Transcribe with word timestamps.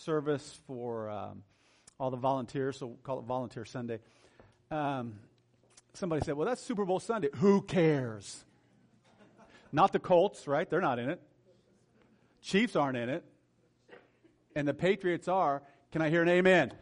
service 0.00 0.58
for 0.66 1.08
um, 1.10 1.42
all 1.98 2.10
the 2.10 2.16
volunteers, 2.16 2.78
so 2.78 2.86
we'll 2.86 2.96
call 3.02 3.18
it 3.18 3.24
Volunteer 3.24 3.64
Sunday. 3.64 3.98
Um, 4.70 5.14
somebody 5.94 6.24
said, 6.24 6.34
Well, 6.36 6.46
that's 6.46 6.62
Super 6.62 6.84
Bowl 6.84 7.00
Sunday. 7.00 7.28
Who 7.36 7.62
cares? 7.62 8.44
Not 9.72 9.92
the 9.92 9.98
Colts, 9.98 10.48
right? 10.48 10.68
They're 10.68 10.80
not 10.80 10.98
in 10.98 11.10
it. 11.10 11.20
Chiefs 12.42 12.74
aren't 12.74 12.96
in 12.96 13.08
it. 13.08 13.24
And 14.56 14.66
the 14.66 14.74
Patriots 14.74 15.28
are. 15.28 15.62
Can 15.92 16.02
I 16.02 16.10
hear 16.10 16.22
an 16.22 16.28
amen? 16.28 16.72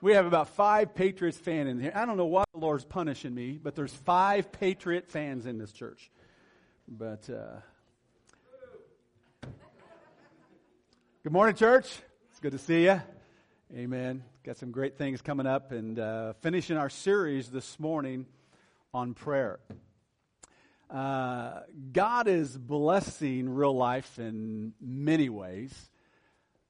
We 0.00 0.14
have 0.14 0.26
about 0.26 0.48
five 0.48 0.96
Patriots 0.96 1.38
fans 1.38 1.68
in 1.68 1.80
here. 1.80 1.92
I 1.94 2.04
don't 2.06 2.16
know 2.16 2.26
why 2.26 2.42
the 2.52 2.58
Lord's 2.58 2.84
punishing 2.84 3.32
me, 3.32 3.60
but 3.62 3.76
there's 3.76 3.92
five 3.92 4.50
Patriot 4.50 5.08
fans 5.08 5.46
in 5.46 5.58
this 5.58 5.70
church. 5.70 6.10
But 6.88 7.30
uh, 7.30 7.60
good 11.24 11.32
morning, 11.32 11.54
church. 11.54 11.86
It's 12.30 12.40
good 12.40 12.50
to 12.50 12.58
see 12.58 12.82
you. 12.82 13.00
Amen. 13.72 14.24
Got 14.42 14.56
some 14.56 14.72
great 14.72 14.98
things 14.98 15.22
coming 15.22 15.46
up, 15.46 15.70
and 15.70 15.96
uh, 15.96 16.32
finishing 16.40 16.76
our 16.76 16.90
series 16.90 17.48
this 17.48 17.78
morning 17.78 18.26
on 18.92 19.14
prayer. 19.14 19.60
Uh, 20.90 21.60
God 21.92 22.26
is 22.26 22.58
blessing 22.58 23.48
real 23.48 23.76
life 23.76 24.18
in 24.18 24.72
many 24.80 25.28
ways. 25.28 25.72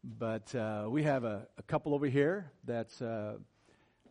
But 0.04 0.54
uh, 0.54 0.86
we 0.90 1.04
have 1.04 1.24
a, 1.24 1.46
a, 1.56 1.62
couple 1.62 1.94
over 1.94 2.06
here 2.06 2.50
that's 2.64 3.00
uh, 3.00 3.36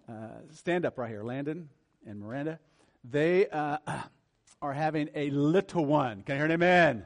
uh, 0.09 0.13
stand 0.53 0.87
up 0.87 0.97
right 0.97 1.09
here, 1.09 1.23
Landon 1.23 1.69
and 2.07 2.19
Miranda. 2.19 2.57
They 3.03 3.47
uh, 3.47 3.77
are 4.61 4.73
having 4.73 5.09
a 5.13 5.29
little 5.29 5.85
one. 5.85 6.23
Can 6.23 6.33
I 6.33 6.37
hear 6.37 6.45
an 6.45 6.51
amen? 6.51 7.05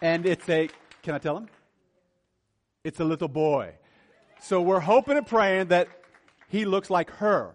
And 0.00 0.24
it's 0.24 0.48
a, 0.48 0.70
can 1.02 1.14
I 1.14 1.18
tell 1.18 1.36
him? 1.36 1.48
It's 2.84 3.00
a 3.00 3.04
little 3.04 3.28
boy. 3.28 3.74
So 4.42 4.60
we're 4.62 4.80
hoping 4.80 5.16
and 5.16 5.26
praying 5.26 5.68
that 5.68 5.88
he 6.48 6.64
looks 6.64 6.90
like 6.90 7.10
her. 7.12 7.54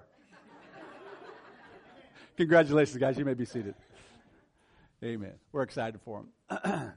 Congratulations, 2.38 2.98
guys. 2.98 3.18
You 3.18 3.26
may 3.26 3.34
be 3.34 3.46
seated. 3.46 3.76
Amen. 5.04 5.34
We're 5.52 5.64
excited 5.64 6.00
for 6.02 6.20
him. 6.20 6.28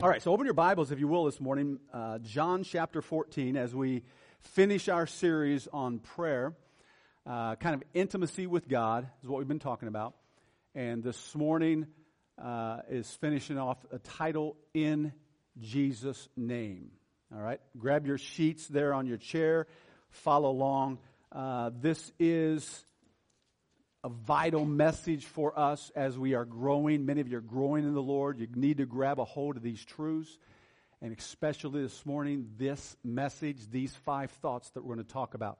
All 0.00 0.08
right, 0.08 0.22
so 0.22 0.32
open 0.32 0.46
your 0.46 0.54
Bibles, 0.54 0.92
if 0.92 1.00
you 1.00 1.08
will, 1.08 1.24
this 1.24 1.40
morning, 1.40 1.80
uh, 1.92 2.18
John 2.18 2.62
chapter 2.62 3.02
14, 3.02 3.56
as 3.56 3.74
we 3.74 4.02
finish 4.40 4.88
our 4.88 5.06
series 5.06 5.68
on 5.72 5.98
prayer. 5.98 6.54
Uh, 7.26 7.56
kind 7.56 7.74
of 7.74 7.82
intimacy 7.94 8.46
with 8.46 8.68
God 8.68 9.08
is 9.22 9.28
what 9.28 9.38
we've 9.38 9.48
been 9.48 9.58
talking 9.58 9.88
about. 9.88 10.14
And 10.74 11.02
this 11.02 11.34
morning 11.34 11.86
uh, 12.42 12.80
is 12.88 13.10
finishing 13.20 13.58
off 13.58 13.78
a 13.92 13.98
title, 13.98 14.56
In 14.72 15.12
Jesus' 15.60 16.28
Name. 16.36 16.90
All 17.34 17.42
right, 17.42 17.60
grab 17.76 18.06
your 18.06 18.18
sheets 18.18 18.66
there 18.68 18.94
on 18.94 19.06
your 19.06 19.18
chair, 19.18 19.66
follow 20.10 20.50
along. 20.50 20.98
Uh, 21.30 21.70
this 21.78 22.10
is 22.18 22.84
a 24.02 24.08
vital 24.08 24.64
message 24.64 25.26
for 25.26 25.58
us 25.58 25.90
as 25.94 26.18
we 26.18 26.34
are 26.34 26.44
growing. 26.44 27.04
Many 27.04 27.20
of 27.20 27.28
you 27.28 27.38
are 27.38 27.42
growing 27.42 27.84
in 27.84 27.94
the 27.94 28.02
Lord. 28.02 28.38
You 28.38 28.48
need 28.54 28.78
to 28.78 28.86
grab 28.86 29.18
a 29.18 29.24
hold 29.24 29.56
of 29.56 29.62
these 29.62 29.84
truths. 29.84 30.38
And 31.02 31.16
especially 31.16 31.82
this 31.82 32.06
morning, 32.06 32.50
this 32.56 32.96
message, 33.04 33.70
these 33.70 33.94
five 33.94 34.30
thoughts 34.30 34.70
that 34.70 34.84
we're 34.84 34.94
going 34.94 35.06
to 35.06 35.12
talk 35.12 35.34
about. 35.34 35.58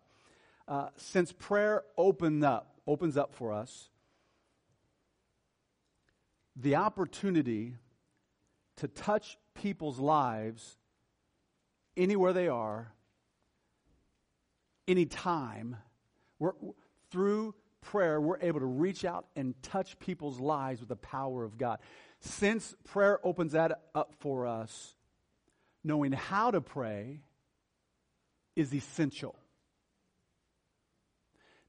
Uh, 0.67 0.89
since 0.97 1.33
prayer 1.33 1.83
open 1.97 2.43
up, 2.43 2.81
opens 2.87 3.17
up 3.17 3.35
for 3.35 3.53
us, 3.53 3.89
the 6.57 6.77
opportunity 6.77 7.75
to 8.77 8.89
touch 8.89 9.37
people's 9.61 9.99
lives 9.99 10.77
anywhere 11.97 12.33
they 12.33 12.49
are, 12.49 12.93
anytime, 14.87 15.77
we're, 16.39 16.53
through 17.11 17.55
prayer, 17.81 18.21
we're 18.21 18.39
able 18.41 18.61
to 18.61 18.67
reach 18.67 19.05
out 19.05 19.27
and 19.37 19.61
touch 19.63 19.99
people's 19.99 20.39
lives 20.39 20.81
with 20.81 20.89
the 20.89 20.97
power 20.97 21.45
of 21.45 21.59
God. 21.59 21.79
Since 22.21 22.75
prayer 22.85 23.19
opens 23.25 23.53
that 23.53 23.81
up 23.95 24.15
for 24.21 24.47
us, 24.47 24.95
knowing 25.85 26.13
how 26.13 26.51
to 26.51 26.61
pray 26.61 27.21
is 28.57 28.75
essential. 28.75 29.37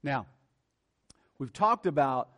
Now, 0.02 0.28
we've 1.38 1.54
talked 1.54 1.86
about 1.86 2.30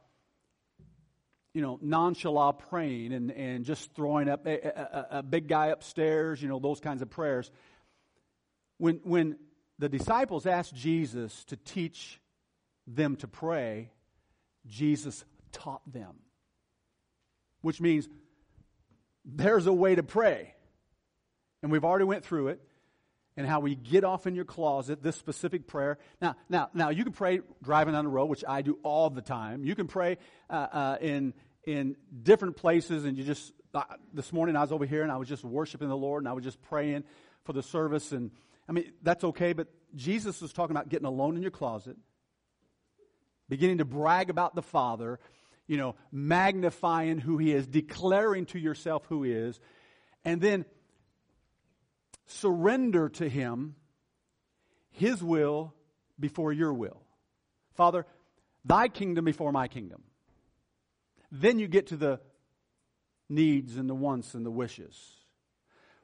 you 1.54 1.62
know, 1.62 1.80
nonchalant 1.82 2.60
praying 2.70 3.14
and, 3.14 3.32
and 3.32 3.66
just 3.66 3.94
throwing 3.94 4.30
up 4.30 4.46
a, 4.46 4.68
a, 4.68 5.08
a, 5.20 5.24
big 5.24 5.48
guy 5.48 5.68
upstairs, 5.68 6.42
you 6.42 6.48
know, 6.48 6.60
those 6.60 6.80
kinds 6.80 7.02
of 7.02 7.10
prayers. 7.10 7.52
When, 8.78 9.02
when 9.04 9.38
the 9.78 9.90
disciples 9.90 10.46
asked 10.46 10.74
Jesus 10.74 11.44
to 11.46 11.58
teach 11.58 12.22
them 12.88 13.18
to 13.18 13.28
pray, 13.28 13.92
Jesus 14.66 15.26
taught 15.52 15.82
them. 15.92 16.16
Which 17.62 17.82
means 17.82 18.08
there's 19.26 19.68
a 19.68 19.74
way 19.74 19.96
to 19.96 20.04
pray. 20.04 20.56
And 21.62 21.72
we've 21.72 21.86
already 21.86 22.06
went 22.06 22.24
through 22.24 22.50
it 22.50 22.62
and 23.38 23.48
how 23.48 23.60
we 23.60 23.76
get 23.76 24.04
off 24.04 24.28
in 24.28 24.36
your 24.36 24.46
closet 24.46 25.02
this 25.02 25.16
specific 25.16 25.68
prayer. 25.68 25.98
Now, 26.22 26.36
now, 26.50 26.70
now 26.74 26.90
you 26.90 27.04
can 27.04 27.14
pray 27.14 27.40
driving 27.64 27.96
on 27.96 28.06
the 28.06 28.10
road, 28.10 28.26
which 28.26 28.44
I 28.48 28.62
do 28.62 28.78
all 28.84 29.10
the 29.10 29.22
time. 29.22 29.64
You 29.64 29.76
can 29.76 29.88
pray 29.88 30.18
uh, 30.50 30.54
uh, 30.54 30.98
in 31.02 31.34
in 31.64 31.96
different 32.24 32.58
places, 32.58 33.06
and 33.06 33.18
you 33.18 33.24
just 33.24 33.54
uh, 33.74 33.84
this 34.14 34.34
morning 34.34 34.56
I 34.56 34.62
was 34.62 34.72
over 34.72 34.86
here 34.86 35.04
and 35.04 35.12
I 35.12 35.18
was 35.18 35.30
just 35.30 35.44
worshiping 35.44 35.90
the 35.90 35.98
Lord 35.98 36.24
and 36.24 36.30
I 36.30 36.34
was 36.34 36.44
just 36.44 36.62
praying 36.64 37.04
for 37.44 37.54
the 37.54 37.64
service, 37.64 38.12
and 38.12 38.32
I 38.68 38.72
mean 38.72 38.92
that's 39.02 39.24
okay. 39.24 39.54
But 39.54 39.68
Jesus 39.96 40.42
was 40.42 40.54
talking 40.54 40.76
about 40.76 40.90
getting 40.90 41.08
alone 41.08 41.36
in 41.36 41.42
your 41.42 41.52
closet 41.52 41.98
beginning 43.52 43.80
to 43.80 43.86
brag 43.86 44.30
about 44.30 44.56
the 44.56 44.62
Father, 44.62 45.20
you 45.68 45.76
know, 45.76 45.94
magnifying 46.10 47.20
who 47.20 47.38
He 47.38 47.52
is, 47.52 47.68
declaring 47.68 48.46
to 48.48 48.60
yourself 48.60 49.06
who 49.10 49.24
He 49.24 49.34
is, 49.34 49.60
and 50.24 50.40
then 50.40 50.66
surrender 52.32 53.10
to 53.10 53.28
Him 53.28 53.76
His 54.92 55.24
will 55.24 55.74
before 56.20 56.54
your 56.54 56.74
will. 56.74 57.02
Father, 57.76 58.06
thy 58.66 58.88
kingdom 58.88 59.26
before 59.26 59.52
my 59.52 59.68
kingdom. 59.68 60.04
Then 61.32 61.60
you 61.60 61.68
get 61.68 61.88
to 61.88 61.98
the 61.98 62.20
needs 63.30 63.78
and 63.78 63.90
the 63.90 63.96
wants 63.96 64.34
and 64.34 64.46
the 64.46 64.52
wishes. 64.52 64.98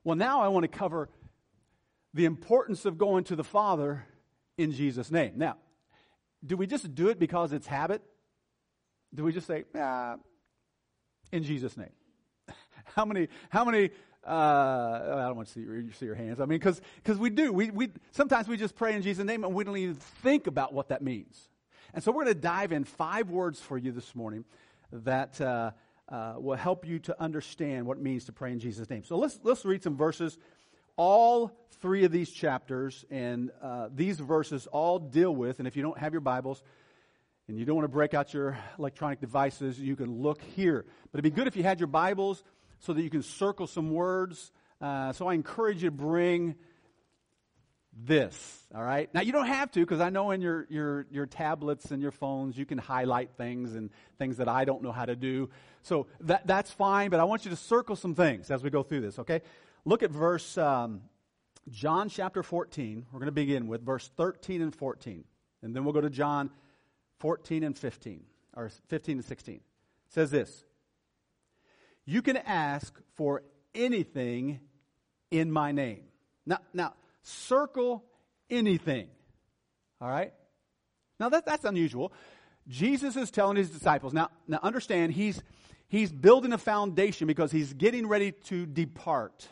Well, 0.04 0.16
now 0.16 0.42
I 0.42 0.48
want 0.48 0.64
to 0.64 0.70
cover 0.70 1.10
the 2.14 2.26
importance 2.26 2.86
of 2.86 2.98
going 2.98 3.26
to 3.26 3.36
the 3.36 3.44
Father 3.44 4.06
in 4.58 4.72
Jesus' 4.72 5.12
name. 5.12 5.34
Now, 5.36 5.58
do 6.46 6.56
we 6.56 6.66
just 6.66 6.96
do 6.96 7.10
it 7.10 7.20
because 7.20 7.52
it's 7.52 7.68
habit? 7.68 8.02
Do 9.14 9.24
we 9.24 9.34
just 9.34 9.48
say, 9.48 9.66
ah, 9.76 10.16
in 11.32 11.44
Jesus' 11.44 11.76
name? 11.76 11.92
how 12.96 13.06
many, 13.06 13.28
how 13.50 13.66
many, 13.66 13.92
uh, 14.28 15.22
I 15.24 15.28
don't 15.28 15.36
want 15.36 15.48
to 15.48 15.54
see 15.54 15.62
your, 15.62 15.84
see 15.94 16.06
your 16.06 16.16
hands. 16.16 16.40
I 16.40 16.46
mean, 16.46 16.60
because 16.60 16.82
we 17.18 17.30
do. 17.30 17.54
We, 17.54 17.72
we, 17.72 17.90
sometimes 18.12 18.48
we 18.48 18.58
just 18.58 18.76
pray 18.76 18.96
in 18.96 19.02
Jesus' 19.02 19.26
name 19.26 19.44
and 19.44 19.54
we 19.54 19.64
don't 19.64 19.78
even 19.78 19.96
think 19.96 20.48
about 20.48 20.74
what 20.74 20.90
that 20.90 21.02
means. 21.02 21.50
And 21.94 22.04
so 22.04 22.12
we're 22.12 22.26
going 22.26 22.36
to 22.36 22.42
dive 22.42 22.72
in 22.72 22.84
five 22.84 23.30
words 23.30 23.60
for 23.60 23.78
you 23.78 23.92
this 23.92 24.14
morning 24.16 24.44
that 24.92 25.40
uh, 25.40 25.72
uh, 26.10 26.34
will 26.38 26.58
help 26.58 26.86
you 26.86 27.00
to 27.00 27.22
understand 27.22 27.86
what 27.86 27.98
it 27.98 28.04
means 28.04 28.26
to 28.26 28.32
pray 28.32 28.52
in 28.52 28.60
Jesus' 28.60 28.90
name. 28.90 29.04
So 29.04 29.18
let's, 29.18 29.40
let's 29.44 29.64
read 29.66 29.84
some 29.84 29.96
verses 29.96 30.38
all 30.98 31.52
three 31.80 32.04
of 32.04 32.12
these 32.12 32.32
chapters 32.32 33.06
and 33.10 33.52
uh, 33.62 33.90
these 33.94 34.20
verses 34.20 34.68
all 34.68 35.00
deal 35.00 35.34
with, 35.34 35.60
and 35.60 35.68
if 35.68 35.76
you 35.76 35.84
don't 35.84 35.98
have 35.98 36.12
your 36.12 36.22
Bibles 36.22 36.64
and 37.48 37.58
you 37.58 37.66
don't 37.66 37.76
want 37.76 37.86
to 37.86 37.94
break 37.94 38.14
out 38.14 38.34
your 38.34 38.58
electronic 38.78 39.22
devices, 39.22 39.80
you 39.80 39.96
can 39.96 40.12
look 40.22 40.42
here. 40.42 40.86
But 41.12 41.20
it'd 41.20 41.32
be 41.32 41.36
good 41.36 41.48
if 41.48 41.56
you 41.56 41.64
had 41.64 41.80
your 41.80 41.88
Bibles 41.88 42.44
so 42.80 42.94
that 42.94 43.02
you 43.02 43.10
can 43.10 43.24
circle 43.24 43.68
some 43.68 43.92
words. 43.92 44.52
Uh, 44.80 45.14
so 45.14 45.28
I 45.28 45.34
encourage 45.34 45.84
you 45.84 45.90
to 45.90 45.96
bring 45.96 46.56
this, 48.00 48.68
all 48.76 48.84
right? 48.84 49.12
Now, 49.14 49.22
you 49.22 49.32
don't 49.32 49.48
have 49.48 49.72
to, 49.72 49.80
because 49.80 50.02
I 50.02 50.10
know 50.10 50.32
in 50.32 50.42
your, 50.42 50.68
your, 50.70 51.08
your 51.10 51.26
tablets 51.26 51.92
and 51.92 52.02
your 52.02 52.12
phones, 52.12 52.58
you 52.58 52.66
can 52.66 52.78
highlight 52.78 53.32
things 53.38 53.74
and 53.74 53.90
things 54.20 54.38
that 54.38 54.48
I 54.48 54.66
don't 54.66 54.84
know 54.84 54.92
how 54.92 55.06
to 55.06 55.16
do. 55.16 55.50
So 55.82 56.08
that, 56.22 56.46
that's 56.46 56.70
fine, 56.70 57.10
but 57.10 57.20
I 57.20 57.24
want 57.24 57.46
you 57.46 57.52
to 57.52 57.58
circle 57.58 57.96
some 57.96 58.14
things 58.14 58.52
as 58.52 58.62
we 58.62 58.70
go 58.70 58.84
through 58.84 59.02
this, 59.02 59.20
okay? 59.20 59.42
Look 59.84 60.04
at 60.04 60.12
verse, 60.12 60.58
um, 60.58 61.02
John 61.70 62.10
chapter 62.10 62.44
14. 62.44 63.08
We're 63.12 63.20
going 63.20 63.28
to 63.28 63.32
begin 63.32 63.68
with 63.68 63.86
verse 63.86 64.10
13 64.16 64.62
and 64.62 64.76
14. 64.76 65.24
And 65.62 65.76
then 65.76 65.84
we'll 65.84 65.94
go 65.94 66.02
to 66.02 66.10
John 66.10 66.50
14 67.20 67.64
and 67.64 67.78
15, 67.78 68.24
or 68.56 68.70
15 68.88 69.18
and 69.18 69.26
16. 69.26 69.56
It 69.56 69.62
says 70.10 70.32
this 70.32 70.64
You 72.08 72.22
can 72.22 72.38
ask 72.38 72.98
for 73.16 73.44
anything 73.76 74.62
in 75.30 75.52
my 75.52 75.74
name. 75.74 76.04
Now, 76.46 76.60
now 76.74 76.94
circle 77.22 78.06
anything. 78.50 79.10
All 80.00 80.10
right? 80.10 80.34
Now, 81.20 81.30
that, 81.30 81.46
that's 81.46 81.66
unusual. 81.66 82.14
Jesus 82.68 83.18
is 83.18 83.30
telling 83.30 83.58
his 83.58 83.70
disciples, 83.70 84.14
now, 84.14 84.30
now 84.48 84.60
understand, 84.64 85.14
he's, 85.14 85.44
he's 85.90 86.12
building 86.12 86.54
a 86.54 86.58
foundation 86.58 87.28
because 87.28 87.52
he's 87.52 87.74
getting 87.74 88.08
ready 88.08 88.32
to 88.46 88.66
depart. 88.66 89.48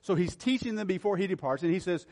So 0.00 0.14
he's 0.14 0.34
teaching 0.34 0.76
them 0.76 0.86
before 0.86 1.18
he 1.18 1.26
departs, 1.26 1.62
and 1.62 1.72
he 1.72 1.80
says, 1.80 2.06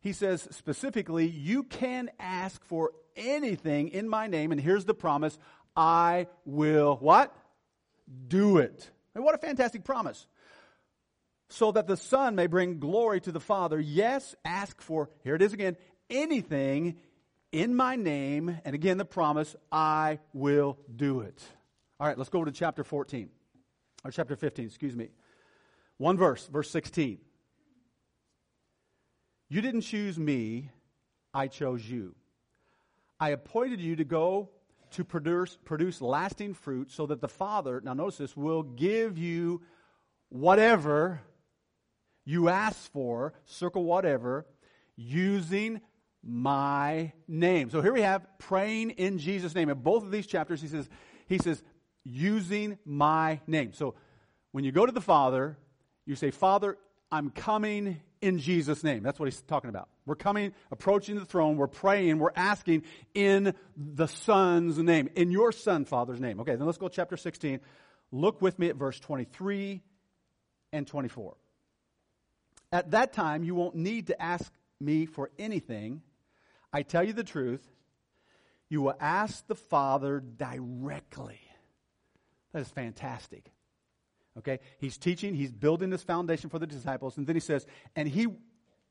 he 0.00 0.12
says 0.12 0.46
specifically, 0.50 1.26
you 1.26 1.62
can 1.62 2.10
ask 2.20 2.62
for 2.66 2.92
anything 3.16 3.88
in 3.88 4.06
my 4.06 4.26
name, 4.26 4.52
and 4.52 4.60
here's 4.60 4.84
the 4.84 4.94
promise, 4.94 5.38
I 5.74 6.26
will 6.44 6.96
what? 6.96 7.34
Do 8.28 8.58
it. 8.58 8.90
What 9.14 9.34
a 9.34 9.38
fantastic 9.38 9.84
promise. 9.84 10.26
So 11.48 11.72
that 11.72 11.86
the 11.86 11.96
Son 11.96 12.34
may 12.34 12.46
bring 12.46 12.80
glory 12.80 13.20
to 13.20 13.32
the 13.32 13.40
Father. 13.40 13.78
Yes, 13.78 14.34
ask 14.44 14.80
for, 14.80 15.10
here 15.22 15.34
it 15.34 15.42
is 15.42 15.52
again, 15.52 15.76
anything 16.10 16.96
in 17.52 17.76
my 17.76 17.94
name, 17.94 18.58
and 18.64 18.74
again 18.74 18.98
the 18.98 19.04
promise, 19.04 19.54
I 19.70 20.18
will 20.32 20.78
do 20.94 21.20
it. 21.20 21.40
All 22.00 22.06
right, 22.08 22.18
let's 22.18 22.30
go 22.30 22.44
to 22.44 22.50
chapter 22.50 22.82
14, 22.82 23.28
or 24.04 24.10
chapter 24.10 24.34
15, 24.34 24.66
excuse 24.66 24.96
me. 24.96 25.10
One 25.98 26.16
verse, 26.16 26.46
verse 26.48 26.70
16. 26.70 27.18
You 29.48 29.60
didn't 29.60 29.82
choose 29.82 30.18
me, 30.18 30.70
I 31.32 31.46
chose 31.46 31.88
you. 31.88 32.16
I 33.20 33.30
appointed 33.30 33.80
you 33.80 33.96
to 33.96 34.04
go 34.04 34.48
to 34.94 35.04
produce, 35.04 35.58
produce 35.64 36.00
lasting 36.00 36.54
fruit 36.54 36.90
so 36.90 37.06
that 37.06 37.20
the 37.20 37.28
Father, 37.28 37.80
now 37.84 37.94
notice 37.94 38.18
this, 38.18 38.36
will 38.36 38.62
give 38.62 39.18
you 39.18 39.62
whatever 40.28 41.20
you 42.24 42.48
ask 42.48 42.90
for, 42.92 43.34
circle 43.44 43.84
whatever, 43.84 44.46
using 44.96 45.80
my 46.22 47.12
name. 47.28 47.70
So 47.70 47.82
here 47.82 47.92
we 47.92 48.02
have 48.02 48.26
praying 48.38 48.90
in 48.90 49.18
Jesus' 49.18 49.54
name. 49.54 49.68
In 49.68 49.78
both 49.78 50.04
of 50.04 50.10
these 50.10 50.26
chapters, 50.26 50.62
he 50.62 50.68
says, 50.68 50.88
he 51.26 51.38
says, 51.38 51.62
using 52.04 52.78
my 52.84 53.40
name. 53.46 53.72
So 53.72 53.94
when 54.52 54.64
you 54.64 54.72
go 54.72 54.86
to 54.86 54.92
the 54.92 55.00
Father, 55.00 55.58
you 56.06 56.14
say, 56.14 56.30
Father, 56.30 56.78
I'm 57.10 57.30
coming 57.30 58.00
in 58.20 58.38
Jesus' 58.38 58.84
name. 58.84 59.02
That's 59.02 59.18
what 59.18 59.26
he's 59.26 59.42
talking 59.42 59.70
about. 59.70 59.88
We're 60.06 60.16
coming, 60.16 60.52
approaching 60.70 61.16
the 61.16 61.24
throne, 61.24 61.56
we're 61.56 61.66
praying, 61.66 62.18
we're 62.18 62.30
asking 62.36 62.82
in 63.14 63.54
the 63.76 64.06
Son's 64.06 64.78
name, 64.78 65.08
in 65.16 65.30
your 65.30 65.50
Son, 65.50 65.84
Father's 65.86 66.20
name. 66.20 66.40
Okay, 66.40 66.56
then 66.56 66.66
let's 66.66 66.78
go 66.78 66.88
to 66.88 66.94
chapter 66.94 67.16
16. 67.16 67.60
Look 68.12 68.42
with 68.42 68.58
me 68.58 68.68
at 68.68 68.76
verse 68.76 69.00
23 69.00 69.82
and 70.72 70.86
24. 70.86 71.36
At 72.70 72.90
that 72.90 73.12
time, 73.12 73.44
you 73.44 73.54
won't 73.54 73.76
need 73.76 74.08
to 74.08 74.20
ask 74.20 74.52
me 74.80 75.06
for 75.06 75.30
anything. 75.38 76.02
I 76.72 76.82
tell 76.82 77.04
you 77.04 77.12
the 77.12 77.24
truth. 77.24 77.66
You 78.68 78.82
will 78.82 78.96
ask 79.00 79.46
the 79.46 79.54
Father 79.54 80.20
directly. 80.20 81.40
That 82.52 82.60
is 82.60 82.68
fantastic. 82.68 83.50
Okay? 84.38 84.58
He's 84.78 84.98
teaching, 84.98 85.34
he's 85.34 85.52
building 85.52 85.90
this 85.90 86.02
foundation 86.02 86.50
for 86.50 86.58
the 86.58 86.66
disciples, 86.66 87.16
and 87.16 87.26
then 87.26 87.36
he 87.36 87.40
says, 87.40 87.66
and 87.96 88.08
he 88.08 88.26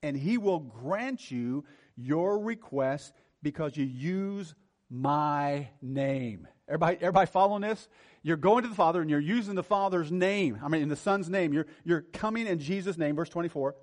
and 0.04 0.18
he 0.18 0.38
will 0.38 0.60
grant 0.60 1.32
you 1.32 1.64
your 1.96 2.38
request 2.38 3.14
because 3.42 3.76
you 3.78 3.86
use 3.86 4.54
my 4.90 5.70
name. 5.82 6.48
Everybody, 6.68 6.98
everybody 6.98 7.32
following 7.32 7.62
this? 7.62 7.88
You're 8.22 8.38
going 8.38 8.64
to 8.64 8.70
the 8.70 8.76
Father 8.76 9.02
and 9.02 9.10
you're 9.10 9.20
using 9.20 9.56
the 9.56 9.64
Father's 9.64 10.12
name. 10.12 10.60
I 10.64 10.68
mean, 10.68 10.82
in 10.82 10.90
the 10.90 10.96
Son's 10.96 11.30
name. 11.30 11.54
You're, 11.54 11.68
you're 11.84 12.02
coming 12.02 12.48
in 12.48 12.60
Jesus' 12.60 12.98
name, 12.98 13.16
verse 13.16 13.30
24. 13.30 13.76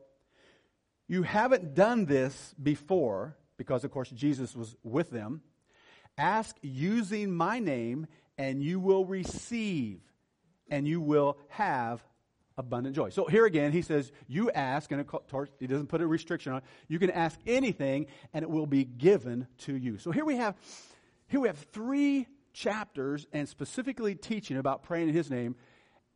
You 1.08 1.22
haven't 1.24 1.74
done 1.74 2.04
this 2.04 2.54
before 2.62 3.36
because, 3.56 3.82
of 3.82 3.90
course, 3.90 4.10
Jesus 4.10 4.54
was 4.54 4.76
with 4.82 5.10
them. 5.10 5.42
Ask 6.16 6.56
using 6.62 7.32
my 7.32 7.58
name 7.58 8.06
and 8.38 8.62
you 8.62 8.78
will 8.78 9.04
receive 9.04 10.00
and 10.70 10.86
you 10.86 11.00
will 11.00 11.36
have 11.48 12.04
abundant 12.60 12.94
joy. 12.94 13.08
So 13.08 13.24
here 13.24 13.46
again, 13.46 13.72
he 13.72 13.82
says, 13.82 14.12
You 14.28 14.50
ask, 14.50 14.92
and 14.92 15.04
course, 15.06 15.50
he 15.58 15.66
doesn't 15.66 15.88
put 15.88 16.00
a 16.00 16.06
restriction 16.06 16.52
on 16.52 16.58
it. 16.58 16.64
You 16.88 16.98
can 16.98 17.10
ask 17.10 17.38
anything, 17.46 18.06
and 18.32 18.42
it 18.42 18.50
will 18.50 18.66
be 18.66 18.84
given 18.84 19.48
to 19.60 19.74
you. 19.74 19.98
So 19.98 20.12
here 20.12 20.24
we 20.24 20.36
have, 20.36 20.54
here 21.26 21.40
we 21.40 21.48
have 21.48 21.58
three 21.72 22.26
chapters 22.52 23.26
and 23.32 23.48
specifically 23.48 24.14
teaching 24.14 24.56
about 24.56 24.82
praying 24.82 25.08
in 25.08 25.14
his 25.14 25.30
name, 25.30 25.56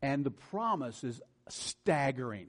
and 0.03 0.25
the 0.25 0.31
promise 0.31 1.03
is 1.03 1.21
staggering. 1.49 2.49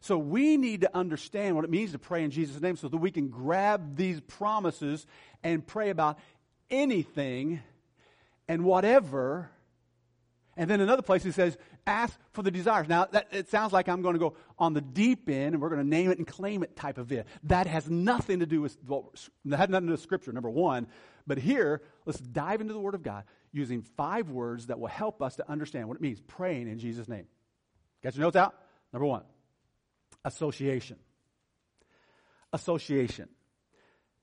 So 0.00 0.16
we 0.16 0.56
need 0.56 0.82
to 0.82 0.96
understand 0.96 1.56
what 1.56 1.64
it 1.64 1.70
means 1.70 1.92
to 1.92 1.98
pray 1.98 2.24
in 2.24 2.30
Jesus' 2.30 2.60
name 2.60 2.76
so 2.76 2.88
that 2.88 2.96
we 2.96 3.10
can 3.10 3.28
grab 3.28 3.96
these 3.96 4.20
promises 4.20 5.06
and 5.42 5.66
pray 5.66 5.90
about 5.90 6.18
anything 6.70 7.60
and 8.46 8.64
whatever 8.64 9.50
and 10.56 10.70
then 10.70 10.80
another 10.80 11.02
place 11.02 11.22
he 11.22 11.32
says, 11.32 11.56
ask 11.86 12.18
for 12.32 12.42
the 12.42 12.50
desires. 12.50 12.88
Now, 12.88 13.06
that, 13.06 13.28
it 13.32 13.48
sounds 13.48 13.72
like 13.72 13.88
I'm 13.88 14.02
going 14.02 14.14
to 14.14 14.18
go 14.18 14.36
on 14.58 14.72
the 14.72 14.80
deep 14.80 15.28
end 15.28 15.54
and 15.54 15.60
we're 15.60 15.68
going 15.68 15.82
to 15.82 15.88
name 15.88 16.10
it 16.10 16.18
and 16.18 16.26
claim 16.26 16.62
it 16.62 16.76
type 16.76 16.98
of 16.98 17.10
it. 17.12 17.26
That 17.44 17.66
has 17.66 17.88
nothing 17.90 18.40
to 18.40 18.46
do 18.46 18.60
with, 18.60 18.76
well, 18.86 19.12
that 19.46 19.56
had 19.56 19.70
nothing 19.70 19.86
to 19.86 19.90
do 19.90 19.92
with 19.92 20.02
Scripture, 20.02 20.32
number 20.32 20.50
one. 20.50 20.86
But 21.26 21.38
here, 21.38 21.82
let's 22.06 22.20
dive 22.20 22.60
into 22.60 22.72
the 22.72 22.80
Word 22.80 22.94
of 22.94 23.02
God 23.02 23.24
using 23.52 23.82
five 23.82 24.30
words 24.30 24.66
that 24.66 24.78
will 24.78 24.88
help 24.88 25.22
us 25.22 25.36
to 25.36 25.50
understand 25.50 25.88
what 25.88 25.96
it 25.96 26.00
means 26.00 26.20
praying 26.20 26.68
in 26.68 26.78
Jesus' 26.78 27.08
name. 27.08 27.26
Got 28.02 28.14
your 28.16 28.22
notes 28.22 28.36
out? 28.36 28.54
Number 28.92 29.06
one, 29.06 29.22
association. 30.24 30.98
Association. 32.52 33.28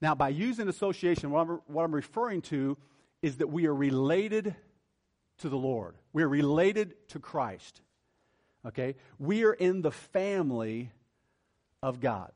Now, 0.02 0.16
by 0.16 0.30
using 0.30 0.68
association, 0.68 1.32
what 1.32 1.42
I'm, 1.42 1.62
what 1.68 1.84
I'm 1.84 1.94
referring 1.94 2.42
to 2.44 2.78
is 3.22 3.38
that 3.38 3.48
we 3.48 3.68
are 3.68 3.76
related 3.76 4.56
to 5.42 5.50
the 5.50 5.58
Lord. 5.58 5.96
We're 6.14 6.28
related 6.28 6.96
to 7.10 7.20
Christ. 7.20 7.82
Okay? 8.66 8.96
We 9.20 9.44
are 9.46 9.54
in 9.54 9.82
the 9.82 9.92
family 9.92 10.92
of 11.84 12.00
God. 12.00 12.32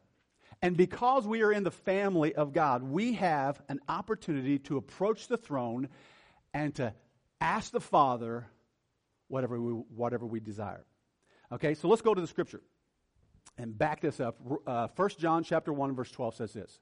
And 0.62 0.78
because 0.78 1.28
we 1.28 1.42
are 1.44 1.52
in 1.52 1.63
the 1.63 1.72
family 1.72 2.34
of 2.34 2.54
God, 2.54 2.84
we 2.84 3.13
have 3.13 3.62
an 3.69 3.80
opportunity 3.88 4.60
to 4.60 4.78
approach 4.78 5.28
the 5.28 5.38
throne 5.38 5.90
and 6.54 6.74
to 6.75 6.94
ask 7.42 7.72
the 7.72 7.81
Father 7.81 8.48
whatever 9.28 9.60
we, 9.60 9.72
whatever 9.74 10.25
we 10.25 10.40
desire. 10.40 10.86
Okay, 11.52 11.75
so 11.75 11.88
let's 11.88 12.02
go 12.02 12.13
to 12.13 12.22
the 12.22 12.28
scripture 12.28 12.62
and 13.57 13.78
back 13.78 14.02
this 14.02 14.19
up. 14.19 14.38
Uh, 14.66 14.88
1 14.96 15.10
John 15.19 15.44
chapter 15.44 15.72
1 15.72 15.96
verse 15.96 16.12
12 16.12 16.36
says 16.36 16.54
this. 16.54 16.80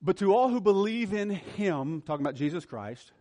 But 0.00 0.16
to 0.18 0.34
all 0.34 0.48
who 0.48 0.60
believe 0.60 1.12
in 1.12 1.30
him, 1.30 2.02
talking 2.02 2.24
about 2.24 2.36
Jesus 2.36 2.64
Christ, 2.64 3.12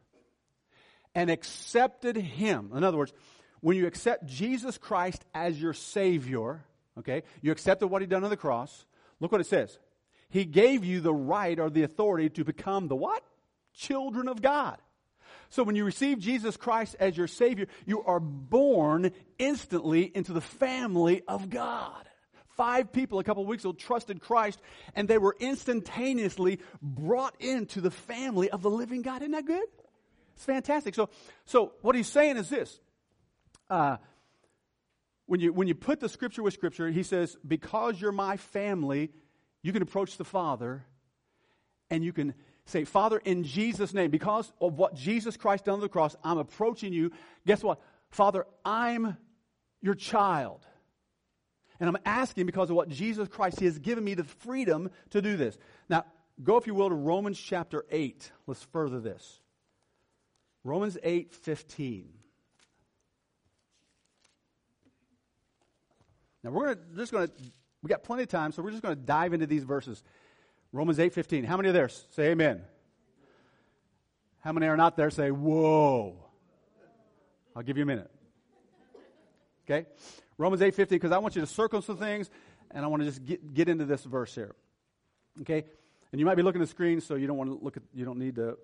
and 1.17 1.31
accepted 1.31 2.15
him. 2.15 2.71
In 2.75 2.83
other 2.83 2.95
words, 2.95 3.11
when 3.59 3.75
you 3.75 3.87
accept 3.87 4.27
Jesus 4.27 4.77
Christ 4.77 5.25
as 5.33 5.59
your 5.59 5.73
Savior, 5.73 6.63
okay, 6.99 7.23
you 7.41 7.51
accepted 7.51 7.87
what 7.87 8.03
He 8.03 8.07
done 8.07 8.23
on 8.23 8.29
the 8.29 8.37
cross. 8.37 8.85
Look 9.19 9.31
what 9.31 9.41
it 9.41 9.47
says. 9.47 9.79
He 10.29 10.45
gave 10.45 10.85
you 10.85 11.01
the 11.01 11.13
right 11.13 11.59
or 11.59 11.71
the 11.71 11.81
authority 11.81 12.29
to 12.29 12.45
become 12.45 12.87
the 12.87 12.95
what? 12.95 13.23
Children 13.73 14.27
of 14.27 14.43
God. 14.43 14.77
So 15.49 15.63
when 15.63 15.75
you 15.75 15.85
receive 15.85 16.19
Jesus 16.19 16.55
Christ 16.55 16.95
as 16.99 17.17
your 17.17 17.25
Savior, 17.25 17.65
you 17.87 18.03
are 18.03 18.19
born 18.19 19.11
instantly 19.39 20.03
into 20.03 20.33
the 20.33 20.41
family 20.41 21.23
of 21.27 21.49
God. 21.49 22.07
Five 22.57 22.91
people 22.91 23.17
a 23.17 23.23
couple 23.23 23.41
of 23.41 23.49
weeks 23.49 23.63
ago 23.63 23.73
trusted 23.73 24.21
Christ 24.21 24.61
and 24.93 25.07
they 25.07 25.17
were 25.17 25.35
instantaneously 25.39 26.59
brought 26.79 27.35
into 27.39 27.81
the 27.81 27.91
family 27.91 28.51
of 28.51 28.61
the 28.61 28.69
living 28.69 29.01
God. 29.01 29.23
Isn't 29.23 29.31
that 29.31 29.45
good? 29.45 29.67
It's 30.37 30.45
fantastic. 30.45 30.93
So, 30.93 31.09
so 31.45 31.73
what 31.81 31.95
he's 31.95 32.07
saying 32.07 32.37
is 32.37 32.47
this. 32.47 32.79
Uh, 33.71 33.97
when 35.25 35.39
you, 35.39 35.51
when 35.51 35.67
you 35.67 35.73
put 35.73 35.99
the 35.99 36.07
scripture 36.07 36.43
with 36.43 36.53
scripture, 36.53 36.89
he 36.91 37.01
says, 37.01 37.35
because 37.45 37.99
you're 37.99 38.11
my 38.11 38.37
family, 38.37 39.09
you 39.63 39.73
can 39.73 39.81
approach 39.81 40.15
the 40.17 40.23
Father 40.23 40.85
and 41.89 42.03
you 42.03 42.13
can 42.13 42.35
say, 42.65 42.83
Father, 42.83 43.17
in 43.17 43.45
Jesus' 43.45 43.95
name, 43.95 44.11
because 44.11 44.53
of 44.61 44.77
what 44.77 44.93
Jesus 44.93 45.37
Christ 45.37 45.65
done 45.65 45.75
on 45.75 45.79
the 45.79 45.89
cross, 45.89 46.15
I'm 46.23 46.37
approaching 46.37 46.93
you. 46.93 47.11
Guess 47.47 47.63
what? 47.63 47.81
Father, 48.11 48.45
I'm 48.63 49.17
your 49.81 49.95
child. 49.95 50.67
And 51.79 51.89
I'm 51.89 51.97
asking 52.05 52.45
because 52.45 52.69
of 52.69 52.75
what 52.75 52.89
Jesus 52.89 53.27
Christ, 53.27 53.59
He 53.59 53.65
has 53.65 53.79
given 53.79 54.03
me 54.03 54.13
the 54.13 54.23
freedom 54.23 54.91
to 55.09 55.21
do 55.21 55.35
this. 55.35 55.57
Now, 55.89 56.05
go, 56.43 56.57
if 56.57 56.67
you 56.67 56.75
will, 56.75 56.89
to 56.89 56.95
Romans 56.95 57.39
chapter 57.39 57.85
8. 57.89 58.31
Let's 58.45 58.63
further 58.65 58.99
this. 58.99 59.39
Romans 60.67 60.97
8 61.01 61.33
15. 61.33 62.09
Now 66.43 66.49
we're 66.51 66.75
gonna, 66.75 66.85
just 66.97 67.13
going 67.13 67.27
to, 67.27 67.33
we 67.81 67.87
got 67.87 68.03
plenty 68.03 68.23
of 68.23 68.29
time, 68.29 68.51
so 68.51 68.61
we're 68.61 68.71
just 68.71 68.83
going 68.83 68.93
to 68.93 69.01
dive 69.01 69.33
into 69.33 69.47
these 69.47 69.63
verses. 69.63 70.03
Romans 70.73 70.99
8 70.99 71.13
15. 71.13 71.45
How 71.45 71.55
many 71.55 71.69
are 71.69 71.71
there? 71.71 71.87
Say 71.87 72.31
amen. 72.31 72.61
How 74.41 74.51
many 74.51 74.67
are 74.67 74.75
not 74.75 74.97
there? 74.97 75.09
Say, 75.09 75.31
whoa. 75.31 76.17
I'll 77.55 77.63
give 77.63 77.77
you 77.77 77.83
a 77.83 77.87
minute. 77.87 78.11
Okay? 79.65 79.87
Romans 80.37 80.61
8 80.61 80.75
15, 80.75 80.97
because 80.97 81.13
I 81.13 81.17
want 81.19 81.35
you 81.35 81.41
to 81.41 81.47
circle 81.47 81.81
some 81.81 81.95
things, 81.95 82.29
and 82.71 82.83
I 82.83 82.89
want 82.89 83.03
to 83.03 83.07
just 83.07 83.25
get, 83.25 83.53
get 83.53 83.69
into 83.69 83.85
this 83.85 84.03
verse 84.03 84.35
here. 84.35 84.53
Okay? 85.41 85.63
And 86.11 86.19
you 86.19 86.25
might 86.25 86.35
be 86.35 86.43
looking 86.43 86.61
at 86.61 86.67
the 86.67 86.71
screen, 86.71 86.99
so 86.99 87.15
you 87.15 87.25
don't 87.25 87.37
want 87.37 87.49
to 87.51 87.63
look 87.63 87.77
at, 87.77 87.83
you 87.93 88.03
don't 88.03 88.19
need 88.19 88.35
to, 88.35 88.57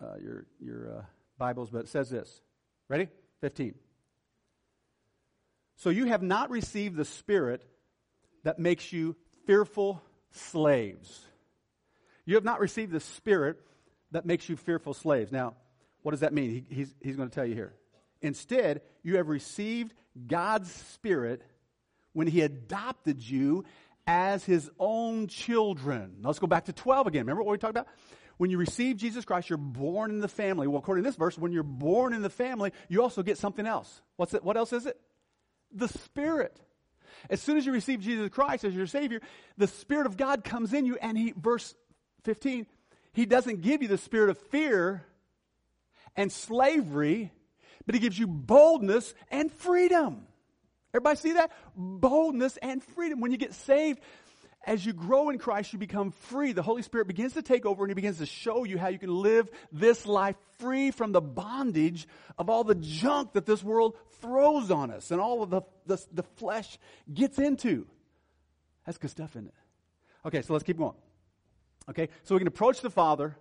uh, 0.00 0.14
your, 0.22 0.46
your, 0.60 0.98
uh, 0.98 1.02
Bibles, 1.44 1.68
but 1.68 1.80
it 1.80 1.88
says 1.88 2.08
this 2.08 2.40
Ready? 2.88 3.08
15. 3.42 3.74
So 5.76 5.90
you 5.90 6.06
have 6.06 6.22
not 6.22 6.48
received 6.48 6.96
the 6.96 7.04
Spirit 7.04 7.62
that 8.44 8.58
makes 8.58 8.94
you 8.94 9.14
fearful 9.46 10.02
slaves. 10.30 11.20
You 12.24 12.36
have 12.36 12.44
not 12.44 12.60
received 12.60 12.92
the 12.92 13.00
Spirit 13.00 13.60
that 14.12 14.24
makes 14.24 14.48
you 14.48 14.56
fearful 14.56 14.94
slaves. 14.94 15.30
Now, 15.30 15.54
what 16.00 16.12
does 16.12 16.20
that 16.20 16.32
mean? 16.32 16.50
He, 16.50 16.74
he's, 16.74 16.94
he's 17.02 17.16
going 17.16 17.28
to 17.28 17.34
tell 17.34 17.44
you 17.44 17.54
here. 17.54 17.74
Instead, 18.22 18.80
you 19.02 19.18
have 19.18 19.28
received 19.28 19.92
God's 20.26 20.72
Spirit 20.72 21.42
when 22.14 22.26
He 22.26 22.40
adopted 22.40 23.20
you 23.20 23.66
as 24.06 24.46
His 24.46 24.70
own 24.78 25.26
children. 25.26 26.16
Let's 26.22 26.38
go 26.38 26.46
back 26.46 26.66
to 26.66 26.72
12 26.72 27.06
again. 27.06 27.22
Remember 27.22 27.42
what 27.42 27.52
we 27.52 27.58
talked 27.58 27.72
about? 27.72 27.88
When 28.36 28.50
you 28.50 28.58
receive 28.58 28.96
Jesus 28.96 29.24
Christ, 29.24 29.48
you're 29.48 29.56
born 29.56 30.10
in 30.10 30.20
the 30.20 30.28
family. 30.28 30.66
Well, 30.66 30.78
according 30.78 31.04
to 31.04 31.08
this 31.08 31.16
verse, 31.16 31.38
when 31.38 31.52
you're 31.52 31.62
born 31.62 32.12
in 32.12 32.22
the 32.22 32.30
family, 32.30 32.72
you 32.88 33.02
also 33.02 33.22
get 33.22 33.38
something 33.38 33.66
else. 33.66 34.02
What's 34.16 34.34
it? 34.34 34.42
What 34.44 34.56
else 34.56 34.72
is 34.72 34.86
it? 34.86 34.98
The 35.72 35.88
Spirit. 35.88 36.60
As 37.30 37.40
soon 37.40 37.56
as 37.56 37.64
you 37.64 37.72
receive 37.72 38.00
Jesus 38.00 38.28
Christ 38.30 38.64
as 38.64 38.74
your 38.74 38.86
Savior, 38.86 39.20
the 39.56 39.66
Spirit 39.66 40.06
of 40.06 40.16
God 40.16 40.44
comes 40.44 40.72
in 40.72 40.84
you, 40.84 40.98
and 41.00 41.16
He, 41.16 41.32
verse 41.36 41.74
15, 42.24 42.66
He 43.12 43.24
doesn't 43.24 43.62
give 43.62 43.82
you 43.82 43.88
the 43.88 43.98
spirit 43.98 44.30
of 44.30 44.38
fear 44.38 45.04
and 46.16 46.30
slavery, 46.30 47.32
but 47.86 47.94
He 47.94 48.00
gives 48.00 48.18
you 48.18 48.26
boldness 48.26 49.14
and 49.30 49.50
freedom. 49.52 50.26
Everybody 50.92 51.16
see 51.16 51.32
that? 51.32 51.50
Boldness 51.76 52.56
and 52.58 52.82
freedom. 52.82 53.20
When 53.20 53.32
you 53.32 53.36
get 53.36 53.54
saved, 53.54 54.00
as 54.66 54.84
you 54.84 54.92
grow 54.92 55.30
in 55.30 55.38
Christ, 55.38 55.72
you 55.72 55.78
become 55.78 56.10
free. 56.10 56.52
The 56.52 56.62
Holy 56.62 56.82
Spirit 56.82 57.06
begins 57.06 57.34
to 57.34 57.42
take 57.42 57.66
over 57.66 57.84
and 57.84 57.90
He 57.90 57.94
begins 57.94 58.18
to 58.18 58.26
show 58.26 58.64
you 58.64 58.78
how 58.78 58.88
you 58.88 58.98
can 58.98 59.14
live 59.14 59.48
this 59.72 60.06
life 60.06 60.36
free 60.58 60.90
from 60.90 61.12
the 61.12 61.20
bondage 61.20 62.06
of 62.38 62.48
all 62.48 62.64
the 62.64 62.74
junk 62.74 63.32
that 63.34 63.46
this 63.46 63.62
world 63.62 63.96
throws 64.20 64.70
on 64.70 64.90
us 64.90 65.10
and 65.10 65.20
all 65.20 65.42
of 65.42 65.50
the, 65.50 65.62
the, 65.86 66.02
the 66.12 66.22
flesh 66.22 66.78
gets 67.12 67.38
into. 67.38 67.86
That's 68.86 68.98
good 68.98 69.10
stuff, 69.10 69.30
isn't 69.32 69.48
it? 69.48 69.54
Okay, 70.26 70.42
so 70.42 70.52
let's 70.52 70.64
keep 70.64 70.78
going. 70.78 70.94
Okay, 71.88 72.08
so 72.22 72.34
we 72.34 72.38
can 72.38 72.48
approach 72.48 72.80
the 72.80 72.90
Father 72.90 73.36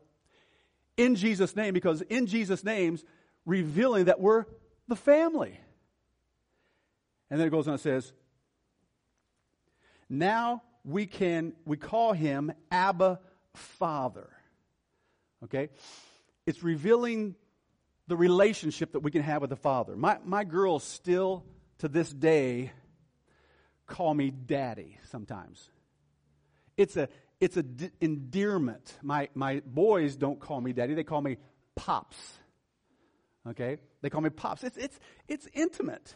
in 0.98 1.15
Jesus' 1.15 1.56
name 1.56 1.74
because 1.74 2.01
in 2.01 2.27
Jesus' 2.27 2.63
name's 2.63 3.03
revealing 3.46 4.06
that 4.06 4.20
we're 4.20 4.46
the 4.88 4.96
family. 4.96 5.60
And 7.30 7.39
then 7.39 7.48
it 7.48 7.51
goes 7.51 7.68
on 7.68 7.74
and 7.74 7.82
says, 7.82 8.12
Now 10.10 10.62
we 10.83 11.05
can, 11.05 11.53
we 11.65 11.77
call 11.77 12.13
him 12.13 12.51
Abba 12.71 13.19
Father. 13.53 14.29
Okay? 15.43 15.69
It's 16.45 16.63
revealing 16.63 17.35
the 18.07 18.17
relationship 18.17 18.93
that 18.93 18.99
we 18.99 19.11
can 19.11 19.21
have 19.21 19.41
with 19.41 19.49
the 19.49 19.55
Father. 19.55 19.95
My, 19.95 20.17
my 20.25 20.43
girls 20.43 20.83
still, 20.83 21.45
to 21.79 21.87
this 21.87 22.11
day, 22.11 22.71
call 23.87 24.13
me 24.13 24.31
daddy 24.31 24.97
sometimes. 25.09 25.69
It's 26.75 26.97
a, 26.97 27.07
it's 27.39 27.55
a 27.55 27.63
d- 27.63 27.91
endearment. 28.01 28.97
My, 29.01 29.29
my 29.35 29.61
boys 29.65 30.15
don't 30.15 30.39
call 30.39 30.59
me 30.59 30.73
daddy, 30.73 30.95
they 30.95 31.03
call 31.03 31.21
me 31.21 31.37
pops. 31.75 32.17
Okay? 33.47 33.77
They 34.01 34.09
call 34.09 34.21
me 34.21 34.29
pops. 34.29 34.63
It's, 34.63 34.77
it's, 34.77 34.99
it's 35.27 35.47
intimate. 35.53 36.13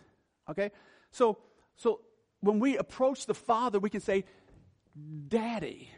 Okay? 0.49 0.71
So, 1.11 1.37
so 1.77 2.01
when 2.41 2.59
we 2.59 2.77
approach 2.77 3.25
the 3.25 3.33
Father, 3.33 3.79
we 3.79 3.89
can 3.89 4.01
say, 4.01 4.25
Daddy, 5.27 5.89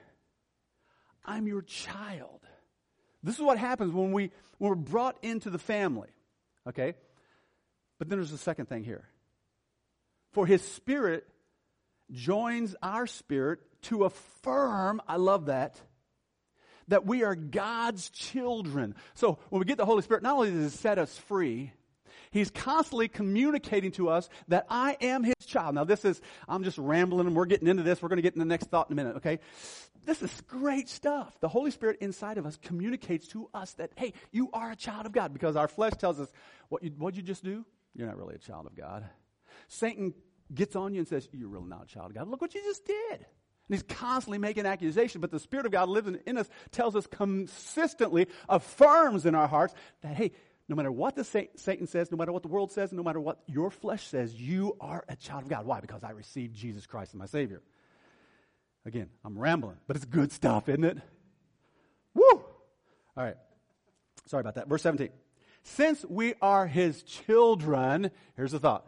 I'm 1.25 1.47
your 1.47 1.61
child. 1.61 2.41
This 3.21 3.35
is 3.35 3.41
what 3.41 3.57
happens 3.57 3.93
when, 3.93 4.11
we, 4.11 4.31
when 4.57 4.69
we're 4.69 4.75
brought 4.75 5.17
into 5.21 5.49
the 5.49 5.59
family. 5.59 6.09
Okay? 6.67 6.95
But 7.97 8.09
then 8.09 8.17
there's 8.17 8.31
a 8.31 8.37
second 8.37 8.67
thing 8.67 8.83
here. 8.83 9.07
For 10.31 10.45
his 10.45 10.61
spirit 10.61 11.27
joins 12.11 12.75
our 12.81 13.07
spirit 13.07 13.59
to 13.83 14.05
affirm, 14.05 15.01
I 15.07 15.17
love 15.17 15.47
that, 15.47 15.79
that 16.87 17.05
we 17.05 17.23
are 17.23 17.35
God's 17.35 18.09
children. 18.09 18.95
So 19.13 19.39
when 19.49 19.59
we 19.59 19.65
get 19.65 19.77
the 19.77 19.85
Holy 19.85 20.01
Spirit, 20.01 20.23
not 20.23 20.35
only 20.35 20.51
does 20.51 20.73
it 20.73 20.77
set 20.77 20.97
us 20.97 21.15
free, 21.17 21.71
He's 22.31 22.51
constantly 22.51 23.07
communicating 23.07 23.91
to 23.93 24.09
us 24.09 24.29
that 24.47 24.65
I 24.69 24.97
am 25.01 25.23
His 25.23 25.35
child. 25.45 25.75
Now 25.75 25.83
this 25.83 26.05
is, 26.05 26.21
I'm 26.47 26.63
just 26.63 26.77
rambling 26.77 27.27
and 27.27 27.35
we're 27.35 27.45
getting 27.45 27.67
into 27.67 27.83
this. 27.83 28.01
We're 28.01 28.09
going 28.09 28.17
to 28.17 28.23
get 28.23 28.33
in 28.33 28.39
the 28.39 28.45
next 28.45 28.69
thought 28.69 28.89
in 28.89 28.93
a 28.93 28.95
minute, 28.95 29.17
okay? 29.17 29.39
This 30.05 30.21
is 30.21 30.41
great 30.47 30.89
stuff. 30.89 31.39
The 31.39 31.47
Holy 31.47 31.71
Spirit 31.71 31.97
inside 32.01 32.37
of 32.37 32.45
us 32.45 32.57
communicates 32.61 33.27
to 33.29 33.49
us 33.53 33.73
that, 33.73 33.91
hey, 33.95 34.13
you 34.31 34.49
are 34.53 34.71
a 34.71 34.75
child 34.75 35.05
of 35.05 35.11
God 35.11 35.33
because 35.33 35.55
our 35.55 35.67
flesh 35.67 35.93
tells 35.97 36.19
us, 36.19 36.31
what 36.69 36.83
you, 36.83 36.91
what'd 36.97 37.17
you 37.17 37.23
just 37.23 37.43
do? 37.43 37.65
You're 37.95 38.07
not 38.07 38.17
really 38.17 38.35
a 38.35 38.39
child 38.39 38.65
of 38.65 38.75
God. 38.75 39.05
Satan 39.67 40.13
gets 40.53 40.75
on 40.75 40.93
you 40.93 40.99
and 40.99 41.07
says, 41.07 41.27
you're 41.31 41.49
really 41.49 41.67
not 41.67 41.83
a 41.83 41.93
child 41.93 42.11
of 42.11 42.15
God. 42.15 42.27
Look 42.27 42.41
what 42.41 42.53
you 42.55 42.61
just 42.61 42.85
did. 42.85 43.13
And 43.69 43.77
he's 43.77 43.83
constantly 43.83 44.39
making 44.39 44.65
accusations, 44.65 45.21
but 45.21 45.29
the 45.31 45.39
Spirit 45.39 45.67
of 45.67 45.71
God 45.71 45.89
living 45.89 46.17
in 46.25 46.37
us 46.37 46.49
tells 46.71 46.95
us 46.95 47.05
consistently, 47.05 48.27
affirms 48.47 49.25
in 49.27 49.35
our 49.35 49.47
hearts 49.47 49.75
that, 50.01 50.15
hey, 50.15 50.31
no 50.69 50.75
matter 50.75 50.91
what 50.91 51.15
the 51.15 51.23
Satan 51.23 51.87
says, 51.87 52.11
no 52.11 52.17
matter 52.17 52.31
what 52.31 52.43
the 52.43 52.47
world 52.47 52.71
says, 52.71 52.93
no 52.93 53.01
matter 53.01 53.19
what 53.19 53.39
your 53.47 53.71
flesh 53.71 54.07
says, 54.07 54.35
you 54.35 54.77
are 54.79 55.03
a 55.09 55.15
child 55.15 55.43
of 55.43 55.49
God. 55.49 55.65
Why? 55.65 55.81
Because 55.81 56.03
I 56.03 56.11
received 56.11 56.55
Jesus 56.55 56.85
Christ 56.85 57.13
as 57.13 57.19
my 57.19 57.25
Savior. 57.25 57.63
Again, 58.85 59.09
I'm 59.25 59.37
rambling, 59.37 59.77
but 59.87 59.95
it's 59.95 60.05
good 60.05 60.31
stuff, 60.31 60.69
isn't 60.69 60.83
it? 60.83 60.97
Woo! 62.13 62.23
All 62.23 62.45
right. 63.17 63.35
Sorry 64.27 64.41
about 64.41 64.55
that. 64.55 64.69
Verse 64.69 64.83
17. 64.83 65.09
Since 65.63 66.05
we 66.07 66.35
are 66.39 66.67
his 66.67 67.01
children, 67.03 68.11
here's 68.37 68.51
the 68.51 68.59
thought. 68.59 68.85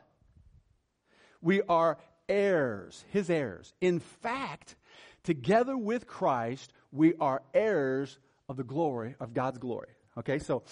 We 1.41 1.63
are 1.63 1.97
heirs, 2.29 3.03
his 3.09 3.29
heirs. 3.29 3.73
In 3.81 3.99
fact, 3.99 4.75
together 5.23 5.75
with 5.75 6.05
Christ, 6.05 6.73
we 6.91 7.15
are 7.15 7.41
heirs 7.55 8.19
of 8.47 8.55
the 8.55 8.63
glory, 8.63 9.15
of 9.19 9.33
God's 9.33 9.57
glory. 9.57 9.89
Okay, 10.17 10.39
so, 10.39 10.63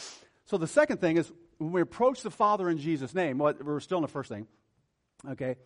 so 0.50 0.58
the 0.58 0.66
second 0.66 1.00
thing 1.00 1.18
is 1.18 1.32
when 1.60 1.74
we 1.74 1.82
approach 1.82 2.22
the 2.24 2.32
Father 2.32 2.72
in 2.72 2.80
Jesus' 2.80 3.14
name, 3.14 3.38
well, 3.38 3.54
we're 3.62 3.80
still 3.80 4.00
in 4.00 4.02
the 4.02 4.08
first 4.08 4.30
thing, 4.30 4.48
okay, 5.30 5.58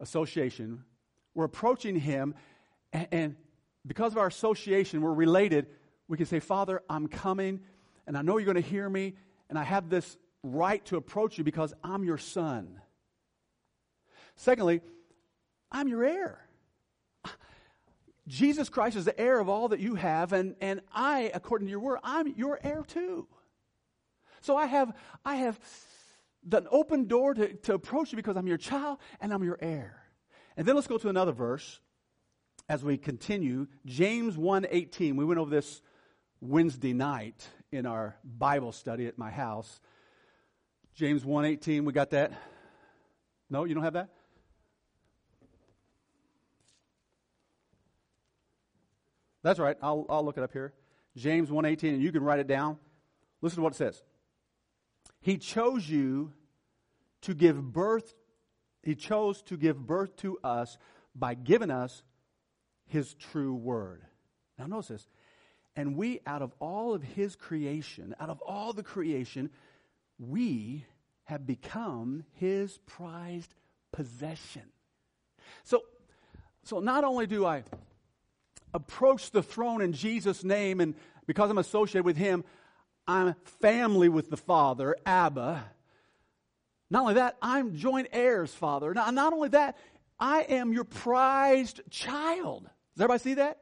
association, 0.00 0.84
we're 1.34 1.46
approaching 1.46 1.96
him, 1.96 2.34
and, 2.92 3.08
and 3.10 3.36
because 3.86 4.12
of 4.12 4.18
our 4.18 4.26
association, 4.26 5.00
we're 5.00 5.14
related. 5.14 5.66
We 6.08 6.18
can 6.18 6.26
say, 6.26 6.40
Father, 6.40 6.82
I'm 6.90 7.06
coming, 7.08 7.60
and 8.06 8.18
I 8.18 8.20
know 8.20 8.36
you're 8.36 8.52
going 8.52 8.62
to 8.62 8.70
hear 8.70 8.86
me, 8.86 9.14
and 9.48 9.58
I 9.58 9.62
have 9.62 9.88
this 9.88 10.18
right 10.42 10.84
to 10.86 10.96
approach 10.96 11.38
you 11.38 11.44
because 11.44 11.72
I'm 11.82 12.04
your 12.04 12.18
son. 12.18 12.82
Secondly, 14.36 14.82
I'm 15.70 15.88
your 15.88 16.04
heir. 16.04 16.46
Jesus 18.28 18.68
Christ 18.68 18.94
is 18.94 19.06
the 19.06 19.18
heir 19.18 19.40
of 19.40 19.48
all 19.48 19.68
that 19.68 19.80
you 19.80 19.94
have, 19.94 20.34
and, 20.34 20.54
and 20.60 20.82
I, 20.92 21.30
according 21.32 21.68
to 21.68 21.70
your 21.70 21.80
word, 21.80 22.00
I'm 22.04 22.26
your 22.26 22.60
heir 22.62 22.82
too. 22.86 23.26
So 24.42 24.56
I 24.56 24.66
have, 24.66 24.92
I 25.24 25.36
have 25.36 25.58
the 26.44 26.68
open 26.70 27.06
door 27.06 27.32
to, 27.32 27.54
to 27.54 27.74
approach 27.74 28.12
you 28.12 28.16
because 28.16 28.36
I'm 28.36 28.48
your 28.48 28.58
child 28.58 28.98
and 29.20 29.32
I'm 29.32 29.44
your 29.44 29.58
heir. 29.60 30.02
And 30.56 30.66
then 30.66 30.74
let's 30.74 30.88
go 30.88 30.98
to 30.98 31.08
another 31.08 31.32
verse 31.32 31.80
as 32.68 32.84
we 32.84 32.98
continue. 32.98 33.68
James 33.86 34.36
1.18. 34.36 35.14
We 35.14 35.24
went 35.24 35.38
over 35.38 35.50
this 35.50 35.80
Wednesday 36.40 36.92
night 36.92 37.46
in 37.70 37.86
our 37.86 38.16
Bible 38.24 38.72
study 38.72 39.06
at 39.06 39.16
my 39.16 39.30
house. 39.30 39.80
James 40.94 41.22
1.18, 41.22 41.84
we 41.84 41.92
got 41.92 42.10
that? 42.10 42.32
No, 43.48 43.64
you 43.64 43.74
don't 43.74 43.84
have 43.84 43.94
that? 43.94 44.08
That's 49.44 49.58
right. 49.58 49.76
I'll, 49.80 50.04
I'll 50.10 50.24
look 50.24 50.36
it 50.36 50.42
up 50.42 50.52
here. 50.52 50.72
James 51.16 51.48
1.18, 51.48 51.94
and 51.94 52.02
you 52.02 52.10
can 52.10 52.22
write 52.24 52.40
it 52.40 52.46
down. 52.46 52.78
Listen 53.40 53.56
to 53.56 53.62
what 53.62 53.72
it 53.72 53.76
says. 53.76 54.02
He 55.22 55.38
chose 55.38 55.88
you 55.88 56.32
to 57.22 57.34
give 57.34 57.72
birth, 57.72 58.14
he 58.82 58.94
chose 58.94 59.42
to 59.42 59.56
give 59.56 59.86
birth 59.86 60.16
to 60.18 60.38
us 60.42 60.76
by 61.14 61.34
giving 61.34 61.70
us 61.70 62.02
his 62.86 63.14
true 63.14 63.54
word. 63.54 64.02
Now 64.58 64.66
notice 64.66 64.88
this. 64.88 65.08
And 65.74 65.96
we, 65.96 66.20
out 66.26 66.42
of 66.42 66.52
all 66.58 66.92
of 66.92 67.02
his 67.02 67.34
creation, 67.34 68.14
out 68.20 68.28
of 68.28 68.42
all 68.42 68.74
the 68.74 68.82
creation, 68.82 69.48
we 70.18 70.84
have 71.24 71.46
become 71.46 72.24
his 72.34 72.78
prized 72.84 73.54
possession. 73.92 74.62
So, 75.64 75.84
so 76.64 76.80
not 76.80 77.04
only 77.04 77.26
do 77.26 77.46
I 77.46 77.64
approach 78.74 79.30
the 79.30 79.42
throne 79.42 79.82
in 79.82 79.92
Jesus' 79.92 80.44
name, 80.44 80.80
and 80.80 80.94
because 81.26 81.50
I'm 81.50 81.58
associated 81.58 82.04
with 82.04 82.16
Him, 82.16 82.44
I'm 83.06 83.34
family 83.60 84.08
with 84.08 84.30
the 84.30 84.36
Father, 84.36 84.96
Abba. 85.04 85.64
Not 86.90 87.02
only 87.02 87.14
that, 87.14 87.36
I'm 87.40 87.76
joint 87.76 88.08
heirs, 88.12 88.52
Father. 88.52 88.92
Not, 88.94 89.14
not 89.14 89.32
only 89.32 89.48
that, 89.50 89.76
I 90.20 90.42
am 90.42 90.72
your 90.72 90.84
prized 90.84 91.80
child. 91.90 92.64
Does 92.64 93.02
everybody 93.02 93.22
see 93.22 93.34
that? 93.34 93.58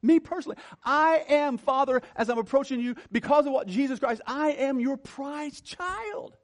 Me 0.00 0.20
personally, 0.20 0.56
I 0.84 1.24
am, 1.28 1.58
Father, 1.58 2.02
as 2.14 2.30
I'm 2.30 2.38
approaching 2.38 2.80
you, 2.80 2.94
because 3.10 3.46
of 3.46 3.52
what 3.52 3.66
Jesus 3.66 3.98
Christ, 3.98 4.22
I 4.26 4.52
am 4.52 4.78
your 4.78 4.96
prized 4.96 5.64
child. 5.64 6.36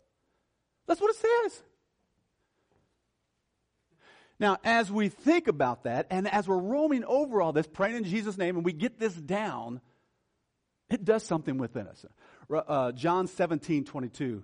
That's 0.87 1.01
what 1.01 1.11
it 1.11 1.17
says. 1.17 1.63
Now, 4.41 4.59
as 4.65 4.91
we 4.91 5.09
think 5.09 5.47
about 5.47 5.85
that, 5.85 6.09
and 6.11 6.29
as 6.29 6.49
we're 6.49 6.59
roaming 6.59 7.05
over 7.05 7.41
all 7.41 7.53
this, 7.53 7.69
praying 7.69 7.97
in 7.97 8.05
Jesus' 8.05 8.37
name, 8.37 8.57
and 8.57 8.65
we 8.65 8.73
get 8.73 8.99
this 8.99 9.15
down, 9.15 9.81
it 10.91 11.05
does 11.05 11.23
something 11.23 11.57
within 11.57 11.87
us. 11.87 12.05
Uh, 12.51 12.93
John 12.93 13.27
17, 13.27 13.85
22 13.85 14.43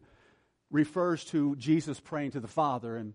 refers 0.70 1.24
to 1.26 1.56
Jesus 1.56 2.00
praying 2.00 2.32
to 2.32 2.40
the 2.40 2.48
Father, 2.48 2.96
and 2.96 3.14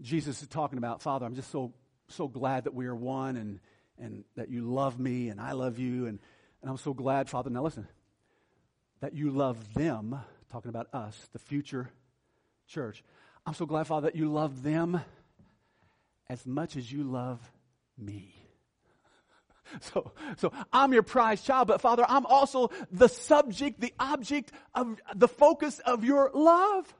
Jesus 0.00 0.42
is 0.42 0.48
talking 0.48 0.78
about, 0.78 1.02
Father, 1.02 1.26
I'm 1.26 1.34
just 1.34 1.50
so, 1.50 1.72
so 2.08 2.26
glad 2.26 2.64
that 2.64 2.74
we 2.74 2.86
are 2.86 2.94
one, 2.94 3.36
and, 3.36 3.60
and 3.98 4.24
that 4.36 4.50
you 4.50 4.62
love 4.62 4.98
me, 4.98 5.28
and 5.28 5.40
I 5.40 5.52
love 5.52 5.78
you, 5.78 6.06
and, 6.06 6.18
and 6.62 6.70
I'm 6.70 6.78
so 6.78 6.94
glad, 6.94 7.28
Father. 7.28 7.50
Now 7.50 7.62
listen, 7.62 7.86
that 9.00 9.14
you 9.14 9.30
love 9.30 9.74
them, 9.74 10.18
talking 10.50 10.70
about 10.70 10.92
us, 10.92 11.28
the 11.32 11.38
future 11.38 11.90
church. 12.66 13.04
I'm 13.46 13.54
so 13.54 13.66
glad, 13.66 13.86
Father, 13.86 14.06
that 14.06 14.16
you 14.16 14.30
love 14.30 14.62
them 14.62 15.00
as 16.28 16.46
much 16.46 16.76
as 16.76 16.90
you 16.90 17.04
love 17.04 17.40
me. 17.98 18.39
So, 19.80 20.12
so 20.36 20.52
I'm 20.72 20.92
your 20.92 21.02
prized 21.02 21.44
child, 21.44 21.68
but 21.68 21.80
Father, 21.80 22.04
I'm 22.08 22.26
also 22.26 22.70
the 22.90 23.08
subject, 23.08 23.80
the 23.80 23.94
object 23.98 24.52
of 24.74 25.00
the 25.14 25.28
focus 25.28 25.78
of 25.80 26.04
your 26.04 26.30
love. 26.34 26.92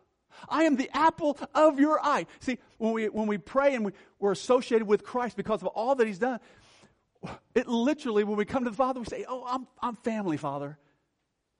I 0.49 0.65
am 0.65 0.77
the 0.77 0.89
apple 0.97 1.39
of 1.55 1.79
your 1.79 2.01
eye. 2.01 2.27
See, 2.41 2.59
when 2.79 2.93
we, 2.93 3.09
when 3.09 3.27
we 3.27 3.39
pray 3.39 3.75
and 3.75 3.85
we, 3.85 3.93
we're 4.19 4.33
associated 4.33 4.87
with 4.87 5.05
Christ 5.05 5.37
because 5.37 5.63
of 5.63 5.69
all 5.69 5.95
that 5.97 6.07
He's 6.07 6.19
done, 6.19 6.41
it 7.55 7.67
literally, 7.67 8.25
when 8.25 8.37
we 8.37 8.45
come 8.45 8.65
to 8.65 8.71
the 8.71 8.77
Father, 8.77 9.01
we 9.01 9.07
say, 9.07 9.25
Oh, 9.29 9.45
I'm, 9.47 9.67
I'm 9.83 9.97
family, 9.97 10.37
Father. 10.37 10.79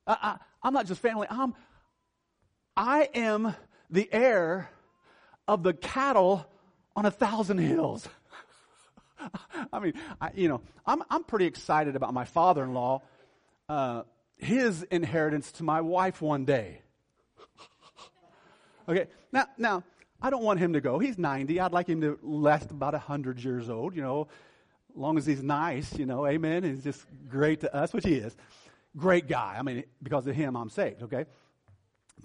I, 0.07 0.17
I, 0.23 0.37
I'm 0.63 0.73
not 0.73 0.87
just 0.87 1.01
family, 1.01 1.27
I'm, 1.29 1.55
I 2.77 3.09
am 3.15 3.55
the 3.91 4.09
heir 4.13 4.71
of 5.47 5.63
the 5.63 5.75
cattle 5.75 6.47
on 6.97 7.05
a 7.05 7.11
thousand 7.11 7.59
hills. 7.59 8.09
I 9.73 9.79
mean, 9.79 9.95
I, 10.21 10.31
you 10.35 10.49
know, 10.49 10.61
I'm, 10.87 11.03
I'm 11.11 11.25
pretty 11.25 11.47
excited 11.47 11.97
about 11.97 12.15
my 12.15 12.25
father 12.25 12.65
in 12.65 12.75
law, 12.75 13.03
uh, 13.69 14.03
his 14.37 14.83
inheritance 14.85 15.53
to 15.53 15.63
my 15.63 15.81
wife 15.81 16.21
one 16.23 16.45
day. 16.45 16.83
Okay, 18.89 19.07
now, 19.31 19.47
now, 19.57 19.85
I 20.21 20.31
don't 20.31 20.43
want 20.43 20.59
him 20.59 20.73
to 20.73 20.81
go. 20.81 20.99
He's 20.99 21.17
90. 21.17 21.61
I'd 21.61 21.73
like 21.73 21.87
him 21.87 22.01
to 22.01 22.19
last 22.23 22.71
about 22.71 22.93
100 22.93 23.43
years 23.43 23.71
old, 23.71 23.95
you 23.95 24.03
know, 24.03 24.27
as 24.91 24.97
long 24.97 25.17
as 25.17 25.25
he's 25.25 25.43
nice, 25.43 25.97
you 25.97 26.07
know, 26.07 26.27
amen. 26.27 26.65
He's 26.65 26.83
just 26.83 27.07
great 27.29 27.61
to 27.61 27.75
us, 27.75 27.93
which 27.93 28.05
he 28.05 28.15
is. 28.15 28.37
Great 28.97 29.29
guy. 29.29 29.55
I 29.59 29.63
mean, 29.63 29.85
because 30.03 30.27
of 30.27 30.35
him, 30.35 30.57
I'm 30.57 30.71
saved, 30.71 31.05
okay? 31.05 31.27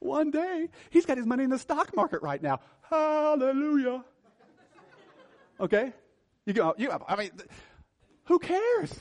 One 0.00 0.32
day, 0.32 0.68
he's 0.90 1.06
got 1.06 1.16
his 1.16 1.26
money 1.26 1.44
in 1.44 1.50
the 1.50 1.58
stock 1.58 1.94
market 1.94 2.22
right 2.22 2.42
now. 2.42 2.58
Hallelujah. 2.90 4.04
Okay? 5.62 5.92
You 6.44 6.52
go, 6.52 6.74
you, 6.76 6.90
I 6.90 7.16
mean, 7.16 7.30
who 8.24 8.40
cares? 8.40 8.92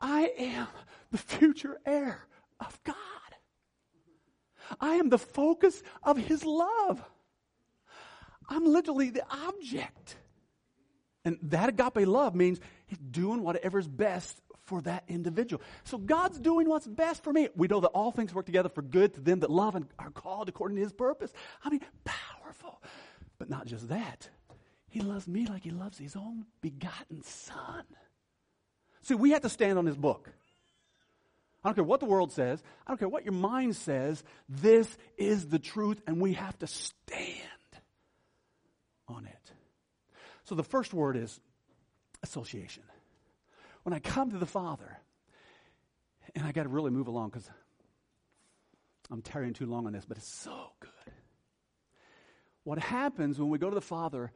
I 0.00 0.32
am 0.38 0.66
the 1.12 1.18
future 1.18 1.78
heir 1.84 2.26
of 2.58 2.78
God. 2.84 2.96
I 4.80 4.94
am 4.94 5.10
the 5.10 5.18
focus 5.18 5.82
of 6.02 6.16
His 6.16 6.44
love. 6.44 7.04
I'm 8.48 8.64
literally 8.64 9.10
the 9.10 9.24
object. 9.30 10.16
And 11.26 11.38
that 11.42 11.68
agape 11.68 12.06
love 12.06 12.34
means 12.34 12.60
He's 12.86 12.98
doing 12.98 13.42
whatever's 13.42 13.88
best 13.88 14.40
for 14.64 14.80
that 14.82 15.04
individual. 15.08 15.62
So 15.84 15.98
God's 15.98 16.38
doing 16.40 16.68
what's 16.68 16.86
best 16.86 17.22
for 17.22 17.32
me. 17.32 17.48
We 17.54 17.68
know 17.68 17.80
that 17.80 17.88
all 17.88 18.10
things 18.10 18.32
work 18.32 18.46
together 18.46 18.70
for 18.70 18.80
good 18.80 19.12
to 19.14 19.20
them 19.20 19.40
that 19.40 19.50
love 19.50 19.74
and 19.74 19.86
are 19.98 20.10
called 20.10 20.48
according 20.48 20.76
to 20.76 20.82
his 20.82 20.92
purpose. 20.92 21.32
I 21.62 21.68
mean, 21.68 21.80
powerful. 22.04 22.43
But 23.38 23.50
not 23.50 23.66
just 23.66 23.88
that. 23.88 24.28
He 24.88 25.00
loves 25.00 25.26
me 25.26 25.46
like 25.46 25.64
he 25.64 25.70
loves 25.70 25.98
his 25.98 26.14
own 26.14 26.46
begotten 26.60 27.22
son. 27.22 27.84
See, 29.02 29.14
we 29.14 29.30
have 29.30 29.42
to 29.42 29.48
stand 29.48 29.78
on 29.78 29.86
his 29.86 29.96
book. 29.96 30.30
I 31.62 31.68
don't 31.68 31.74
care 31.74 31.84
what 31.84 32.00
the 32.00 32.06
world 32.06 32.32
says. 32.32 32.62
I 32.86 32.90
don't 32.90 32.98
care 32.98 33.08
what 33.08 33.24
your 33.24 33.32
mind 33.32 33.74
says. 33.74 34.22
This 34.48 34.96
is 35.16 35.48
the 35.48 35.58
truth, 35.58 36.00
and 36.06 36.20
we 36.20 36.34
have 36.34 36.58
to 36.58 36.66
stand 36.66 37.40
on 39.08 39.26
it. 39.26 39.52
So 40.44 40.54
the 40.54 40.62
first 40.62 40.92
word 40.92 41.16
is 41.16 41.40
association 42.22 42.82
when 43.82 43.92
I 43.92 43.98
come 43.98 44.30
to 44.30 44.38
the 44.38 44.46
Father, 44.46 44.98
and 46.34 46.46
I 46.46 46.52
got 46.52 46.64
to 46.64 46.68
really 46.68 46.90
move 46.90 47.08
along 47.08 47.30
because 47.30 47.48
I'm 49.10 49.22
tarrying 49.22 49.54
too 49.54 49.66
long 49.66 49.86
on 49.86 49.92
this, 49.92 50.04
but 50.04 50.16
it's 50.16 50.28
so 50.28 50.68
good. 50.80 50.90
What 52.64 52.78
happens 52.78 53.38
when 53.38 53.50
we 53.50 53.58
go 53.58 53.68
to 53.68 53.74
the 53.74 53.80
Father 53.80 54.32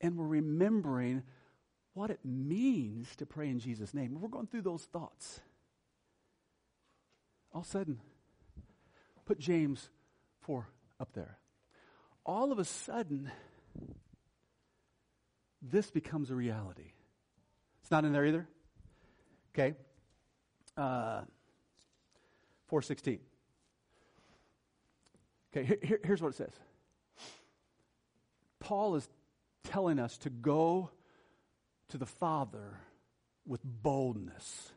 and 0.00 0.16
we're 0.16 0.26
remembering 0.26 1.22
what 1.94 2.10
it 2.10 2.20
means 2.24 3.14
to 3.16 3.26
pray 3.26 3.48
in 3.48 3.60
Jesus' 3.60 3.94
name, 3.94 4.20
we're 4.20 4.28
going 4.28 4.46
through 4.46 4.62
those 4.62 4.84
thoughts. 4.84 5.40
All 7.52 7.62
of 7.62 7.66
a 7.66 7.70
sudden, 7.70 8.00
put 9.24 9.38
James 9.38 9.88
4 10.42 10.66
up 11.00 11.12
there. 11.14 11.38
All 12.24 12.52
of 12.52 12.58
a 12.58 12.64
sudden, 12.64 13.30
this 15.62 15.90
becomes 15.90 16.30
a 16.30 16.34
reality. 16.34 16.92
It's 17.82 17.90
not 17.90 18.04
in 18.04 18.12
there 18.12 18.26
either? 18.26 18.48
Okay. 19.54 19.74
Uh, 20.76 21.22
416. 22.68 23.18
Okay, 25.52 25.66
here, 25.66 25.78
here, 25.82 26.00
here's 26.04 26.22
what 26.22 26.28
it 26.28 26.36
says 26.36 26.52
Paul 28.70 28.94
is 28.94 29.08
telling 29.64 29.98
us 29.98 30.16
to 30.18 30.30
go 30.30 30.92
to 31.88 31.98
the 31.98 32.06
Father 32.06 32.78
with 33.44 33.60
boldness. 33.64 34.70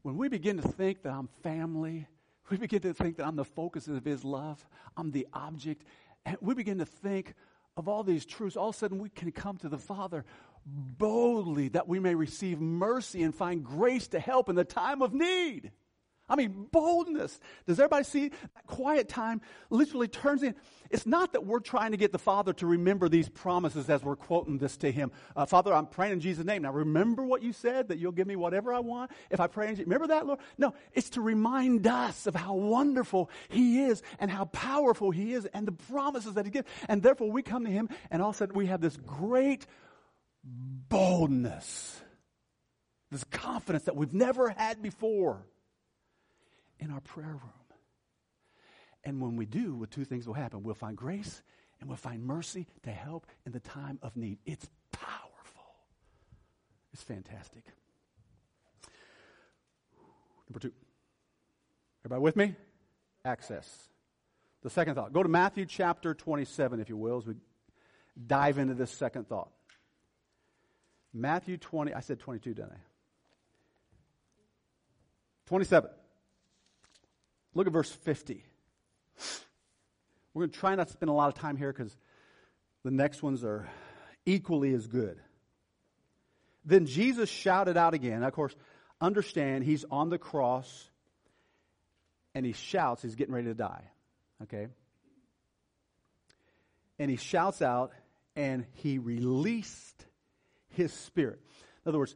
When 0.00 0.16
we 0.16 0.30
begin 0.30 0.56
to 0.56 0.66
think 0.66 1.02
that 1.02 1.12
I'm 1.12 1.28
family, 1.42 2.06
we 2.50 2.56
begin 2.56 2.80
to 2.80 2.94
think 2.94 3.18
that 3.18 3.26
I'm 3.26 3.36
the 3.36 3.44
focus 3.44 3.86
of 3.86 4.02
His 4.02 4.24
love, 4.24 4.66
I'm 4.96 5.10
the 5.10 5.26
object, 5.34 5.84
and 6.24 6.38
we 6.40 6.54
begin 6.54 6.78
to 6.78 6.86
think 6.86 7.34
of 7.76 7.86
all 7.86 8.02
these 8.02 8.24
truths, 8.24 8.56
all 8.56 8.70
of 8.70 8.74
a 8.74 8.78
sudden 8.78 8.98
we 8.98 9.10
can 9.10 9.30
come 9.30 9.58
to 9.58 9.68
the 9.68 9.76
Father 9.76 10.24
boldly 10.64 11.68
that 11.68 11.86
we 11.86 12.00
may 12.00 12.14
receive 12.14 12.62
mercy 12.62 13.22
and 13.22 13.34
find 13.34 13.62
grace 13.62 14.08
to 14.08 14.18
help 14.18 14.48
in 14.48 14.56
the 14.56 14.64
time 14.64 15.02
of 15.02 15.12
need. 15.12 15.70
I 16.28 16.34
mean, 16.34 16.66
boldness. 16.72 17.38
Does 17.66 17.78
everybody 17.78 18.04
see 18.04 18.28
that 18.28 18.66
quiet 18.66 19.08
time 19.08 19.40
literally 19.70 20.08
turns 20.08 20.42
in? 20.42 20.56
It's 20.90 21.06
not 21.06 21.32
that 21.32 21.46
we're 21.46 21.60
trying 21.60 21.92
to 21.92 21.96
get 21.96 22.10
the 22.12 22.18
Father 22.18 22.52
to 22.54 22.66
remember 22.66 23.08
these 23.08 23.28
promises 23.28 23.88
as 23.88 24.02
we're 24.02 24.16
quoting 24.16 24.58
this 24.58 24.76
to 24.78 24.90
Him. 24.90 25.12
Uh, 25.36 25.46
Father, 25.46 25.72
I'm 25.72 25.86
praying 25.86 26.14
in 26.14 26.20
Jesus' 26.20 26.44
name. 26.44 26.62
Now, 26.62 26.72
remember 26.72 27.24
what 27.24 27.42
you 27.42 27.52
said 27.52 27.88
that 27.88 27.98
you'll 27.98 28.12
give 28.12 28.26
me 28.26 28.34
whatever 28.34 28.74
I 28.74 28.80
want 28.80 29.12
if 29.30 29.38
I 29.38 29.46
pray 29.46 29.68
in 29.68 29.76
Jesus. 29.76 29.86
Remember 29.86 30.08
that, 30.08 30.26
Lord? 30.26 30.40
No, 30.58 30.74
it's 30.92 31.10
to 31.10 31.20
remind 31.20 31.86
us 31.86 32.26
of 32.26 32.34
how 32.34 32.54
wonderful 32.54 33.30
He 33.48 33.84
is 33.84 34.02
and 34.18 34.30
how 34.30 34.46
powerful 34.46 35.12
He 35.12 35.32
is 35.32 35.46
and 35.46 35.66
the 35.66 35.72
promises 35.72 36.34
that 36.34 36.44
He 36.44 36.50
gives. 36.50 36.68
And 36.88 37.02
therefore, 37.02 37.30
we 37.30 37.42
come 37.42 37.64
to 37.64 37.70
Him 37.70 37.88
and 38.10 38.20
all 38.20 38.30
of 38.30 38.36
a 38.36 38.38
sudden 38.38 38.56
we 38.56 38.66
have 38.66 38.80
this 38.80 38.96
great 38.96 39.66
boldness, 40.42 42.00
this 43.10 43.24
confidence 43.24 43.84
that 43.84 43.96
we've 43.96 44.14
never 44.14 44.50
had 44.50 44.82
before 44.82 45.46
in 46.78 46.90
our 46.90 47.00
prayer 47.00 47.26
room. 47.26 47.66
And 49.04 49.20
when 49.20 49.36
we 49.36 49.46
do, 49.46 49.76
well, 49.76 49.86
two 49.90 50.04
things 50.04 50.26
will 50.26 50.34
happen. 50.34 50.62
We'll 50.62 50.74
find 50.74 50.96
grace 50.96 51.42
and 51.80 51.88
we'll 51.88 51.96
find 51.96 52.24
mercy 52.24 52.66
to 52.82 52.90
help 52.90 53.26
in 53.44 53.52
the 53.52 53.60
time 53.60 53.98
of 54.02 54.16
need. 54.16 54.38
It's 54.44 54.68
powerful. 54.90 55.62
It's 56.92 57.02
fantastic. 57.02 57.64
Number 60.48 60.60
two. 60.60 60.72
Everybody 62.04 62.22
with 62.22 62.36
me? 62.36 62.54
Access. 63.24 63.88
The 64.62 64.70
second 64.70 64.94
thought. 64.94 65.12
Go 65.12 65.22
to 65.22 65.28
Matthew 65.28 65.66
chapter 65.66 66.14
27, 66.14 66.80
if 66.80 66.88
you 66.88 66.96
will, 66.96 67.18
as 67.18 67.26
we 67.26 67.34
dive 68.26 68.58
into 68.58 68.74
this 68.74 68.90
second 68.90 69.28
thought. 69.28 69.50
Matthew 71.12 71.56
20, 71.56 71.94
I 71.94 72.00
said 72.00 72.18
22, 72.18 72.54
didn't 72.54 72.72
I? 72.72 72.78
27. 75.46 75.90
Look 77.56 77.66
at 77.66 77.72
verse 77.72 77.90
50. 77.90 78.44
We're 80.34 80.42
going 80.42 80.50
to 80.50 80.58
try 80.58 80.74
not 80.74 80.88
to 80.88 80.92
spend 80.92 81.08
a 81.08 81.14
lot 81.14 81.28
of 81.28 81.34
time 81.34 81.56
here 81.56 81.72
because 81.72 81.96
the 82.84 82.90
next 82.90 83.22
ones 83.22 83.42
are 83.44 83.66
equally 84.26 84.74
as 84.74 84.86
good. 84.86 85.18
Then 86.66 86.84
Jesus 86.84 87.30
shouted 87.30 87.78
out 87.78 87.94
again. 87.94 88.22
Of 88.24 88.34
course, 88.34 88.54
understand 89.00 89.64
he's 89.64 89.86
on 89.90 90.10
the 90.10 90.18
cross 90.18 90.90
and 92.34 92.44
he 92.44 92.52
shouts, 92.52 93.00
he's 93.00 93.14
getting 93.14 93.32
ready 93.32 93.46
to 93.46 93.54
die. 93.54 93.84
Okay? 94.42 94.66
And 96.98 97.10
he 97.10 97.16
shouts 97.16 97.62
out 97.62 97.92
and 98.36 98.66
he 98.74 98.98
released 98.98 100.04
his 100.74 100.92
spirit. 100.92 101.40
In 101.86 101.88
other 101.88 101.98
words, 101.98 102.14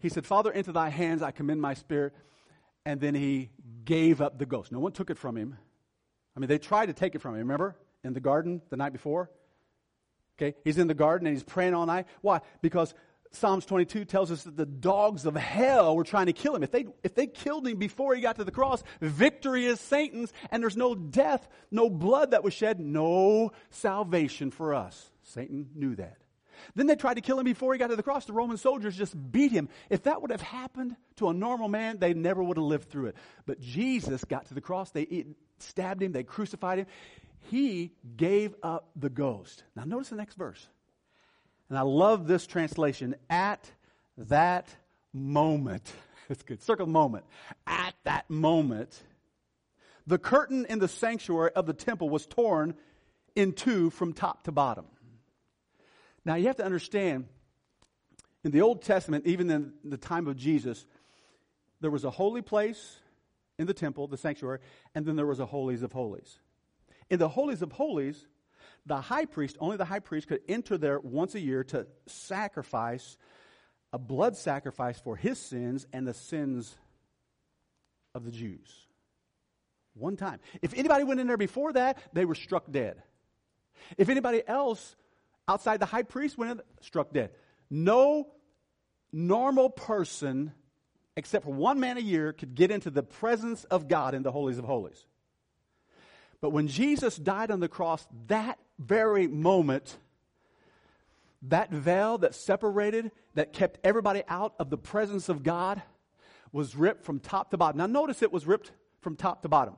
he 0.00 0.10
said, 0.10 0.26
Father, 0.26 0.50
into 0.50 0.72
thy 0.72 0.90
hands 0.90 1.22
I 1.22 1.30
commend 1.30 1.62
my 1.62 1.72
spirit. 1.72 2.12
And 2.84 3.00
then 3.00 3.14
he 3.14 3.50
gave 3.84 4.20
up 4.20 4.38
the 4.38 4.46
ghost. 4.46 4.72
No 4.72 4.80
one 4.80 4.92
took 4.92 5.10
it 5.10 5.18
from 5.18 5.36
him. 5.36 5.56
I 6.36 6.40
mean, 6.40 6.48
they 6.48 6.58
tried 6.58 6.86
to 6.86 6.92
take 6.92 7.14
it 7.14 7.20
from 7.20 7.34
him, 7.34 7.40
remember? 7.40 7.76
In 8.04 8.12
the 8.12 8.20
garden 8.20 8.62
the 8.70 8.76
night 8.76 8.92
before? 8.92 9.30
Okay, 10.38 10.56
he's 10.64 10.78
in 10.78 10.86
the 10.86 10.94
garden 10.94 11.26
and 11.26 11.36
he's 11.36 11.42
praying 11.42 11.74
all 11.74 11.84
night. 11.84 12.06
Why? 12.22 12.40
Because 12.62 12.94
Psalms 13.32 13.64
22 13.66 14.06
tells 14.06 14.30
us 14.30 14.42
that 14.42 14.56
the 14.56 14.66
dogs 14.66 15.24
of 15.24 15.36
hell 15.36 15.94
were 15.94 16.04
trying 16.04 16.26
to 16.26 16.32
kill 16.32 16.54
him. 16.54 16.62
If 16.62 16.70
they, 16.70 16.86
if 17.04 17.14
they 17.14 17.26
killed 17.26 17.66
him 17.66 17.76
before 17.76 18.14
he 18.14 18.22
got 18.22 18.36
to 18.36 18.44
the 18.44 18.50
cross, 18.50 18.82
victory 19.00 19.66
is 19.66 19.80
Satan's, 19.80 20.32
and 20.50 20.62
there's 20.62 20.76
no 20.76 20.94
death, 20.94 21.46
no 21.70 21.90
blood 21.90 22.32
that 22.32 22.42
was 22.42 22.54
shed, 22.54 22.80
no 22.80 23.52
salvation 23.68 24.50
for 24.50 24.74
us. 24.74 25.10
Satan 25.22 25.68
knew 25.74 25.94
that. 25.96 26.16
Then 26.74 26.86
they 26.86 26.96
tried 26.96 27.14
to 27.14 27.20
kill 27.20 27.38
him 27.38 27.44
before 27.44 27.72
he 27.72 27.78
got 27.78 27.88
to 27.88 27.96
the 27.96 28.02
cross. 28.02 28.24
The 28.24 28.32
Roman 28.32 28.56
soldiers 28.56 28.96
just 28.96 29.14
beat 29.32 29.52
him. 29.52 29.68
If 29.88 30.04
that 30.04 30.22
would 30.22 30.30
have 30.30 30.40
happened 30.40 30.96
to 31.16 31.28
a 31.28 31.34
normal 31.34 31.68
man, 31.68 31.98
they 31.98 32.14
never 32.14 32.42
would 32.42 32.56
have 32.56 32.66
lived 32.66 32.90
through 32.90 33.06
it. 33.06 33.16
But 33.46 33.60
Jesus 33.60 34.24
got 34.24 34.46
to 34.46 34.54
the 34.54 34.60
cross. 34.60 34.90
They 34.90 35.26
stabbed 35.58 36.02
him, 36.02 36.12
they 36.12 36.24
crucified 36.24 36.80
him. 36.80 36.86
He 37.50 37.92
gave 38.16 38.54
up 38.62 38.90
the 38.96 39.10
ghost. 39.10 39.64
Now, 39.74 39.84
notice 39.84 40.10
the 40.10 40.16
next 40.16 40.36
verse. 40.36 40.66
And 41.68 41.78
I 41.78 41.82
love 41.82 42.26
this 42.26 42.46
translation 42.46 43.14
at 43.28 43.70
that 44.16 44.68
moment. 45.12 45.92
It's 46.28 46.44
good. 46.44 46.62
Circle 46.62 46.86
moment. 46.86 47.24
At 47.66 47.96
that 48.04 48.30
moment, 48.30 49.02
the 50.06 50.16
curtain 50.16 50.64
in 50.68 50.78
the 50.78 50.86
sanctuary 50.86 51.50
of 51.56 51.66
the 51.66 51.72
temple 51.72 52.08
was 52.08 52.24
torn 52.24 52.76
in 53.34 53.52
two 53.52 53.90
from 53.90 54.12
top 54.12 54.44
to 54.44 54.52
bottom. 54.52 54.84
Now 56.24 56.34
you 56.34 56.46
have 56.46 56.56
to 56.56 56.64
understand, 56.64 57.26
in 58.44 58.50
the 58.50 58.60
Old 58.60 58.82
Testament, 58.82 59.26
even 59.26 59.50
in 59.50 59.72
the 59.84 59.96
time 59.96 60.26
of 60.26 60.36
Jesus, 60.36 60.86
there 61.80 61.90
was 61.90 62.04
a 62.04 62.10
holy 62.10 62.42
place 62.42 62.98
in 63.58 63.66
the 63.66 63.74
temple, 63.74 64.06
the 64.06 64.16
sanctuary, 64.16 64.58
and 64.94 65.04
then 65.04 65.16
there 65.16 65.26
was 65.26 65.40
a 65.40 65.46
holies 65.46 65.82
of 65.82 65.92
holies. 65.92 66.38
In 67.08 67.18
the 67.18 67.28
holies 67.28 67.62
of 67.62 67.72
holies, 67.72 68.26
the 68.86 69.00
high 69.00 69.24
priest, 69.24 69.56
only 69.60 69.76
the 69.76 69.84
high 69.84 70.00
priest 70.00 70.28
could 70.28 70.40
enter 70.48 70.78
there 70.78 70.98
once 71.00 71.34
a 71.34 71.40
year 71.40 71.64
to 71.64 71.86
sacrifice 72.06 73.16
a 73.92 73.98
blood 73.98 74.36
sacrifice 74.36 75.00
for 75.00 75.16
his 75.16 75.38
sins 75.38 75.86
and 75.92 76.06
the 76.06 76.14
sins 76.14 76.76
of 78.14 78.24
the 78.24 78.30
Jews. 78.30 78.86
One 79.94 80.16
time. 80.16 80.38
If 80.62 80.72
anybody 80.74 81.04
went 81.04 81.20
in 81.20 81.26
there 81.26 81.36
before 81.36 81.72
that, 81.72 81.98
they 82.12 82.24
were 82.24 82.36
struck 82.36 82.70
dead. 82.70 83.02
If 83.98 84.08
anybody 84.08 84.42
else 84.46 84.94
outside 85.50 85.80
the 85.80 85.86
high 85.86 86.04
priest 86.04 86.38
went 86.38 86.60
struck 86.80 87.12
dead. 87.12 87.30
No 87.68 88.28
normal 89.12 89.68
person, 89.68 90.52
except 91.16 91.44
for 91.44 91.52
one 91.52 91.80
man 91.80 91.96
a 91.96 92.00
year, 92.00 92.32
could 92.32 92.54
get 92.54 92.70
into 92.70 92.90
the 92.90 93.02
presence 93.02 93.64
of 93.64 93.88
God 93.88 94.14
in 94.14 94.22
the 94.22 94.30
holies 94.30 94.58
of 94.58 94.64
holies. 94.64 95.06
But 96.40 96.50
when 96.50 96.68
Jesus 96.68 97.16
died 97.16 97.50
on 97.50 97.60
the 97.60 97.68
cross, 97.68 98.06
that 98.28 98.58
very 98.78 99.26
moment, 99.26 99.98
that 101.42 101.70
veil 101.70 102.18
that 102.18 102.34
separated, 102.34 103.10
that 103.34 103.52
kept 103.52 103.78
everybody 103.84 104.22
out 104.28 104.54
of 104.58 104.70
the 104.70 104.78
presence 104.78 105.28
of 105.28 105.42
God, 105.42 105.82
was 106.52 106.76
ripped 106.76 107.04
from 107.04 107.18
top 107.18 107.50
to 107.50 107.56
bottom. 107.56 107.78
Now, 107.78 107.86
notice 107.86 108.22
it 108.22 108.32
was 108.32 108.46
ripped 108.46 108.70
from 109.00 109.16
top 109.16 109.42
to 109.42 109.48
bottom. 109.48 109.74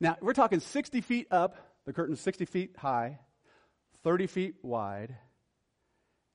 Now, 0.00 0.16
we're 0.20 0.34
talking 0.34 0.60
60 0.60 1.00
feet 1.00 1.26
up, 1.30 1.56
the 1.86 1.92
curtain's 1.92 2.20
60 2.20 2.44
feet 2.44 2.76
high, 2.78 3.18
30 4.04 4.26
feet 4.26 4.54
wide, 4.62 5.16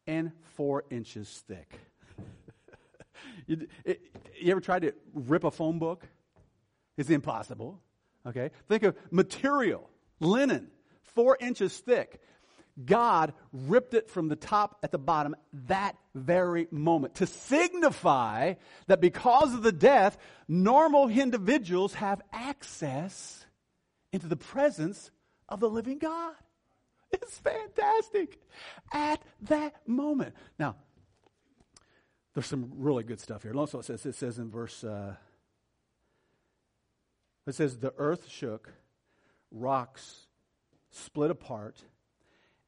and 0.08 0.32
four 0.56 0.84
inches 0.90 1.44
thick. 1.48 1.80
you, 3.48 3.68
it, 3.86 4.02
you 4.40 4.52
ever 4.52 4.62
tried 4.62 4.84
to 4.84 4.94
rip 5.14 5.44
a 5.44 5.52
phone 5.52 5.80
book? 5.80 6.06
It's 6.98 7.10
impossible. 7.10 7.80
Okay? 8.28 8.52
Think 8.68 8.84
of 8.84 8.96
material, 9.12 9.90
linen, 10.20 10.68
four 11.02 11.38
inches 11.40 11.78
thick. 11.78 12.22
God 12.84 13.34
ripped 13.52 13.94
it 13.94 14.10
from 14.10 14.30
the 14.30 14.36
top 14.36 14.80
at 14.82 14.92
the 14.92 14.98
bottom 14.98 15.36
that 15.68 15.96
very 16.16 16.68
moment 16.72 17.16
to 17.16 17.28
signify 17.28 18.56
that 18.88 19.00
because 19.00 19.54
of 19.54 19.62
the 19.62 19.72
death, 19.72 20.18
normal 20.48 21.08
individuals 21.08 21.94
have 21.96 22.22
access 22.32 23.46
into 24.12 24.28
the 24.28 24.36
presence 24.36 25.12
of 25.48 25.60
the 25.60 25.70
living 25.70 26.00
God. 26.00 26.34
It's 27.22 27.38
fantastic 27.38 28.40
at 28.92 29.22
that 29.44 29.88
moment. 29.88 30.36
Now, 30.58 30.76
there's 32.34 32.48
some 32.48 32.72
really 32.78 33.04
good 33.04 33.20
stuff 33.20 33.44
here. 33.44 33.56
Also, 33.56 33.80
it 33.80 33.86
says, 33.86 34.06
it 34.06 34.16
says 34.16 34.40
in 34.40 34.50
verse 34.50 34.84
uh, 34.84 35.16
it 37.46 37.56
says, 37.56 37.78
The 37.78 37.94
earth 37.98 38.30
shook, 38.30 38.72
rocks 39.52 40.28
split 40.92 41.32
apart, 41.32 41.82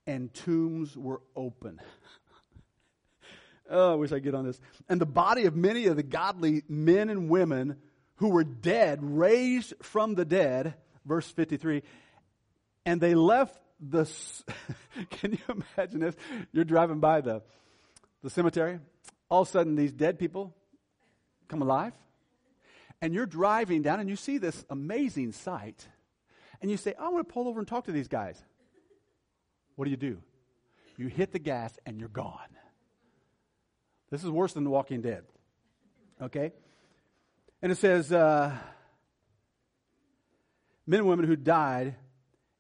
and 0.05 0.33
tombs 0.33 0.97
were 0.97 1.21
open. 1.35 1.79
oh, 3.69 3.93
I 3.93 3.95
wish 3.95 4.11
I 4.11 4.19
get 4.19 4.35
on 4.35 4.45
this. 4.45 4.59
And 4.89 4.99
the 4.99 5.05
body 5.05 5.45
of 5.45 5.55
many 5.55 5.85
of 5.87 5.95
the 5.95 6.03
godly 6.03 6.63
men 6.67 7.09
and 7.09 7.29
women 7.29 7.77
who 8.15 8.29
were 8.29 8.43
dead 8.43 8.99
raised 9.01 9.73
from 9.81 10.15
the 10.15 10.25
dead, 10.25 10.75
verse 11.05 11.29
53, 11.29 11.83
and 12.85 13.01
they 13.01 13.15
left 13.15 13.59
the. 13.79 14.05
can 15.09 15.33
you 15.33 15.63
imagine 15.77 15.99
this? 15.99 16.15
You're 16.51 16.65
driving 16.65 16.99
by 16.99 17.21
the, 17.21 17.41
the 18.23 18.29
cemetery. 18.29 18.79
All 19.29 19.41
of 19.41 19.47
a 19.47 19.51
sudden, 19.51 19.75
these 19.75 19.91
dead 19.91 20.19
people 20.19 20.53
come 21.47 21.61
alive 21.61 21.93
and 23.01 23.13
you're 23.13 23.25
driving 23.25 23.81
down 23.81 23.99
and 23.99 24.09
you 24.09 24.15
see 24.15 24.37
this 24.37 24.65
amazing 24.69 25.31
sight, 25.31 25.87
and 26.61 26.71
you 26.71 26.77
say, 26.77 26.93
I 26.99 27.09
want 27.09 27.27
to 27.27 27.33
pull 27.33 27.47
over 27.47 27.59
and 27.59 27.67
talk 27.67 27.85
to 27.85 27.91
these 27.91 28.07
guys. 28.07 28.41
What 29.75 29.85
do 29.85 29.91
you 29.91 29.97
do? 29.97 30.17
You 30.97 31.07
hit 31.07 31.31
the 31.31 31.39
gas 31.39 31.77
and 31.85 31.99
you're 31.99 32.09
gone. 32.09 32.39
This 34.09 34.23
is 34.23 34.29
worse 34.29 34.53
than 34.53 34.63
The 34.63 34.69
Walking 34.69 35.01
Dead. 35.01 35.23
Okay? 36.21 36.53
And 37.61 37.71
it 37.71 37.77
says, 37.77 38.11
uh, 38.11 38.55
men 40.87 41.01
and 41.01 41.09
women 41.09 41.25
who 41.25 41.35
died 41.35 41.95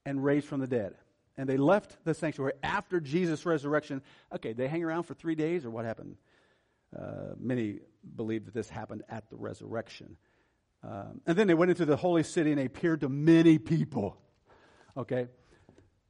and 0.05 0.23
raised 0.23 0.47
from 0.47 0.59
the 0.59 0.67
dead. 0.67 0.93
And 1.37 1.49
they 1.49 1.57
left 1.57 2.03
the 2.05 2.13
sanctuary 2.13 2.53
after 2.63 2.99
Jesus' 2.99 3.45
resurrection. 3.45 4.01
Okay, 4.33 4.53
they 4.53 4.67
hang 4.67 4.83
around 4.83 5.03
for 5.03 5.13
three 5.13 5.35
days, 5.35 5.65
or 5.65 5.69
what 5.69 5.85
happened? 5.85 6.15
Uh, 6.97 7.33
many 7.37 7.79
believe 8.15 8.45
that 8.45 8.53
this 8.53 8.69
happened 8.69 9.03
at 9.09 9.29
the 9.29 9.35
resurrection. 9.35 10.15
Um, 10.83 11.21
and 11.25 11.37
then 11.37 11.47
they 11.47 11.53
went 11.53 11.71
into 11.71 11.85
the 11.85 11.97
holy 11.97 12.23
city 12.23 12.51
and 12.51 12.59
they 12.59 12.65
appeared 12.65 13.01
to 13.01 13.09
many 13.09 13.57
people. 13.57 14.17
Okay? 14.95 15.27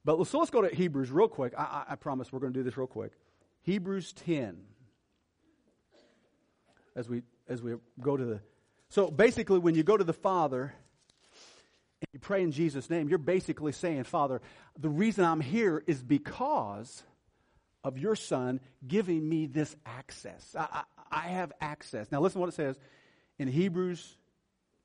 But 0.04 0.28
so 0.28 0.38
let's 0.38 0.52
go 0.52 0.62
to 0.62 0.74
Hebrews 0.74 1.10
real 1.12 1.28
quick. 1.28 1.54
I, 1.58 1.64
I, 1.64 1.84
I 1.94 1.96
promise 1.96 2.32
we're 2.32 2.40
going 2.40 2.54
to 2.54 2.60
do 2.60 2.64
this 2.64 2.78
real 2.78 2.88
quick. 2.88 3.14
Hebrews 3.62 4.14
10. 4.14 4.58
As 6.96 7.10
we, 7.10 7.24
as 7.48 7.62
we 7.62 7.76
go 8.00 8.16
to 8.16 8.26
the. 8.26 8.40
So 8.90 9.10
basically, 9.10 9.60
when 9.60 9.76
you 9.76 9.84
go 9.84 9.98
to 9.98 10.04
the 10.04 10.14
Father 10.14 10.74
you 12.13 12.20
pray 12.20 12.44
in 12.44 12.52
Jesus' 12.52 12.89
name, 12.89 13.10
you're 13.10 13.18
basically 13.18 13.72
saying, 13.72 14.04
Father, 14.04 14.41
the 14.78 14.89
reason 14.89 15.26
I'm 15.26 15.41
here 15.41 15.84
is 15.88 16.02
because 16.02 17.04
of 17.84 17.98
your 17.98 18.15
Son 18.15 18.60
giving 18.86 19.28
me 19.28 19.46
this 19.46 19.76
access. 19.86 20.56
I, 20.58 20.68
I, 20.72 20.84
I 21.12 21.28
have 21.30 21.52
access. 21.62 22.12
Now, 22.12 22.20
listen 22.20 22.36
to 22.36 22.39
what 22.39 22.50
it 22.50 22.56
says 22.56 22.78
in 23.38 23.48
Hebrews 23.48 24.18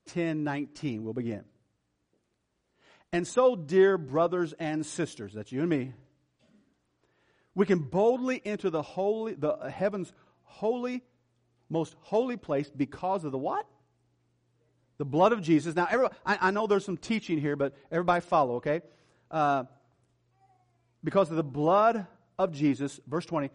10 0.08 0.44
19. 0.44 1.04
We'll 1.04 1.14
begin. 1.14 1.44
And 3.12 3.26
so, 3.26 3.56
dear 3.56 3.98
brothers 3.98 4.52
and 4.52 4.86
sisters, 4.86 5.32
that's 5.32 5.50
you 5.50 5.60
and 5.60 5.68
me, 5.68 5.92
we 7.54 7.66
can 7.66 7.80
boldly 7.80 8.40
enter 8.44 8.70
the 8.70 8.82
holy, 8.82 9.34
the 9.34 9.70
heaven's 9.70 10.12
holy, 10.42 11.02
most 11.68 11.96
holy 12.00 12.36
place 12.36 12.70
because 12.70 13.24
of 13.24 13.32
the 13.32 13.38
what? 13.38 13.66
The 15.00 15.06
blood 15.06 15.32
of 15.32 15.40
Jesus. 15.40 15.74
Now, 15.74 16.10
I, 16.26 16.48
I, 16.48 16.50
know 16.50 16.66
there's 16.66 16.84
some 16.84 16.98
teaching 16.98 17.40
here, 17.40 17.56
but 17.56 17.74
everybody 17.90 18.20
follow, 18.20 18.56
okay? 18.56 18.82
Uh, 19.30 19.64
because 21.02 21.30
of 21.30 21.36
the 21.36 21.42
blood 21.42 22.06
of 22.38 22.52
Jesus, 22.52 23.00
verse 23.06 23.24
20, 23.24 23.48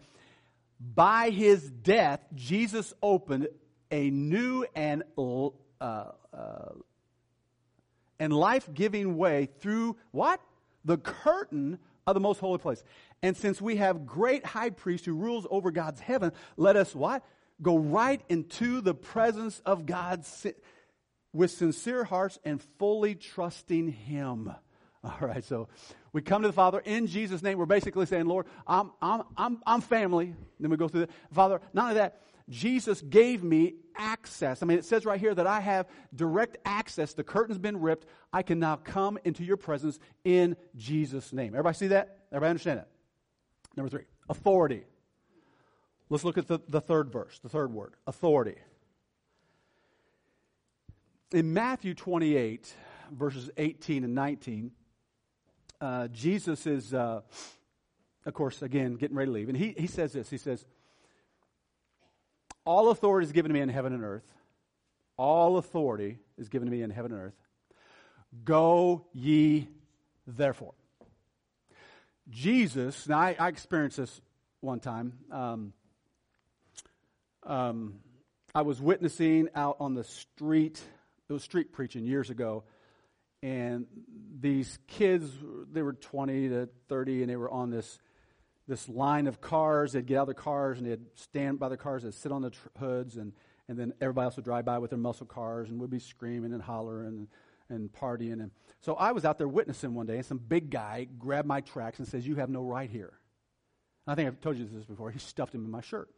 by 0.79 1.29
his 1.29 1.69
death, 1.69 2.19
Jesus 2.33 2.95
opened 2.99 3.47
a 3.91 4.09
new 4.09 4.65
and 4.73 5.03
uh, 5.19 5.51
uh, 5.79 6.71
and 8.17 8.33
life 8.33 8.67
giving 8.73 9.15
way 9.15 9.47
through 9.59 9.97
what? 10.09 10.41
The 10.83 10.97
curtain 10.97 11.77
of 12.07 12.15
the 12.15 12.21
most 12.21 12.39
holy 12.39 12.57
place. 12.57 12.83
And 13.21 13.37
since 13.37 13.61
we 13.61 13.75
have 13.75 14.07
great 14.07 14.43
high 14.47 14.71
priest 14.71 15.05
who 15.05 15.13
rules 15.13 15.45
over 15.51 15.69
God's 15.69 15.99
heaven, 15.99 16.31
let 16.57 16.75
us 16.75 16.95
what? 16.95 17.23
Go 17.61 17.77
right 17.77 18.21
into 18.29 18.81
the 18.81 18.95
presence 18.95 19.61
of 19.63 19.85
God 19.85 20.25
with 21.35 21.51
sincere 21.51 22.05
hearts 22.05 22.39
and 22.45 22.61
fully 22.79 23.13
trusting 23.13 23.89
Him. 23.89 24.51
All 25.03 25.17
right, 25.21 25.43
so 25.43 25.67
we 26.13 26.21
come 26.21 26.41
to 26.41 26.47
the 26.47 26.53
Father 26.53 26.79
in 26.79 27.07
Jesus' 27.07 27.43
name. 27.43 27.57
We're 27.57 27.65
basically 27.65 28.05
saying, 28.05 28.25
Lord, 28.25 28.47
I'm, 28.65 28.91
I'm, 29.01 29.23
I'm, 29.37 29.61
I'm 29.67 29.81
family. 29.81 30.33
Then 30.59 30.71
we 30.71 30.77
go 30.77 30.87
through 30.87 31.07
the 31.07 31.09
Father, 31.33 31.59
not 31.73 31.83
only 31.83 31.95
that, 31.95 32.21
Jesus 32.49 33.01
gave 33.01 33.43
me 33.43 33.73
access. 33.97 34.61
I 34.61 34.65
mean, 34.65 34.77
it 34.77 34.85
says 34.85 35.05
right 35.05 35.19
here 35.19 35.33
that 35.33 35.47
I 35.47 35.59
have 35.59 35.87
direct 36.15 36.57
access. 36.63 37.13
The 37.13 37.23
curtain's 37.23 37.57
been 37.57 37.81
ripped. 37.81 38.07
I 38.31 38.43
can 38.43 38.59
now 38.59 38.77
come 38.77 39.17
into 39.25 39.43
your 39.43 39.57
presence 39.57 39.99
in 40.23 40.55
Jesus' 40.75 41.33
name. 41.33 41.49
Everybody 41.49 41.75
see 41.75 41.87
that? 41.87 42.19
Everybody 42.31 42.49
understand 42.51 42.79
that? 42.79 42.89
Number 43.75 43.89
three, 43.89 44.05
authority. 44.29 44.83
Let's 46.09 46.23
look 46.23 46.37
at 46.37 46.47
the, 46.47 46.59
the 46.69 46.81
third 46.81 47.11
verse, 47.11 47.39
the 47.39 47.49
third 47.49 47.73
word 47.73 47.95
authority. 48.05 48.55
In 51.33 51.53
Matthew 51.53 51.95
28, 51.95 52.71
verses 53.11 53.49
18 53.57 54.03
and 54.03 54.13
19, 54.13 54.71
uh, 55.81 56.07
Jesus 56.09 56.67
is, 56.67 56.93
uh, 56.93 57.21
of 58.25 58.33
course, 58.33 58.61
again, 58.61 58.93
getting 58.95 59.17
ready 59.17 59.29
to 59.29 59.33
leave. 59.33 59.49
And 59.49 59.57
he, 59.57 59.73
he 59.77 59.87
says 59.87 60.13
this 60.13 60.29
He 60.29 60.37
says, 60.37 60.63
All 62.63 62.89
authority 62.91 63.25
is 63.25 63.31
given 63.31 63.49
to 63.49 63.53
me 63.53 63.61
in 63.61 63.69
heaven 63.69 63.93
and 63.93 64.03
earth. 64.03 64.25
All 65.17 65.57
authority 65.57 66.19
is 66.37 66.49
given 66.49 66.67
to 66.67 66.71
me 66.71 66.83
in 66.83 66.91
heaven 66.91 67.11
and 67.11 67.21
earth. 67.21 67.35
Go 68.43 69.05
ye 69.11 69.67
therefore. 70.27 70.73
Jesus, 72.29 73.07
now 73.07 73.19
I, 73.19 73.35
I 73.39 73.47
experienced 73.47 73.97
this 73.97 74.21
one 74.61 74.79
time. 74.79 75.13
Um, 75.31 75.73
um, 77.43 77.95
I 78.53 78.61
was 78.61 78.79
witnessing 78.79 79.49
out 79.55 79.77
on 79.79 79.95
the 79.95 80.03
street. 80.03 80.81
It 81.29 81.33
was 81.33 81.43
street 81.43 81.73
preaching 81.73 82.05
years 82.05 82.29
ago. 82.29 82.63
And 83.41 83.85
these 84.39 84.79
kids, 84.87 85.31
they 85.71 85.81
were 85.81 85.93
20 85.93 86.49
to 86.49 86.69
30, 86.89 87.21
and 87.21 87.29
they 87.29 87.35
were 87.35 87.49
on 87.49 87.69
this, 87.69 87.99
this 88.67 88.89
line 88.89 89.27
of 89.27 89.41
cars. 89.41 89.93
They'd 89.93 90.05
get 90.05 90.17
out 90.17 90.21
of 90.21 90.27
their 90.27 90.33
cars 90.35 90.79
and 90.79 90.87
they'd 90.87 91.05
stand 91.15 91.59
by 91.59 91.69
their 91.69 91.77
cars, 91.77 92.03
they'd 92.03 92.13
sit 92.13 92.31
on 92.31 92.41
the 92.41 92.49
tr- 92.49 92.67
hoods, 92.79 93.17
and, 93.17 93.33
and 93.67 93.77
then 93.77 93.93
everybody 94.01 94.25
else 94.25 94.35
would 94.35 94.45
drive 94.45 94.65
by 94.65 94.79
with 94.79 94.91
their 94.91 94.99
muscle 94.99 95.25
cars 95.25 95.69
and 95.69 95.79
would 95.79 95.89
be 95.89 95.99
screaming 95.99 96.53
and 96.53 96.61
hollering 96.61 97.07
and, 97.07 97.27
and 97.69 97.91
partying. 97.91 98.41
And 98.41 98.51
so 98.81 98.95
I 98.95 99.11
was 99.11 99.25
out 99.25 99.37
there 99.37 99.47
witnessing 99.47 99.93
one 99.93 100.05
day, 100.05 100.17
and 100.17 100.25
some 100.25 100.39
big 100.39 100.69
guy 100.69 101.07
grabbed 101.17 101.47
my 101.47 101.61
tracts 101.61 101.99
and 101.99 102.07
says, 102.07 102.27
You 102.27 102.35
have 102.35 102.49
no 102.49 102.61
right 102.61 102.89
here. 102.89 103.13
I 104.07 104.15
think 104.15 104.27
I've 104.27 104.41
told 104.41 104.57
you 104.57 104.65
this 104.65 104.85
before. 104.85 105.09
He 105.11 105.19
stuffed 105.19 105.53
him 105.53 105.65
in 105.65 105.71
my 105.71 105.81
shirt. 105.81 106.09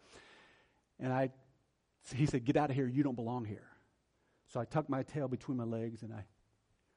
And 0.99 1.13
I, 1.13 1.31
he 2.13 2.25
said, 2.25 2.45
Get 2.45 2.57
out 2.57 2.69
of 2.69 2.75
here. 2.75 2.87
You 2.87 3.03
don't 3.03 3.15
belong 3.15 3.45
here. 3.45 3.67
So 4.47 4.59
I 4.59 4.65
tucked 4.65 4.89
my 4.89 5.03
tail 5.03 5.27
between 5.27 5.57
my 5.57 5.63
legs 5.63 6.03
and 6.03 6.13
I 6.13 6.25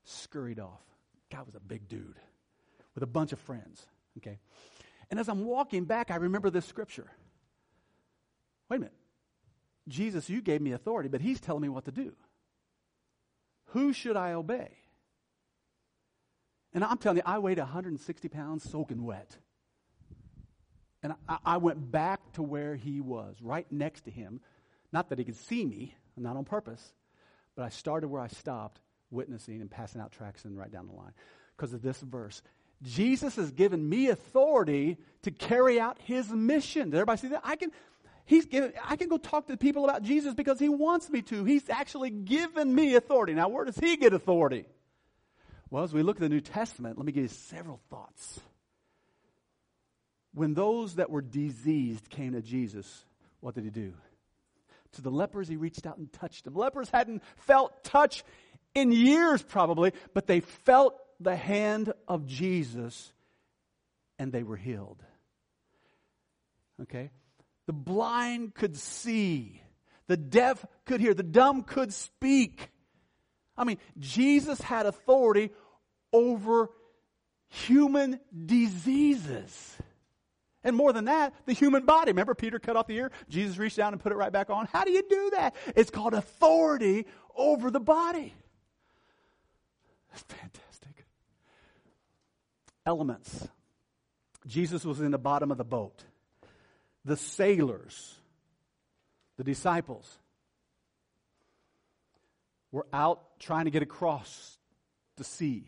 scurried 0.05 0.61
off. 0.61 0.83
God 1.31 1.47
was 1.47 1.55
a 1.55 1.61
big 1.61 1.89
dude 1.89 2.19
with 2.95 3.03
a 3.03 3.07
bunch 3.07 3.33
of 3.33 3.39
friends. 3.39 3.87
Okay. 4.19 4.39
And 5.11 5.19
as 5.19 5.29
I'm 5.29 5.45
walking 5.45 5.85
back, 5.85 6.11
I 6.11 6.17
remember 6.17 6.51
this 6.51 6.67
scripture. 6.67 7.11
Wait 8.69 8.77
a 8.77 8.81
minute. 8.81 8.95
Jesus, 9.89 10.29
you 10.29 10.41
gave 10.41 10.61
me 10.61 10.73
authority, 10.73 11.09
but 11.09 11.21
he's 11.21 11.41
telling 11.41 11.63
me 11.63 11.69
what 11.69 11.87
to 11.87 11.93
do. 11.93 12.13
Who 13.67 13.93
should 13.93 14.17
I 14.17 14.33
obey? 14.33 14.71
And 16.73 16.85
I'm 16.85 16.99
telling 16.99 17.19
you, 17.19 17.23
I 17.27 17.39
weighed 17.39 17.59
160 17.59 18.29
pounds 18.29 18.69
soaking 18.69 19.05
wet. 19.05 19.37
And 21.03 21.15
I, 21.29 21.39
I, 21.45 21.57
went 21.57 21.91
back 21.91 22.21
to 22.35 22.43
where 22.43 22.77
he 22.77 23.01
was, 23.01 23.37
right 23.41 23.67
next 23.73 24.03
to 24.03 24.11
him. 24.11 24.41
Not 24.93 25.09
that 25.09 25.19
he 25.19 25.25
could 25.25 25.37
see 25.37 25.65
me, 25.65 25.95
not 26.17 26.37
on 26.37 26.45
purpose, 26.45 26.93
but 27.57 27.65
I 27.65 27.69
started 27.69 28.09
where 28.09 28.23
I 28.23 28.29
stopped, 28.29 28.81
witnessing 29.11 29.61
and 29.61 29.71
passing 29.71 30.01
out 30.01 30.13
tracts 30.13 30.45
and 30.45 30.57
right 30.57 30.71
down 30.71 30.87
the 30.87 30.95
line 30.95 31.13
because 31.57 31.73
of 31.73 31.83
this 31.83 32.01
verse. 32.01 32.43
Jesus 32.83 33.37
has 33.37 33.51
given 33.51 33.87
me 33.87 34.09
authority 34.09 34.97
to 35.23 35.31
carry 35.31 35.79
out 35.79 35.99
his 36.05 36.31
mission. 36.31 36.91
Did 36.91 36.97
everybody 36.97 37.21
see 37.21 37.29
that? 37.29 37.43
I 37.45 37.57
can, 37.57 37.71
he's 38.25 38.47
given, 38.47 38.73
I 38.83 38.97
can 38.97 39.09
go 39.09 39.19
talk 39.19 39.49
to 39.49 39.57
people 39.57 39.85
about 39.85 40.03
Jesus 40.03 40.35
because 40.35 40.59
he 40.59 40.69
wants 40.69 41.11
me 41.11 41.21
to. 41.23 41.45
He's 41.45 41.69
actually 41.69 42.11
given 42.11 42.75
me 42.75 42.95
authority. 42.95 43.35
Now, 43.35 43.49
where 43.49 43.65
does 43.65 43.77
he 43.77 43.97
get 43.97 44.15
authority? 44.15 44.65
Well, 45.69 45.85
as 45.85 45.93
we 45.93 46.03
look 46.03 46.17
at 46.17 46.21
the 46.21 46.29
New 46.29 46.41
Testament, 46.41 46.97
let 46.97 47.07
me 47.07 47.13
give 47.13 47.25
you 47.25 47.29
several 47.29 47.81
thoughts. 47.91 48.41
When 50.33 50.55
those 50.55 50.95
that 50.95 51.11
were 51.11 51.23
diseased 51.23 52.09
came 52.09 52.33
to 52.33 52.41
Jesus, 52.41 53.05
what 53.41 53.55
did 53.55 53.65
he 53.65 53.71
do? 53.71 53.93
To 54.95 55.03
the 55.03 55.11
lepers, 55.11 55.49
he 55.49 55.57
reached 55.57 55.87
out 55.87 55.99
and 55.99 56.13
touched 56.13 56.45
them. 56.45 56.55
Lepers 56.55 56.91
hadn't 56.91 57.23
felt 57.37 57.85
touch 57.85 58.25
in 58.75 58.93
years, 58.93 59.43
probably, 59.43 59.93
but 60.15 60.27
they 60.27 60.41
felt 60.41 60.97
the 61.21 61.37
hand 61.37 61.93
of 62.09 62.27
Jesus 62.27 63.13
and 64.19 64.33
they 64.33 64.43
were 64.43 64.57
healed. 64.57 65.03
Okay? 66.83 67.11
The 67.67 67.73
blind 67.73 68.55
could 68.55 68.77
see, 68.77 69.63
the 70.09 70.17
deaf 70.17 70.65
could 70.87 71.01
hear, 71.01 71.15
the 71.15 71.23
dumb 71.23 71.63
could 71.63 71.93
speak. 71.93 72.71
I 73.57 73.65
mean, 73.65 73.79
Jesus 73.99 74.61
had 74.61 74.87
authority 74.87 75.51
over 76.13 76.71
human 77.49 78.21
diseases. 78.47 79.77
And 80.63 80.77
more 80.77 80.93
than 80.93 81.07
that, 81.07 81.35
the 81.47 81.53
human 81.53 81.87
body. 81.87 82.11
Remember, 82.11 82.35
Peter 82.35 82.59
cut 82.59 82.77
off 82.77 82.87
the 82.87 82.97
ear? 82.97 83.11
Jesus 83.29 83.57
reached 83.57 83.77
down 83.77 83.93
and 83.95 84.03
put 84.03 84.13
it 84.13 84.17
right 84.17 84.33
back 84.33 84.51
on. 84.51 84.67
How 84.67 84.85
do 84.85 84.91
you 84.91 85.03
do 85.09 85.31
that? 85.35 85.57
It's 85.75 85.91
called 85.91 86.13
authority 86.13 87.07
over 87.35 87.71
the 87.71 87.81
body. 87.81 88.35
That's 90.11 90.23
fantastic. 90.23 91.07
Elements. 92.85 93.49
Jesus 94.47 94.85
was 94.85 95.01
in 95.01 95.11
the 95.11 95.19
bottom 95.19 95.51
of 95.51 95.59
the 95.59 95.65
boat. 95.65 96.05
The 97.05 97.17
sailors, 97.17 98.15
the 99.39 99.45
disciples, 99.45 100.19
were 102.71 102.87
out 102.93 103.39
trying 103.39 103.65
to 103.65 103.71
get 103.71 103.83
across 103.83 104.59
the 105.17 105.25
sea. 105.25 105.65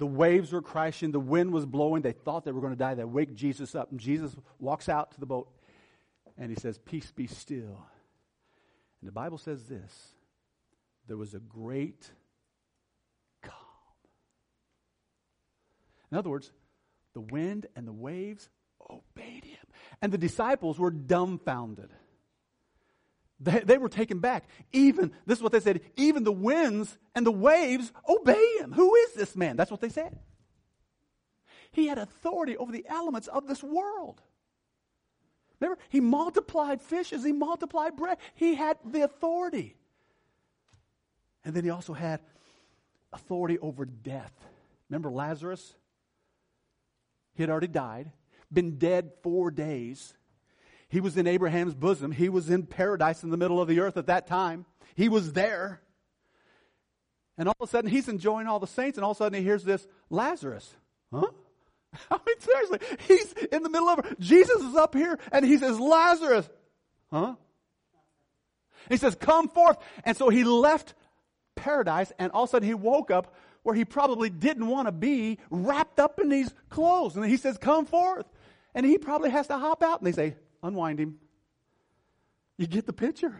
The 0.00 0.06
waves 0.06 0.50
were 0.52 0.62
crashing, 0.62 1.12
the 1.12 1.20
wind 1.20 1.52
was 1.52 1.66
blowing. 1.66 2.02
They 2.02 2.12
thought 2.12 2.44
they 2.44 2.52
were 2.52 2.62
going 2.62 2.72
to 2.72 2.78
die. 2.78 2.94
They 2.94 3.04
wake 3.04 3.34
Jesus 3.34 3.74
up, 3.74 3.90
and 3.92 4.00
Jesus 4.00 4.34
walks 4.58 4.88
out 4.88 5.12
to 5.12 5.20
the 5.20 5.26
boat 5.26 5.48
and 6.40 6.50
he 6.50 6.56
says, 6.56 6.78
Peace 6.78 7.12
be 7.12 7.26
still. 7.26 7.86
And 9.00 9.08
the 9.08 9.12
Bible 9.12 9.38
says 9.38 9.64
this 9.64 10.14
there 11.06 11.18
was 11.18 11.34
a 11.34 11.38
great 11.38 12.10
calm. 13.42 13.52
In 16.10 16.18
other 16.18 16.30
words, 16.30 16.50
the 17.12 17.20
wind 17.20 17.66
and 17.76 17.86
the 17.86 17.92
waves 17.92 18.48
obeyed 18.88 19.44
him. 19.44 19.66
And 20.00 20.12
the 20.12 20.18
disciples 20.18 20.78
were 20.78 20.90
dumbfounded. 20.90 21.90
They, 23.40 23.60
they, 23.60 23.78
were 23.78 23.88
taken 23.88 24.18
back. 24.18 24.44
Even, 24.70 25.12
this 25.24 25.38
is 25.38 25.42
what 25.42 25.52
they 25.52 25.60
said, 25.60 25.80
even 25.96 26.24
the 26.24 26.32
winds 26.32 26.98
and 27.14 27.26
the 27.26 27.32
waves 27.32 27.90
obey 28.06 28.58
him. 28.58 28.72
Who 28.72 28.94
is 28.94 29.14
this 29.14 29.34
man? 29.34 29.56
That's 29.56 29.70
what 29.70 29.80
they 29.80 29.88
said. 29.88 30.18
He 31.72 31.86
had 31.86 31.96
authority 31.96 32.56
over 32.58 32.70
the 32.70 32.84
elements 32.86 33.28
of 33.28 33.46
this 33.46 33.62
world. 33.62 34.20
Remember, 35.58 35.80
he 35.88 36.00
multiplied 36.00 36.82
fishes, 36.82 37.24
he 37.24 37.32
multiplied 37.32 37.96
bread. 37.96 38.18
He 38.34 38.54
had 38.54 38.76
the 38.84 39.02
authority. 39.02 39.76
And 41.44 41.54
then 41.54 41.64
he 41.64 41.70
also 41.70 41.92
had 41.92 42.20
authority 43.12 43.58
over 43.58 43.84
death. 43.84 44.32
Remember 44.88 45.10
Lazarus? 45.10 45.74
He 47.34 47.42
had 47.42 47.50
already 47.50 47.68
died, 47.68 48.10
been 48.52 48.76
dead 48.76 49.12
four 49.22 49.50
days. 49.50 50.14
He 50.90 51.00
was 51.00 51.16
in 51.16 51.26
Abraham's 51.26 51.74
bosom. 51.74 52.10
He 52.10 52.28
was 52.28 52.50
in 52.50 52.66
paradise 52.66 53.22
in 53.22 53.30
the 53.30 53.36
middle 53.36 53.60
of 53.60 53.68
the 53.68 53.80
earth 53.80 53.96
at 53.96 54.08
that 54.08 54.26
time. 54.26 54.66
He 54.96 55.08
was 55.08 55.32
there. 55.32 55.80
And 57.38 57.48
all 57.48 57.54
of 57.60 57.68
a 57.68 57.70
sudden, 57.70 57.88
he's 57.88 58.08
enjoying 58.08 58.48
all 58.48 58.58
the 58.58 58.66
saints, 58.66 58.98
and 58.98 59.04
all 59.04 59.12
of 59.12 59.16
a 59.16 59.18
sudden, 59.18 59.38
he 59.38 59.44
hears 59.44 59.64
this 59.64 59.86
Lazarus. 60.10 60.74
Huh? 61.12 61.28
I 62.10 62.18
mean, 62.26 62.40
seriously, 62.40 62.78
he's 63.06 63.32
in 63.50 63.62
the 63.62 63.70
middle 63.70 63.88
of. 63.88 64.18
Jesus 64.18 64.60
is 64.60 64.74
up 64.74 64.94
here, 64.94 65.18
and 65.32 65.46
he 65.46 65.56
says, 65.56 65.78
Lazarus. 65.78 66.50
Huh? 67.10 67.36
He 68.88 68.96
says, 68.96 69.14
Come 69.14 69.48
forth. 69.48 69.78
And 70.04 70.16
so 70.16 70.28
he 70.28 70.42
left 70.42 70.94
paradise, 71.54 72.12
and 72.18 72.32
all 72.32 72.44
of 72.44 72.50
a 72.50 72.52
sudden, 72.52 72.68
he 72.68 72.74
woke 72.74 73.12
up 73.12 73.34
where 73.62 73.74
he 73.74 73.84
probably 73.84 74.28
didn't 74.28 74.66
want 74.66 74.88
to 74.88 74.92
be, 74.92 75.38
wrapped 75.50 76.00
up 76.00 76.18
in 76.18 76.30
these 76.30 76.52
clothes. 76.68 77.16
And 77.16 77.24
he 77.24 77.36
says, 77.36 77.58
Come 77.58 77.86
forth. 77.86 78.26
And 78.74 78.84
he 78.84 78.98
probably 78.98 79.30
has 79.30 79.46
to 79.46 79.56
hop 79.56 79.82
out, 79.82 80.00
and 80.00 80.06
they 80.06 80.12
say, 80.12 80.36
unwind 80.62 80.98
him. 80.98 81.18
You 82.58 82.66
get 82.66 82.86
the 82.86 82.92
picture? 82.92 83.34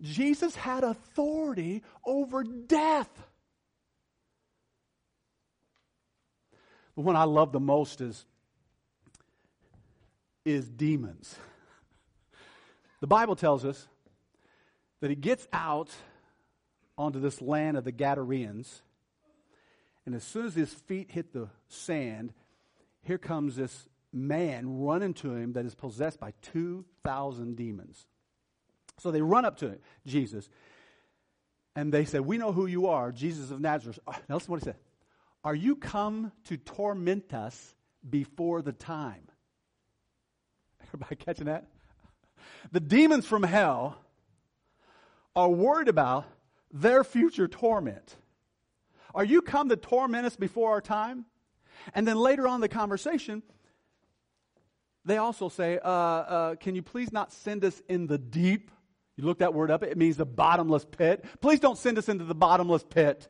Jesus 0.00 0.54
had 0.54 0.84
authority 0.84 1.82
over 2.04 2.44
death. 2.44 3.10
The 6.94 7.02
one 7.02 7.16
I 7.16 7.24
love 7.24 7.52
the 7.52 7.60
most 7.60 8.00
is, 8.00 8.24
is 10.44 10.68
demons. 10.68 11.36
The 13.00 13.06
Bible 13.06 13.36
tells 13.36 13.64
us 13.64 13.86
that 15.00 15.10
he 15.10 15.16
gets 15.16 15.46
out 15.52 15.90
onto 16.96 17.20
this 17.20 17.40
land 17.40 17.76
of 17.76 17.84
the 17.84 17.92
Gadarenes, 17.92 18.82
and 20.04 20.14
as 20.14 20.24
soon 20.24 20.46
as 20.46 20.54
his 20.54 20.72
feet 20.72 21.12
hit 21.12 21.32
the 21.32 21.48
sand, 21.68 22.32
here 23.02 23.18
comes 23.18 23.54
this 23.54 23.88
man 24.12 24.80
run 24.80 25.02
into 25.02 25.34
him 25.34 25.52
that 25.52 25.64
is 25.64 25.74
possessed 25.74 26.18
by 26.18 26.32
2,000 26.42 27.56
demons. 27.56 28.06
So 28.98 29.10
they 29.10 29.22
run 29.22 29.44
up 29.44 29.58
to 29.58 29.78
Jesus 30.06 30.48
and 31.76 31.92
they 31.92 32.04
said, 32.04 32.22
We 32.22 32.38
know 32.38 32.52
who 32.52 32.66
you 32.66 32.88
are, 32.88 33.12
Jesus 33.12 33.50
of 33.50 33.60
Nazareth. 33.60 33.98
Oh, 34.06 34.14
now 34.28 34.36
listen 34.36 34.50
what 34.50 34.60
he 34.60 34.64
said. 34.64 34.76
Are 35.44 35.54
you 35.54 35.76
come 35.76 36.32
to 36.46 36.56
torment 36.56 37.32
us 37.32 37.74
before 38.08 38.62
the 38.62 38.72
time? 38.72 39.28
Everybody 40.82 41.16
catching 41.16 41.46
that? 41.46 41.66
The 42.72 42.80
demons 42.80 43.26
from 43.26 43.44
hell 43.44 43.96
are 45.36 45.48
worried 45.48 45.88
about 45.88 46.24
their 46.72 47.04
future 47.04 47.46
torment. 47.46 48.16
Are 49.14 49.24
you 49.24 49.40
come 49.40 49.68
to 49.68 49.76
torment 49.76 50.26
us 50.26 50.36
before 50.36 50.70
our 50.70 50.80
time? 50.80 51.26
And 51.94 52.06
then 52.06 52.16
later 52.16 52.48
on 52.48 52.60
the 52.60 52.68
conversation, 52.68 53.42
they 55.08 55.16
also 55.16 55.48
say, 55.48 55.78
uh, 55.78 55.88
uh, 55.88 56.54
Can 56.56 56.74
you 56.74 56.82
please 56.82 57.12
not 57.12 57.32
send 57.32 57.64
us 57.64 57.80
in 57.88 58.06
the 58.06 58.18
deep? 58.18 58.70
You 59.16 59.24
look 59.24 59.38
that 59.38 59.52
word 59.52 59.70
up, 59.70 59.82
it 59.82 59.98
means 59.98 60.16
the 60.16 60.24
bottomless 60.26 60.84
pit. 60.84 61.24
Please 61.40 61.58
don't 61.58 61.76
send 61.76 61.98
us 61.98 62.08
into 62.08 62.24
the 62.24 62.34
bottomless 62.34 62.84
pit. 62.84 63.28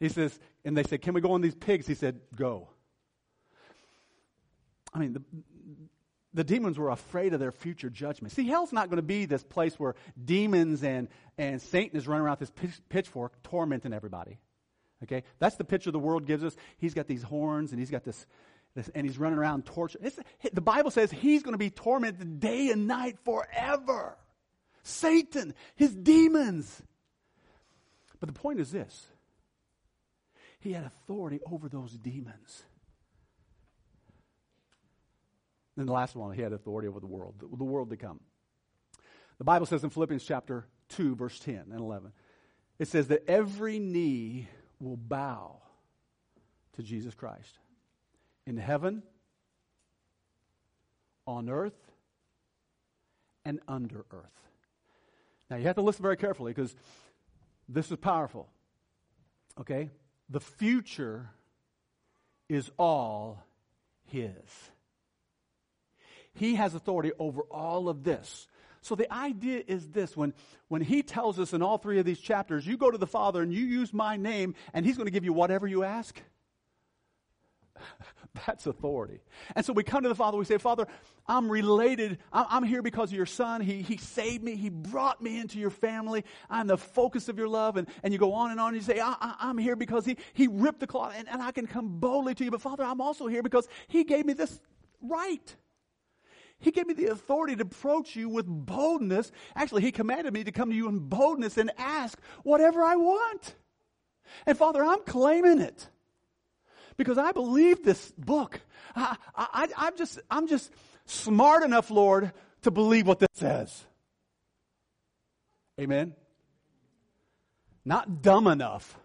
He 0.00 0.08
says, 0.08 0.36
and 0.64 0.76
they 0.76 0.82
said, 0.82 1.02
Can 1.02 1.14
we 1.14 1.20
go 1.20 1.32
on 1.32 1.40
these 1.40 1.54
pigs? 1.54 1.86
He 1.86 1.94
said, 1.94 2.20
Go. 2.34 2.68
I 4.92 4.98
mean, 4.98 5.12
the, 5.12 5.22
the 6.34 6.44
demons 6.44 6.78
were 6.78 6.90
afraid 6.90 7.32
of 7.32 7.40
their 7.40 7.52
future 7.52 7.90
judgment. 7.90 8.32
See, 8.32 8.46
hell's 8.46 8.72
not 8.72 8.88
going 8.88 8.96
to 8.96 9.02
be 9.02 9.24
this 9.24 9.44
place 9.44 9.78
where 9.78 9.94
demons 10.22 10.82
and, 10.82 11.08
and 11.38 11.62
Satan 11.62 11.96
is 11.96 12.08
running 12.08 12.24
around 12.24 12.40
with 12.40 12.52
this 12.56 12.80
pitchfork 12.88 13.42
tormenting 13.42 13.92
everybody. 13.92 14.38
Okay? 15.04 15.22
That's 15.38 15.56
the 15.56 15.64
picture 15.64 15.90
the 15.90 15.98
world 15.98 16.26
gives 16.26 16.44
us. 16.44 16.56
He's 16.78 16.94
got 16.94 17.06
these 17.06 17.22
horns 17.22 17.70
and 17.70 17.78
he's 17.78 17.90
got 17.90 18.04
this, 18.04 18.16
this 18.16 18.26
and 18.94 19.06
he's 19.06 19.18
running 19.18 19.38
around 19.38 19.66
torturing. 19.66 20.10
the 20.52 20.60
Bible 20.60 20.90
says 20.90 21.10
he's 21.10 21.42
going 21.42 21.54
to 21.54 21.58
be 21.58 21.70
tormented 21.70 22.40
day 22.40 22.70
and 22.70 22.86
night 22.86 23.18
forever. 23.24 24.16
Satan, 24.82 25.54
his 25.74 25.94
demons. 25.94 26.82
But 28.20 28.28
the 28.28 28.32
point 28.32 28.60
is 28.60 28.70
this 28.70 29.08
he 30.60 30.72
had 30.72 30.84
authority 30.84 31.40
over 31.50 31.68
those 31.68 31.92
demons. 31.92 32.62
And 35.76 35.88
the 35.88 35.92
last 35.92 36.14
one, 36.14 36.34
he 36.34 36.42
had 36.42 36.52
authority 36.52 36.88
over 36.88 37.00
the 37.00 37.06
world, 37.06 37.36
the, 37.38 37.56
the 37.56 37.64
world 37.64 37.90
to 37.90 37.96
come. 37.96 38.20
The 39.38 39.44
Bible 39.44 39.64
says 39.64 39.82
in 39.82 39.88
Philippians 39.88 40.24
chapter 40.24 40.66
2, 40.90 41.16
verse 41.16 41.38
10 41.38 41.68
and 41.70 41.80
11, 41.80 42.12
it 42.78 42.88
says 42.88 43.08
that 43.08 43.24
every 43.26 43.78
knee 43.78 44.48
will 44.78 44.98
bow 44.98 45.62
to 46.74 46.82
Jesus 46.82 47.14
Christ 47.14 47.58
in 48.46 48.56
heaven, 48.56 49.02
on 51.26 51.48
earth, 51.48 51.90
and 53.44 53.60
under 53.68 54.04
earth. 54.10 54.40
Now 55.50 55.56
you 55.56 55.64
have 55.64 55.76
to 55.76 55.82
listen 55.82 56.02
very 56.02 56.16
carefully 56.16 56.52
because 56.52 56.74
this 57.68 57.90
is 57.90 57.96
powerful. 57.98 58.48
Okay? 59.60 59.90
The 60.28 60.40
future 60.40 61.30
is 62.48 62.70
all 62.76 63.42
His. 64.06 64.32
He 66.32 66.54
has 66.54 66.74
authority 66.74 67.12
over 67.18 67.42
all 67.42 67.88
of 67.88 68.04
this. 68.04 68.46
So 68.82 68.94
the 68.94 69.12
idea 69.12 69.62
is 69.66 69.88
this 69.88 70.16
when, 70.16 70.32
when 70.68 70.80
he 70.80 71.02
tells 71.02 71.38
us 71.38 71.52
in 71.52 71.62
all 71.62 71.76
three 71.76 71.98
of 71.98 72.06
these 72.06 72.20
chapters, 72.20 72.66
you 72.66 72.78
go 72.78 72.90
to 72.90 72.96
the 72.96 73.06
Father 73.06 73.42
and 73.42 73.52
you 73.52 73.64
use 73.64 73.92
my 73.92 74.16
name, 74.16 74.54
and 74.72 74.86
he's 74.86 74.96
going 74.96 75.06
to 75.06 75.12
give 75.12 75.24
you 75.24 75.32
whatever 75.32 75.66
you 75.66 75.84
ask. 75.84 76.20
That's 78.50 78.66
authority. 78.66 79.20
And 79.54 79.64
so 79.64 79.72
we 79.72 79.84
come 79.84 80.02
to 80.02 80.08
the 80.08 80.14
Father, 80.16 80.36
we 80.36 80.44
say, 80.44 80.58
Father, 80.58 80.88
I'm 81.28 81.48
related. 81.48 82.18
I'm 82.32 82.64
here 82.64 82.82
because 82.82 83.10
of 83.10 83.16
your 83.16 83.24
Son. 83.24 83.60
He, 83.60 83.80
he 83.80 83.96
saved 83.96 84.42
me. 84.42 84.56
He 84.56 84.70
brought 84.70 85.22
me 85.22 85.38
into 85.38 85.60
your 85.60 85.70
family. 85.70 86.24
I'm 86.50 86.66
the 86.66 86.76
focus 86.76 87.28
of 87.28 87.38
your 87.38 87.46
love. 87.46 87.76
And, 87.76 87.86
and 88.02 88.12
you 88.12 88.18
go 88.18 88.32
on 88.32 88.50
and 88.50 88.58
on 88.58 88.74
and 88.74 88.76
you 88.76 88.82
say, 88.82 89.00
I, 89.00 89.36
am 89.40 89.56
here 89.56 89.76
because 89.76 90.04
he, 90.04 90.16
he 90.32 90.48
ripped 90.48 90.80
the 90.80 90.88
cloth 90.88 91.14
and, 91.16 91.28
and 91.28 91.40
I 91.40 91.52
can 91.52 91.68
come 91.68 92.00
boldly 92.00 92.34
to 92.34 92.44
you. 92.44 92.50
But 92.50 92.60
Father, 92.60 92.82
I'm 92.82 93.00
also 93.00 93.28
here 93.28 93.44
because 93.44 93.68
he 93.86 94.02
gave 94.02 94.26
me 94.26 94.32
this 94.32 94.60
right. 95.00 95.54
He 96.58 96.72
gave 96.72 96.88
me 96.88 96.94
the 96.94 97.06
authority 97.06 97.54
to 97.54 97.62
approach 97.62 98.16
you 98.16 98.28
with 98.28 98.46
boldness. 98.48 99.30
Actually, 99.54 99.82
He 99.82 99.92
commanded 99.92 100.34
me 100.34 100.42
to 100.42 100.50
come 100.50 100.70
to 100.70 100.76
you 100.76 100.88
in 100.88 100.98
boldness 100.98 101.56
and 101.56 101.70
ask 101.78 102.20
whatever 102.42 102.82
I 102.82 102.96
want. 102.96 103.54
And 104.44 104.58
Father, 104.58 104.84
I'm 104.84 105.04
claiming 105.04 105.60
it 105.60 105.88
because 107.00 107.16
I 107.16 107.32
believe 107.32 107.82
this 107.82 108.12
book. 108.18 108.60
I, 108.94 109.16
I, 109.34 109.68
I'm 109.74 109.96
just, 109.96 110.20
I'm 110.30 110.46
just 110.46 110.70
smart 111.06 111.62
enough, 111.62 111.90
Lord, 111.90 112.30
to 112.60 112.70
believe 112.70 113.06
what 113.06 113.20
this 113.20 113.30
says. 113.32 113.86
Amen. 115.80 116.14
Not 117.86 118.20
dumb 118.20 118.46
enough 118.46 118.98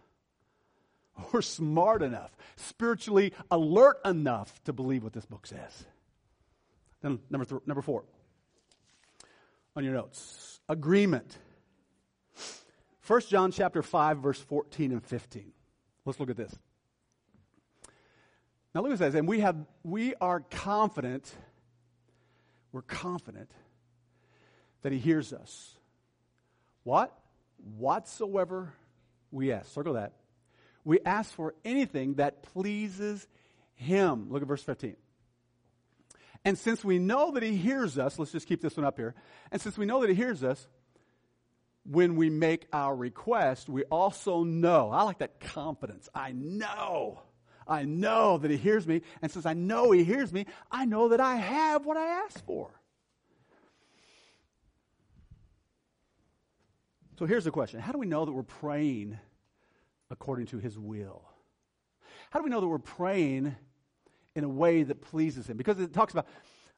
or 1.32 1.42
smart 1.42 2.02
enough, 2.02 2.36
spiritually 2.58 3.32
alert 3.50 4.00
enough 4.04 4.62
to 4.66 4.74
believe 4.74 5.02
what 5.02 5.14
this 5.14 5.26
book 5.26 5.48
says. 5.48 5.86
Then 7.02 7.20
number, 7.30 7.46
th- 7.46 7.62
number 7.66 7.82
four 7.82 8.04
on 9.74 9.86
your 9.86 9.94
notes 9.94 10.60
agreement. 10.68 11.38
1 13.08 13.22
John 13.30 13.54
chapter 13.54 13.82
5, 13.82 14.18
verse 14.18 14.42
14 14.42 14.92
and 14.92 15.02
15. 15.02 15.54
Let's 16.04 16.20
look 16.20 16.30
at 16.30 16.36
this. 16.36 16.54
Now 18.76 18.86
at 18.86 18.98
this, 19.00 19.16
and 19.16 19.26
we 19.26 19.40
have 19.40 19.56
we 19.84 20.16
are 20.20 20.42
confident, 20.42 21.34
we're 22.74 22.82
confident 22.82 23.50
that 24.82 24.92
he 24.92 25.00
hears 25.00 25.32
us. 25.32 25.74
What? 26.84 27.18
Whatsoever 27.78 28.74
we 29.32 29.54
ask. 29.54 29.74
Circle 29.74 29.94
that. 29.94 30.12
We 30.84 31.00
ask 31.06 31.34
for 31.34 31.56
anything 31.64 32.16
that 32.16 32.44
pleases 32.44 33.26
him. 33.76 34.28
Look 34.30 34.42
at 34.42 34.48
verse 34.48 34.62
15. 34.64 34.98
And 36.44 36.58
since 36.58 36.84
we 36.84 37.00
know 37.00 37.32
that 37.32 37.42
He 37.42 37.58
hears 37.58 37.98
us, 37.98 38.20
let's 38.20 38.32
just 38.32 38.48
keep 38.48 38.62
this 38.62 38.78
one 38.78 38.86
up 38.86 38.98
here. 38.98 39.16
And 39.52 39.60
since 39.60 39.80
we 39.80 39.88
know 39.88 40.02
that 40.02 40.10
He 40.10 40.16
hears 40.16 40.44
us, 40.44 40.68
when 41.86 42.16
we 42.16 42.30
make 42.30 42.68
our 42.72 42.96
request, 42.96 43.68
we 43.68 43.84
also 43.86 44.44
know. 44.44 44.92
I 44.92 45.02
like 45.04 45.20
that 45.20 45.40
confidence. 45.40 46.08
I 46.14 46.34
know. 46.34 47.22
I 47.68 47.84
know 47.84 48.38
that 48.38 48.52
He 48.52 48.58
hears 48.58 48.88
me. 48.88 49.02
And 49.22 49.32
since 49.32 49.46
I 49.46 49.54
know 49.54 49.92
He 49.92 50.04
hears 50.04 50.32
me, 50.32 50.46
I 50.72 50.86
know 50.86 51.10
that 51.10 51.20
I 51.20 51.36
have 51.36 51.86
what 51.86 51.98
I 51.98 52.08
asked 52.26 52.46
for. 52.46 52.70
So 57.18 57.26
here's 57.26 57.46
the 57.46 57.52
question 57.52 57.80
How 57.80 57.92
do 57.92 57.98
we 57.98 58.08
know 58.08 58.26
that 58.26 58.32
we're 58.32 58.44
praying 58.44 59.18
according 60.10 60.48
to 60.48 60.58
His 60.58 60.78
will? 60.78 61.24
How 62.30 62.40
do 62.40 62.44
we 62.44 62.50
know 62.50 62.62
that 62.62 62.68
we're 62.68 62.80
praying 62.80 63.56
in 64.36 64.44
a 64.44 64.50
way 64.50 64.84
that 64.84 65.02
pleases 65.02 65.50
him. 65.50 65.58
Because 65.58 65.80
it 65.80 65.94
talks 65.94 66.14
about, 66.14 66.28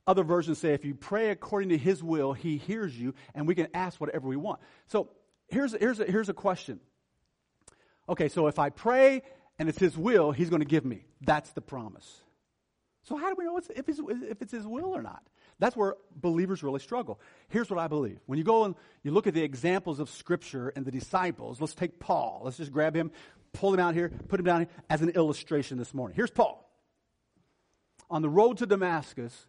other 0.06 0.24
versions 0.24 0.60
say, 0.60 0.74
if 0.74 0.86
you 0.86 0.96
pray 0.96 1.32
according 1.32 1.70
to 1.70 1.78
his 1.78 2.02
will, 2.02 2.32
he 2.32 2.58
hears 2.58 2.98
you, 2.98 3.14
and 3.36 3.46
we 3.46 3.56
can 3.56 3.68
ask 3.74 4.00
whatever 4.00 4.28
we 4.28 4.38
want. 4.38 4.62
So 4.88 5.10
here's, 5.50 5.74
here's, 5.74 6.00
a, 6.00 6.06
here's 6.06 6.30
a 6.30 6.34
question. 6.34 6.80
Okay, 8.08 8.30
so 8.30 8.48
if 8.48 8.58
I 8.58 8.70
pray 8.70 9.24
and 9.60 9.70
it's 9.70 9.80
his 9.80 9.98
will, 9.98 10.32
he's 10.32 10.50
going 10.50 10.62
to 10.62 10.68
give 10.68 10.86
me. 10.86 11.06
That's 11.22 11.50
the 11.52 11.62
promise. 11.62 12.22
So 13.04 13.16
how 13.16 13.30
do 13.30 13.36
we 13.38 13.46
know 13.46 13.58
if 13.58 13.88
it's, 13.88 14.00
if 14.00 14.42
it's 14.42 14.52
his 14.52 14.68
will 14.68 14.96
or 14.96 15.02
not? 15.02 15.24
That's 15.60 15.76
where 15.76 15.96
believers 16.16 16.62
really 16.62 16.80
struggle. 16.80 17.20
Here's 17.48 17.70
what 17.70 17.80
I 17.80 17.88
believe. 17.88 18.20
When 18.26 18.38
you 18.38 18.44
go 18.44 18.66
and 18.66 18.76
you 19.04 19.12
look 19.12 19.28
at 19.28 19.34
the 19.34 19.44
examples 19.44 20.00
of 20.00 20.10
Scripture 20.10 20.70
and 20.76 20.86
the 20.86 20.92
disciples, 20.92 21.60
let's 21.60 21.74
take 21.74 22.00
Paul. 22.00 22.42
Let's 22.44 22.58
just 22.58 22.72
grab 22.72 22.96
him, 22.96 23.12
pull 23.54 23.74
him 23.74 23.80
out 23.80 23.96
here, 23.96 24.12
put 24.28 24.40
him 24.40 24.46
down 24.46 24.60
here 24.62 24.70
as 24.90 25.02
an 25.02 25.10
illustration 25.10 25.78
this 25.78 25.94
morning. 25.94 26.16
Here's 26.16 26.30
Paul 26.30 26.68
on 28.10 28.22
the 28.22 28.30
road 28.30 28.58
to 28.58 28.66
Damascus, 28.66 29.48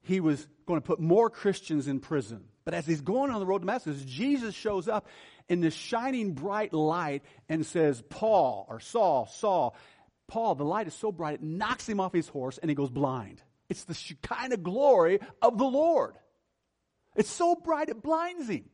he 0.00 0.20
was 0.20 0.46
going 0.66 0.80
to 0.80 0.86
put 0.86 1.00
more 1.00 1.30
Christians 1.30 1.88
in 1.88 2.00
prison. 2.00 2.44
But 2.68 2.74
as 2.74 2.86
he's 2.86 3.00
going 3.00 3.30
on 3.30 3.40
the 3.40 3.46
road 3.46 3.60
to 3.60 3.64
Damascus, 3.64 4.04
Jesus 4.04 4.54
shows 4.54 4.88
up 4.88 5.06
in 5.48 5.62
this 5.62 5.72
shining 5.72 6.34
bright 6.34 6.74
light 6.74 7.22
and 7.48 7.64
says, 7.64 8.02
Paul, 8.10 8.66
or 8.68 8.78
Saul, 8.78 9.26
Saul, 9.26 9.74
Paul, 10.26 10.54
the 10.54 10.66
light 10.66 10.86
is 10.86 10.92
so 10.92 11.10
bright 11.10 11.36
it 11.36 11.42
knocks 11.42 11.88
him 11.88 11.98
off 11.98 12.12
his 12.12 12.28
horse 12.28 12.58
and 12.58 12.70
he 12.70 12.74
goes 12.74 12.90
blind. 12.90 13.40
It's 13.70 13.84
the 13.84 13.98
kind 14.20 14.52
of 14.52 14.62
glory 14.62 15.18
of 15.40 15.56
the 15.56 15.64
Lord. 15.64 16.16
It's 17.16 17.30
so 17.30 17.54
bright 17.54 17.88
it 17.88 18.02
blinds 18.02 18.50
him. 18.50 18.68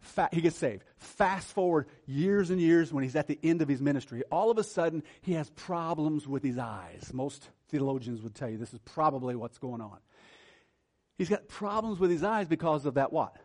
Fa- 0.00 0.30
he 0.32 0.40
gets 0.40 0.56
saved. 0.56 0.82
Fast 0.96 1.46
forward 1.52 1.86
years 2.06 2.50
and 2.50 2.60
years 2.60 2.92
when 2.92 3.04
he's 3.04 3.14
at 3.14 3.28
the 3.28 3.38
end 3.44 3.62
of 3.62 3.68
his 3.68 3.80
ministry, 3.80 4.24
all 4.32 4.50
of 4.50 4.58
a 4.58 4.64
sudden 4.64 5.04
he 5.20 5.34
has 5.34 5.48
problems 5.50 6.26
with 6.26 6.42
his 6.42 6.58
eyes. 6.58 7.08
Most 7.12 7.50
theologians 7.68 8.20
would 8.20 8.34
tell 8.34 8.50
you 8.50 8.58
this 8.58 8.74
is 8.74 8.80
probably 8.84 9.36
what's 9.36 9.58
going 9.58 9.80
on. 9.80 9.98
He's 11.20 11.28
got 11.28 11.48
problems 11.48 11.98
with 11.98 12.10
his 12.10 12.24
eyes 12.24 12.48
because 12.48 12.86
of 12.86 12.94
that 12.94 13.12
what? 13.12 13.36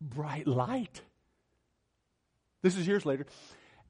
Bright 0.00 0.46
light. 0.46 1.00
This 2.62 2.76
is 2.76 2.86
years 2.86 3.04
later. 3.04 3.26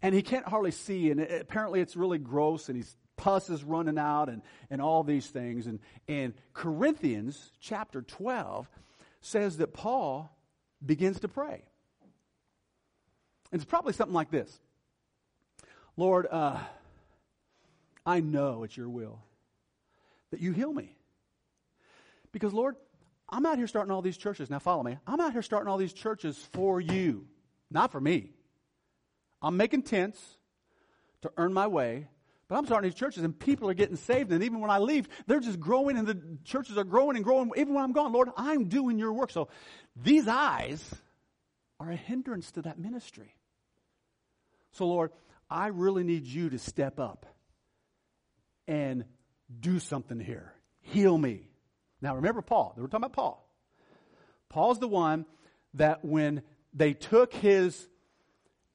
and 0.00 0.14
he 0.14 0.22
can't 0.22 0.48
hardly 0.48 0.70
see, 0.70 1.10
and 1.10 1.20
it, 1.20 1.42
apparently 1.42 1.82
it's 1.82 1.96
really 1.96 2.16
gross, 2.16 2.70
and 2.70 2.76
he's 2.76 2.96
pus 3.18 3.50
is 3.50 3.62
running 3.62 3.98
out, 3.98 4.30
and, 4.30 4.40
and 4.70 4.80
all 4.80 5.02
these 5.02 5.26
things. 5.26 5.66
And, 5.66 5.80
and 6.08 6.32
Corinthians 6.54 7.52
chapter 7.60 8.00
12 8.00 8.70
says 9.20 9.58
that 9.58 9.74
Paul 9.74 10.34
begins 10.84 11.20
to 11.20 11.28
pray. 11.28 11.62
And 13.52 13.60
it's 13.60 13.68
probably 13.68 13.92
something 13.92 14.14
like 14.14 14.30
this 14.30 14.58
Lord, 15.98 16.26
uh, 16.30 16.58
I 18.06 18.20
know 18.20 18.62
it's 18.64 18.78
your 18.78 18.88
will 18.88 19.20
that 20.30 20.40
you 20.40 20.52
heal 20.52 20.72
me. 20.72 20.96
Because, 22.32 22.54
Lord, 22.54 22.76
I'm 23.28 23.44
out 23.46 23.58
here 23.58 23.66
starting 23.66 23.90
all 23.90 24.02
these 24.02 24.16
churches. 24.16 24.50
Now, 24.50 24.58
follow 24.58 24.82
me. 24.82 24.98
I'm 25.06 25.20
out 25.20 25.32
here 25.32 25.42
starting 25.42 25.68
all 25.68 25.78
these 25.78 25.92
churches 25.92 26.38
for 26.52 26.80
you, 26.80 27.26
not 27.70 27.90
for 27.90 28.00
me. 28.00 28.30
I'm 29.42 29.56
making 29.56 29.82
tents 29.82 30.20
to 31.22 31.32
earn 31.36 31.52
my 31.52 31.66
way, 31.66 32.08
but 32.48 32.56
I'm 32.56 32.66
starting 32.66 32.88
these 32.88 32.98
churches 32.98 33.24
and 33.24 33.36
people 33.36 33.68
are 33.68 33.74
getting 33.74 33.96
saved. 33.96 34.30
And 34.32 34.44
even 34.44 34.60
when 34.60 34.70
I 34.70 34.78
leave, 34.78 35.08
they're 35.26 35.40
just 35.40 35.58
growing 35.58 35.98
and 35.98 36.06
the 36.06 36.20
churches 36.44 36.78
are 36.78 36.84
growing 36.84 37.16
and 37.16 37.24
growing. 37.24 37.50
Even 37.56 37.74
when 37.74 37.82
I'm 37.82 37.92
gone, 37.92 38.12
Lord, 38.12 38.28
I'm 38.36 38.68
doing 38.68 38.98
your 38.98 39.12
work. 39.12 39.30
So 39.30 39.48
these 39.96 40.28
eyes 40.28 40.94
are 41.80 41.90
a 41.90 41.96
hindrance 41.96 42.52
to 42.52 42.62
that 42.62 42.78
ministry. 42.78 43.34
So, 44.72 44.86
Lord, 44.86 45.10
I 45.50 45.68
really 45.68 46.04
need 46.04 46.24
you 46.24 46.50
to 46.50 46.58
step 46.58 47.00
up 47.00 47.26
and 48.68 49.04
do 49.60 49.78
something 49.78 50.20
here. 50.20 50.52
Heal 50.80 51.16
me. 51.16 51.48
Now, 52.06 52.14
remember 52.14 52.40
Paul. 52.40 52.72
We're 52.76 52.84
talking 52.84 52.98
about 52.98 53.14
Paul. 53.14 53.50
Paul's 54.48 54.78
the 54.78 54.86
one 54.86 55.26
that 55.74 56.04
when 56.04 56.42
they 56.72 56.92
took 56.92 57.34
his 57.34 57.88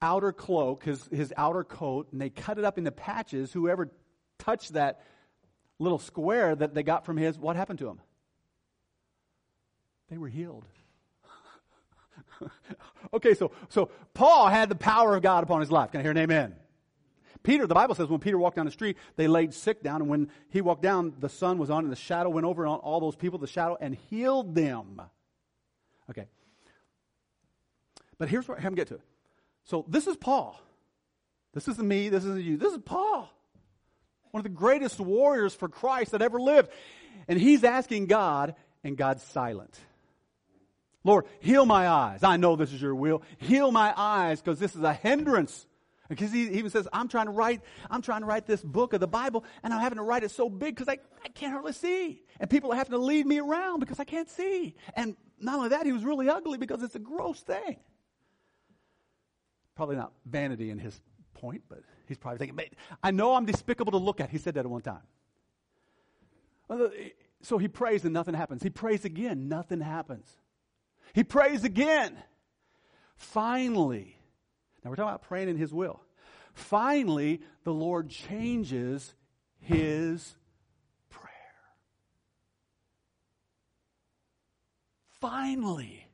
outer 0.01 0.34
cloak, 0.34 0.84
his, 0.84 1.07
his 1.13 1.32
outer 1.38 1.63
coat, 1.63 2.09
and 2.11 2.19
they 2.19 2.29
cut 2.29 2.57
it 2.57 2.65
up 2.65 2.77
into 2.77 2.91
patches, 2.91 3.53
whoever 3.53 3.89
touched 4.38 4.73
that 4.73 5.05
little 5.79 5.97
square 5.97 6.53
that 6.57 6.73
they 6.73 6.84
got 6.84 7.05
from 7.05 7.15
his, 7.15 7.39
what 7.39 7.55
happened 7.55 7.79
to 7.79 7.88
him? 7.88 8.01
They 10.09 10.17
were 10.17 10.27
healed. 10.27 10.65
okay, 13.13 13.34
so, 13.34 13.53
so 13.69 13.91
Paul 14.13 14.49
had 14.49 14.67
the 14.67 14.75
power 14.75 15.15
of 15.15 15.21
God 15.21 15.45
upon 15.45 15.61
his 15.61 15.71
life. 15.71 15.91
Can 15.91 16.01
I 16.01 16.03
hear 16.03 16.11
an 16.11 16.17
amen? 16.17 16.53
Peter, 17.44 17.66
the 17.66 17.74
Bible 17.74 17.96
says 17.96 18.08
when 18.08 18.20
Peter 18.20 18.38
walked 18.38 18.56
down 18.56 18.66
the 18.66 18.72
street, 18.72 18.98
they 19.16 19.28
laid 19.28 19.54
sick 19.54 19.82
down, 19.82 20.02
and 20.02 20.10
when 20.10 20.30
he 20.50 20.62
walked 20.62 20.84
down, 20.84 21.14
the 21.20 21.30
sun 21.30 21.58
was 21.58 21.70
on, 21.70 21.84
and 21.84 21.92
the 21.92 21.98
shadow 21.98 22.30
went 22.30 22.46
over 22.46 22.68
on 22.68 22.80
all 22.80 23.00
those 23.00 23.16
people, 23.16 23.39
the 23.39 23.48
shadow, 23.48 23.78
and 23.80 23.96
healed 24.10 24.54
them. 24.54 25.02
Okay. 26.10 26.28
But 28.18 28.30
here's 28.30 28.48
where 28.48 28.58
I 28.58 28.62
haven't 28.62 28.76
get 28.76 28.89
to. 28.89 29.00
So 29.66 29.86
this 29.88 30.08
is 30.08 30.18
Paul. 30.18 30.60
This 31.54 31.68
isn't 31.68 31.88
me, 31.88 32.10
this 32.10 32.24
isn't 32.24 32.44
you. 32.44 32.58
This 32.58 32.74
is 32.74 32.80
Paul. 32.86 33.30
One 34.32 34.39
of 34.39 34.44
the 34.44 34.50
greatest 34.50 35.00
warriors 35.00 35.54
for 35.54 35.68
Christ 35.68 36.12
that 36.12 36.22
ever 36.22 36.39
lived. 36.39 36.70
And 37.28 37.39
he's 37.39 37.64
asking 37.64 38.06
God, 38.06 38.56
and 38.84 38.98
God's 38.98 39.24
silent. 39.24 39.80
Lord, 41.04 41.26
heal 41.39 41.66
my 41.66 41.88
eyes. 41.88 42.24
I 42.24 42.38
know 42.38 42.56
this 42.56 42.74
is 42.74 42.82
your 42.82 42.96
will. 42.96 43.24
Heal 43.38 43.72
my 43.72 43.94
eyes 43.96 44.39
because 44.42 44.60
this 44.60 44.76
is 44.76 44.84
a 44.84 44.94
hindrance. 44.94 45.66
Because 46.12 46.34
he 46.34 46.49
even 46.49 46.70
says, 46.70 46.89
I'm 46.91 47.07
trying 47.07 47.28
to 47.28 47.32
write, 47.32 47.62
I'm 47.89 48.01
trying 48.01 48.20
to 48.20 48.28
write 48.28 48.45
this 48.45 48.62
book 48.62 48.91
of 48.91 48.99
the 48.99 49.07
Bible 49.07 49.45
and 49.64 49.74
I'm 49.74 49.80
having 49.80 49.95
to 49.95 50.03
write 50.03 50.26
it 50.26 50.32
so 50.32 50.49
big 50.49 50.76
because 50.76 50.89
I, 50.89 50.99
I 51.24 51.30
can't 51.30 51.53
hardly 51.53 51.72
see. 51.72 52.22
And 52.38 52.49
people 52.49 52.70
are 52.74 52.76
having 52.76 52.91
to 52.91 52.97
lead 52.97 53.26
me 53.26 53.39
around 53.39 53.80
because 53.80 53.97
I 53.97 54.03
can't 54.03 54.30
see. 54.30 54.76
And 54.93 55.16
not 55.39 55.55
only 55.55 55.70
that, 55.70 55.86
he 55.86 55.93
was 55.93 56.03
really 56.03 56.28
ugly 56.28 56.57
because 56.57 56.84
it's 56.84 56.95
a 56.95 56.99
gross 56.99 57.39
thing. 57.39 57.78
Probably 59.74 59.95
not 59.95 60.12
vanity 60.26 60.70
in 60.70 60.80
his 60.80 60.99
point, 61.34 61.64
but 61.70 61.80
he's 62.09 62.18
probably 62.18 62.39
thinking, 62.39 62.59
I 63.01 63.12
know 63.12 63.34
I'm 63.36 63.45
despicable 63.45 63.93
to 63.93 63.97
look 63.97 64.20
at. 64.20 64.30
He 64.30 64.38
said 64.38 64.55
that 64.55 64.66
at 64.66 64.70
one 64.70 64.82
time. 64.82 65.03
So 67.41 67.57
he 67.57 67.70
prays 67.70 68.03
and 68.03 68.14
nothing 68.14 68.34
happens. 68.34 68.64
He 68.64 68.70
prays 68.70 69.05
again, 69.05 69.47
nothing 69.47 69.80
happens. 69.80 70.28
He 71.14 71.24
prays 71.24 71.64
again. 71.64 72.22
Finally, 73.16 74.18
now 74.84 74.89
we're 74.89 74.95
talking 74.95 75.09
about 75.09 75.23
praying 75.23 75.49
in 75.49 75.57
His 75.57 75.73
will. 75.73 76.01
Finally, 76.53 77.41
the 77.63 77.73
Lord 77.73 78.09
changes 78.09 79.13
His 79.59 80.36
prayer. 81.09 81.32
Finally, 85.19 86.07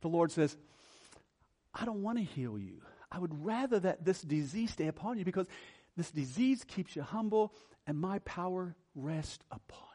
the 0.00 0.08
Lord 0.08 0.32
says, 0.32 0.56
I 1.74 1.84
don't 1.84 2.02
want 2.02 2.18
to 2.18 2.24
heal 2.24 2.58
you. 2.58 2.82
I 3.10 3.18
would 3.18 3.44
rather 3.44 3.78
that 3.80 4.04
this 4.04 4.22
disease 4.22 4.72
stay 4.72 4.88
upon 4.88 5.18
you 5.18 5.24
because 5.24 5.46
this 5.96 6.10
disease 6.10 6.64
keeps 6.64 6.96
you 6.96 7.02
humble 7.02 7.52
and 7.86 7.98
my 7.98 8.18
power 8.20 8.74
rests 8.94 9.44
upon 9.50 9.91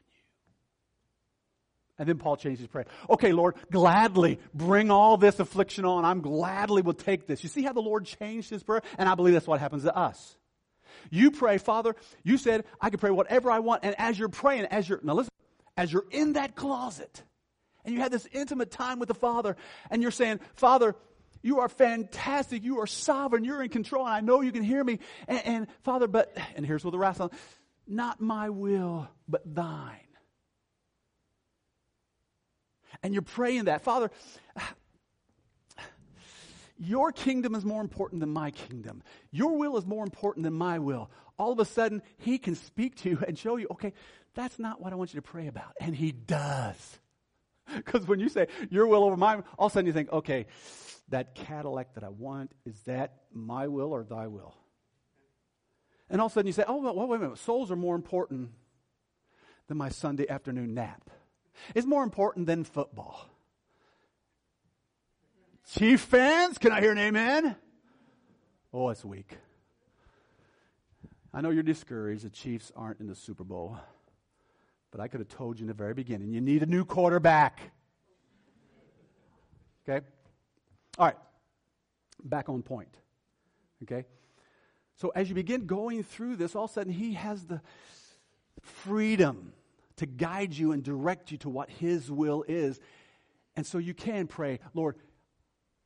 and 2.00 2.08
then 2.08 2.18
Paul 2.18 2.38
changed 2.38 2.60
his 2.60 2.68
prayer. 2.68 2.86
Okay, 3.10 3.32
Lord, 3.32 3.56
gladly 3.72 4.39
bring 4.54 4.91
all 4.91 5.18
this 5.18 5.39
affliction 5.39 5.86
on. 5.86 6.06
I'm 6.06 6.22
gladly 6.22 6.82
will 6.82 6.93
take 6.93 7.26
this. 7.26 7.43
You 7.43 7.50
see 7.50 7.64
how 7.64 7.74
the 7.74 7.82
Lord 7.82 8.06
changed 8.06 8.50
his 8.50 8.64
prayer? 8.64 8.82
And 8.98 9.10
I 9.10 9.16
believe 9.16 9.34
that's 9.34 9.48
what 9.48 9.60
happens 9.60 9.84
to 9.84 9.95
us. 9.95 10.36
You 11.10 11.32
pray, 11.32 11.58
Father, 11.58 11.95
you 12.24 12.38
said 12.38 12.66
I 12.80 12.89
can 12.89 13.00
pray 13.00 13.12
whatever 13.12 13.52
I 13.52 13.60
want. 13.60 13.84
And 13.84 13.95
as 13.98 14.18
you're 14.18 14.30
praying, 14.30 14.66
as 14.66 14.88
you're, 14.88 15.00
now 15.04 15.14
listen, 15.14 15.32
as 15.76 15.91
you're 15.91 16.06
in 16.12 16.34
that 16.34 16.56
closet 16.56 17.24
and 17.86 17.93
you 17.93 18.02
have 18.02 18.12
this 18.12 18.28
intimate 18.32 18.72
time 18.72 19.00
with 19.00 19.08
the 19.08 19.16
Father 19.16 19.56
and 19.89 20.02
you're 20.02 20.12
saying, 20.12 20.39
Father, 20.56 20.95
you 21.41 21.60
are 21.60 21.70
fantastic. 21.70 22.64
You 22.64 22.80
are 22.80 22.88
sovereign. 22.88 23.43
You're 23.43 23.64
in 23.64 23.70
control. 23.70 24.06
And 24.06 24.14
I 24.14 24.20
know 24.22 24.41
you 24.41 24.52
can 24.52 24.64
hear 24.64 24.84
me. 24.84 25.00
And, 25.28 25.45
and 25.45 25.68
Father, 25.84 26.08
but, 26.08 26.36
and 26.56 26.66
here's 26.66 26.84
where 26.84 26.91
the 26.91 27.00
wrath 27.00 27.22
on, 27.22 27.32
not 27.88 28.20
my 28.20 28.50
will, 28.50 29.08
but 29.28 29.41
thine. 29.45 30.07
And 33.04 33.14
you're 33.14 33.22
praying 33.22 33.66
that, 33.66 33.84
Father, 33.84 34.12
your 36.78 37.12
kingdom 37.12 37.56
is 37.56 37.66
more 37.66 37.82
important 37.82 38.20
than 38.22 38.30
my 38.30 38.52
kingdom. 38.52 39.04
Your 39.32 39.58
will 39.58 39.78
is 39.78 39.86
more 39.86 40.04
important 40.04 40.44
than 40.44 40.54
my 40.54 40.80
will. 40.80 41.10
All 41.38 41.52
of 41.52 41.60
a 41.60 41.66
sudden, 41.66 42.02
he 42.18 42.38
can 42.38 42.56
speak 42.56 42.96
to 42.98 43.10
you 43.10 43.20
and 43.28 43.38
show 43.38 43.58
you, 43.58 43.68
okay, 43.72 43.94
that's 44.34 44.60
not 44.60 44.82
what 44.82 44.94
I 44.94 44.96
want 44.96 45.14
you 45.14 45.20
to 45.20 45.28
pray 45.28 45.48
about. 45.48 45.74
And 45.80 45.96
he 45.96 46.12
does. 46.12 47.00
Because 47.76 48.08
when 48.08 48.20
you 48.20 48.30
say 48.30 48.48
your 48.70 48.88
will 48.88 49.04
over 49.04 49.18
mine, 49.18 49.44
all 49.58 49.68
of 49.68 49.72
a 49.72 49.74
sudden 49.74 49.88
you 49.88 49.94
think, 49.94 50.12
okay, 50.12 50.46
that 51.10 51.36
Cadillac 51.36 51.96
that 51.96 52.04
I 52.04 52.10
want, 52.10 52.52
is 52.66 52.80
that 52.82 53.16
my 53.34 53.68
will 53.68 53.92
or 53.92 54.04
thy 54.04 54.28
will? 54.28 54.56
And 56.10 56.22
all 56.22 56.28
of 56.28 56.32
a 56.32 56.36
sudden 56.36 56.48
you 56.48 56.54
say, 56.54 56.64
oh, 56.68 56.82
well, 56.82 57.08
wait 57.08 57.18
a 57.18 57.20
minute, 57.20 57.38
souls 57.40 57.72
are 57.72 57.76
more 57.76 57.96
important 57.96 58.52
than 59.68 59.78
my 59.78 59.90
Sunday 59.90 60.28
afternoon 60.30 60.74
nap 60.74 61.10
is 61.76 61.86
more 61.86 62.03
important 62.03 62.47
than 62.47 62.64
football. 62.64 63.28
Chief 65.76 65.99
fans, 65.99 66.58
can 66.58 66.72
I 66.72 66.80
hear 66.80 66.91
an 66.91 66.97
amen? 66.97 67.55
Oh, 68.74 68.89
it's 68.89 69.03
weak. 69.03 69.38
I 71.34 71.41
know 71.41 71.49
you're 71.49 71.64
discouraged. 71.64 72.24
The 72.24 72.30
Chiefs 72.30 72.72
aren't 72.76 72.99
in 72.99 73.08
the 73.08 73.16
Super 73.16 73.43
Bowl. 73.43 73.78
But 74.91 75.01
I 75.01 75.08
could 75.08 75.20
have 75.20 75.30
told 75.30 75.60
you 75.60 75.64
in 75.64 75.68
the 75.68 75.74
very 75.74 75.93
beginning 75.93 76.32
you 76.32 76.41
need 76.41 76.64
a 76.64 76.66
new 76.66 76.86
quarterback. 76.86 77.60
Okay? 79.88 80.05
All 80.97 81.05
right. 81.05 81.18
Back 82.24 82.49
on 82.49 82.62
point. 82.64 82.95
Okay? 83.84 84.05
So 84.95 85.12
as 85.16 85.30
you 85.30 85.36
begin 85.36 85.66
going 85.66 86.03
through 86.03 86.38
this, 86.38 86.55
all 86.55 86.66
of 86.66 86.72
a 86.72 86.74
sudden 86.74 86.93
he 86.93 87.14
has 87.14 87.45
the 87.45 87.62
freedom 88.62 89.53
to 89.98 90.06
guide 90.06 90.54
you 90.54 90.72
and 90.72 90.84
direct 90.84 91.32
you 91.32 91.38
to 91.39 91.50
what 91.50 91.70
His 91.70 92.10
will 92.10 92.43
is. 92.48 92.80
And 93.56 93.66
so 93.66 93.78
you 93.78 93.93
can 93.93 94.28
pray, 94.28 94.60
Lord, 94.74 94.95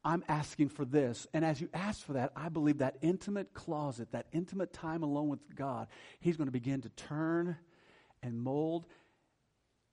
I'm 0.04 0.24
asking 0.28 0.70
for 0.70 0.84
this. 0.84 1.28
And 1.34 1.46
as 1.46 1.62
you 1.62 1.70
ask 1.74 2.06
for 2.06 2.14
that, 2.14 2.32
I 2.36 2.50
believe 2.50 2.80
that 2.80 2.98
intimate 3.02 3.54
closet, 3.54 4.12
that 4.12 4.28
intimate 4.32 4.74
time 4.74 5.04
alone 5.04 5.30
with 5.30 5.56
God, 5.56 5.88
He's 6.20 6.38
going 6.38 6.48
to 6.48 6.52
begin 6.52 6.82
to 6.82 6.90
turn 6.90 7.58
and 8.24 8.40
mold. 8.40 8.86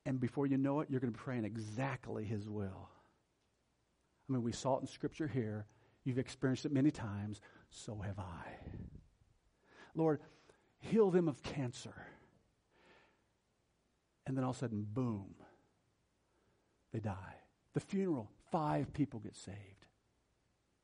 And 0.07 0.19
before 0.19 0.47
you 0.47 0.57
know 0.57 0.81
it, 0.81 0.89
you're 0.91 1.01
going 1.01 1.12
to 1.12 1.19
be 1.19 1.23
praying 1.23 1.45
exactly 1.45 2.25
His 2.25 2.49
will. 2.49 2.89
I 4.29 4.33
mean, 4.33 4.43
we 4.43 4.53
saw 4.53 4.79
it 4.79 4.81
in 4.83 4.87
Scripture 4.87 5.29
here. 5.29 5.66
You've 6.05 6.19
experienced 6.19 6.64
it 6.64 6.73
many 6.73 6.91
times. 6.91 7.41
So 7.71 7.99
have 7.99 8.19
I. 8.19 8.57
Lord, 9.95 10.21
heal 10.81 11.11
them 11.11 11.29
of 11.29 11.43
cancer. 11.43 11.95
And 14.29 14.37
then 14.37 14.45
all 14.45 14.51
of 14.51 14.57
a 14.57 14.59
sudden, 14.61 14.87
boom, 14.89 15.35
they 16.93 17.01
die. 17.01 17.35
The 17.72 17.81
funeral, 17.81 18.31
five 18.53 18.93
people 18.93 19.20
get 19.20 19.35
saved. 19.35 19.57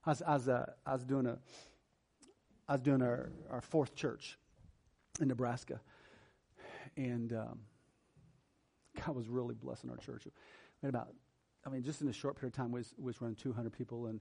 I 0.04 0.10
was, 0.10 0.22
I 0.22 0.32
was, 0.32 0.48
uh, 0.48 0.72
I 0.86 0.92
was 0.94 1.04
doing 1.04 1.26
a, 1.26 1.38
I 2.68 2.72
was 2.72 2.80
doing 2.80 3.02
our, 3.02 3.30
our 3.50 3.60
fourth 3.60 3.94
church 3.94 4.38
in 5.20 5.28
Nebraska, 5.28 5.80
and 6.96 7.32
um, 7.32 7.60
God 9.04 9.14
was 9.14 9.28
really 9.28 9.54
blessing 9.54 9.90
our 9.90 9.98
church. 9.98 10.24
We 10.24 10.86
had 10.86 10.88
about, 10.88 11.08
I 11.66 11.70
mean, 11.70 11.82
just 11.82 12.00
in 12.00 12.08
a 12.08 12.12
short 12.12 12.36
period 12.36 12.54
of 12.54 12.56
time, 12.56 12.72
we 12.72 12.80
was, 12.80 12.94
we 12.96 13.04
was 13.04 13.20
running 13.20 13.36
200 13.36 13.70
people, 13.72 14.06
and 14.06 14.20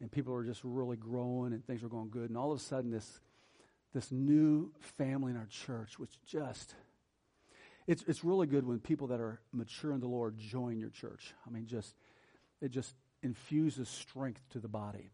and 0.00 0.10
people 0.10 0.32
were 0.32 0.44
just 0.44 0.62
really 0.64 0.96
growing 0.96 1.52
and 1.52 1.64
things 1.66 1.82
were 1.82 1.88
going 1.88 2.08
good. 2.08 2.30
And 2.30 2.38
all 2.38 2.52
of 2.52 2.58
a 2.58 2.62
sudden, 2.62 2.90
this, 2.90 3.20
this 3.92 4.10
new 4.10 4.72
family 4.80 5.32
in 5.32 5.36
our 5.36 5.46
church 5.46 5.98
was 5.98 6.08
just, 6.26 6.74
it's, 7.90 8.04
it's 8.06 8.22
really 8.22 8.46
good 8.46 8.64
when 8.64 8.78
people 8.78 9.08
that 9.08 9.20
are 9.20 9.40
mature 9.52 9.92
in 9.92 9.98
the 10.00 10.06
Lord 10.06 10.38
join 10.38 10.78
your 10.78 10.90
church. 10.90 11.34
I 11.44 11.50
mean, 11.50 11.66
just, 11.66 11.96
it 12.60 12.70
just 12.70 12.94
infuses 13.24 13.88
strength 13.88 14.40
to 14.50 14.60
the 14.60 14.68
body. 14.68 15.10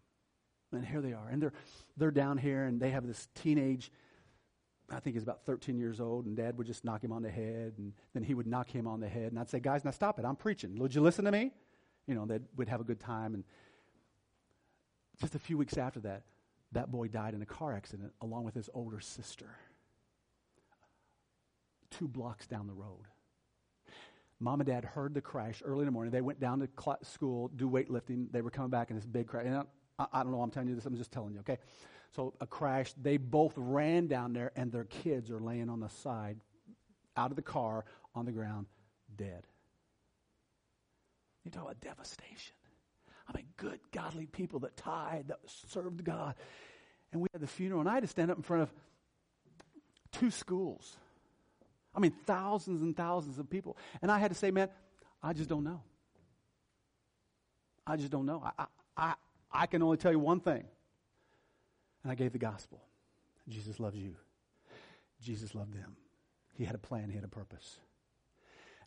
And 0.73 0.85
here 0.85 1.01
they 1.01 1.15
are. 1.15 1.27
And 1.31 1.41
they're, 1.41 1.55
they're 1.97 2.11
down 2.11 2.37
here 2.37 2.65
and 2.65 2.79
they 2.79 2.91
have 2.91 3.07
this 3.07 3.29
teenage, 3.35 3.91
I 4.91 5.01
think 5.01 5.17
he's 5.17 5.23
about 5.23 5.47
13 5.47 5.79
years 5.79 6.01
old, 6.01 6.27
and 6.27 6.37
dad 6.37 6.59
would 6.59 6.67
just 6.67 6.85
knock 6.85 7.03
him 7.03 7.13
on 7.13 7.23
the 7.23 7.31
head, 7.31 7.75
and 7.79 7.95
then 8.13 8.23
he 8.23 8.35
would 8.35 8.47
knock 8.47 8.69
him 8.69 8.87
on 8.87 9.01
the 9.01 9.09
head. 9.09 9.33
And 9.33 9.39
I'd 9.39 9.49
say, 9.49 9.59
guys, 9.59 9.83
now 9.83 9.91
stop 9.91 10.19
it. 10.19 10.27
I'm 10.27 10.37
preaching. 10.37 10.79
Would 10.79 10.95
you 10.95 11.01
listen 11.01 11.25
to 11.25 11.33
me? 11.33 11.53
You 12.07 12.15
know, 12.15 12.27
they 12.27 12.41
would 12.57 12.69
have 12.69 12.81
a 12.81 12.85
good 12.85 13.01
time. 13.01 13.35
And 13.35 13.45
just 15.19 15.35
a 15.35 15.39
few 15.39 15.57
weeks 15.57 15.79
after 15.79 16.01
that, 16.01 16.25
that 16.73 16.91
boy 16.91 17.09
died 17.09 17.33
in 17.33 17.41
a 17.41 17.47
car 17.47 17.73
accident 17.73 18.13
along 18.21 18.45
with 18.45 18.55
his 18.55 18.69
older 18.75 19.01
sister, 19.01 19.49
two 21.91 22.09
blocks 22.09 22.47
down 22.47 22.67
the 22.67 22.73
road. 22.73 23.05
Mom 24.39 24.61
and 24.61 24.67
dad 24.67 24.85
heard 24.85 25.15
the 25.15 25.21
crash 25.21 25.63
early 25.65 25.81
in 25.81 25.87
the 25.87 25.93
morning. 25.93 26.11
They 26.11 26.21
went 26.21 26.41
down 26.41 26.61
to 26.61 26.69
cl- 26.79 26.99
school, 27.03 27.49
do 27.49 27.69
weightlifting. 27.69 28.31
They 28.31 28.43
were 28.43 28.51
coming 28.51 28.71
back 28.71 28.91
in 28.91 28.97
this 28.97 29.07
big 29.07 29.29
crash. 29.29 29.47
And 29.47 29.65
I, 29.99 30.07
I 30.13 30.23
don't 30.23 30.33
know, 30.33 30.43
I'm 30.43 30.51
telling 30.51 30.69
you 30.69 30.75
this, 30.75 30.85
I'm 30.85 30.97
just 30.97 31.11
telling 31.11 31.33
you, 31.33 31.41
okay? 31.41 31.59
So 32.15 32.35
a 32.41 32.47
crash. 32.47 32.93
They 33.01 33.17
both 33.17 33.55
ran 33.57 34.09
down 34.09 34.33
there, 34.33 34.53
and 34.57 34.71
their 34.71 34.85
kids 34.85 35.31
are 35.31 35.41
laying 35.41 35.71
on 35.71 35.81
the 35.81 35.89
side, 35.89 36.39
out 37.17 37.31
of 37.31 37.37
the 37.37 37.43
car, 37.43 37.85
on 38.15 38.27
the 38.27 38.33
ground, 38.33 38.67
dead. 39.17 39.47
You 41.45 41.51
talk 41.51 41.63
about 41.63 41.81
devastation. 41.81 42.55
I 43.29 43.37
mean, 43.37 43.47
good, 43.57 43.81
godly 43.93 44.27
people 44.27 44.61
that 44.61 44.77
tithe, 44.77 45.29
that 45.29 45.39
served 45.47 46.05
God. 46.05 46.35
And 47.13 47.23
we 47.23 47.29
had 47.33 47.41
the 47.41 47.47
funeral, 47.47 47.81
and 47.81 47.89
I 47.89 47.95
had 47.95 48.03
to 48.03 48.09
stand 48.09 48.31
up 48.31 48.37
in 48.37 48.43
front 48.43 48.65
of 48.65 48.73
two 50.13 50.31
schools. 50.31 50.97
I 51.97 52.01
mean, 52.01 52.13
thousands 52.27 52.83
and 52.83 52.97
thousands 52.97 53.39
of 53.39 53.49
people. 53.49 53.77
And 54.03 54.11
I 54.11 54.19
had 54.19 54.31
to 54.31 54.37
say, 54.37 54.51
man, 54.51 54.69
I 55.23 55.33
just 55.33 55.49
don't 55.49 55.65
know. 55.65 55.83
I 57.87 57.97
just 57.97 58.11
don't 58.11 58.27
know. 58.27 58.43
I, 58.59 58.67
I, 58.97 59.15
I 59.51 59.67
can 59.67 59.83
only 59.83 59.97
tell 59.97 60.13
you 60.13 60.19
one 60.19 60.41
thing. 60.41 60.65
And 62.03 62.13
I 62.13 62.15
gave 62.15 62.33
the 62.33 62.39
gospel. 62.39 62.83
Jesus 63.49 63.81
loves 63.81 63.97
you. 63.97 64.15
Jesus 65.23 65.55
loved 65.55 65.73
them. 65.73 65.97
He 66.55 66.65
had 66.65 66.75
a 66.75 66.79
plan, 66.79 67.09
he 67.09 67.15
had 67.15 67.25
a 67.25 67.29
purpose. 67.29 67.79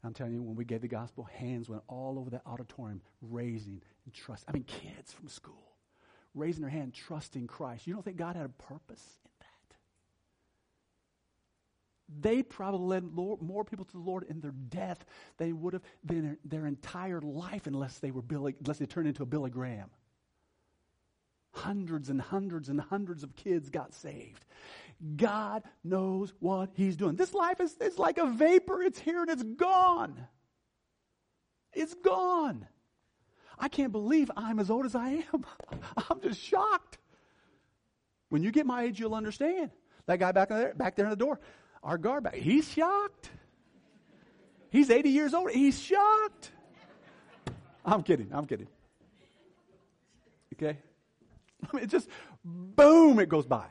I'm 0.04 0.14
telling 0.14 0.34
you, 0.34 0.42
when 0.42 0.56
we 0.56 0.64
gave 0.64 0.82
the 0.82 0.88
gospel, 0.88 1.26
hands 1.26 1.68
went 1.68 1.84
all 1.88 2.18
over 2.18 2.30
that 2.30 2.44
auditorium, 2.46 3.02
raising 3.22 3.82
and 4.06 4.14
trust. 4.14 4.46
I 4.48 4.54
mean, 4.54 4.64
kids 4.64 5.12
from 5.12 5.28
school 5.28 5.70
raising 6.36 6.62
their 6.62 6.72
hand, 6.72 6.94
trusting 6.94 7.48
Christ. 7.48 7.88
You 7.88 7.94
don't 7.94 8.04
think 8.04 8.18
God 8.18 8.36
had 8.36 8.46
a 8.46 8.50
purpose? 8.50 9.04
They 12.22 12.42
probably 12.42 12.88
led 12.88 13.04
more 13.14 13.64
people 13.64 13.86
to 13.86 13.92
the 13.92 14.00
Lord 14.00 14.26
in 14.30 14.42
their 14.42 14.52
death 14.52 15.06
than 15.38 15.48
they 15.48 15.54
would 15.54 15.74
have 15.74 15.84
been 16.06 16.24
their, 16.24 16.38
their 16.44 16.66
entire 16.66 17.22
life 17.22 17.68
unless 17.68 18.00
they 18.00 18.12
were 18.12 18.22
Billy, 18.22 18.56
unless 18.60 18.80
they 18.80 18.86
turned 18.86 19.08
into 19.08 19.24
a 19.24 19.28
Billy 19.28 19.52
Graham. 19.52 19.90
Hundreds 21.52 22.10
and 22.10 22.22
hundreds 22.22 22.70
and 22.70 22.80
hundreds 22.80 23.24
of 23.24 23.36
kids 23.36 23.70
got 23.70 23.94
saved. 23.94 24.46
God 25.16 25.64
knows 25.84 26.34
what 26.40 26.72
He's 26.74 26.96
doing. 26.96 27.16
This 27.16 27.34
life 27.34 27.60
is, 27.60 27.76
is 27.78 27.98
like 28.00 28.18
a 28.18 28.26
vapor. 28.26 28.82
It's 28.82 29.00
here 29.00 29.22
and 29.22 29.30
it's 29.30 29.44
gone. 29.44 30.28
It's 31.74 31.94
gone. 31.94 32.68
I 33.58 33.68
can't 33.68 33.92
believe 33.92 34.32
I'm 34.36 34.60
as 34.60 34.70
old 34.70 34.86
as 34.86 34.96
I 34.96 35.24
am. 35.34 35.46
I'm 36.10 36.22
just 36.22 36.42
shocked. 36.42 36.98
When 38.30 38.44
you 38.44 38.52
get 38.52 38.66
my 38.66 38.84
age, 38.84 39.00
you'll 39.00 39.16
understand. 39.16 39.72
That 40.06 40.20
guy 40.20 40.32
back 40.32 40.50
there, 40.50 40.74
back 40.76 40.96
there 40.96 41.06
in 41.06 41.12
the 41.12 41.16
door, 41.16 41.40
our 41.84 41.98
guard 41.98 42.28
he's 42.34 42.70
shocked. 42.70 43.30
He's 44.70 44.90
80 44.90 45.10
years 45.10 45.34
old. 45.34 45.52
He's 45.52 45.82
shocked. 45.82 46.52
I'm 47.86 48.04
kidding. 48.04 48.30
I'm 48.32 48.46
kidding. 48.46 48.68
Okay? 50.54 50.78
I 51.64 51.76
mean, 51.76 51.84
it 51.86 51.90
just, 51.90 52.08
boom, 52.44 53.20
it 53.20 53.30
goes 53.30 53.46
by. 53.46 53.66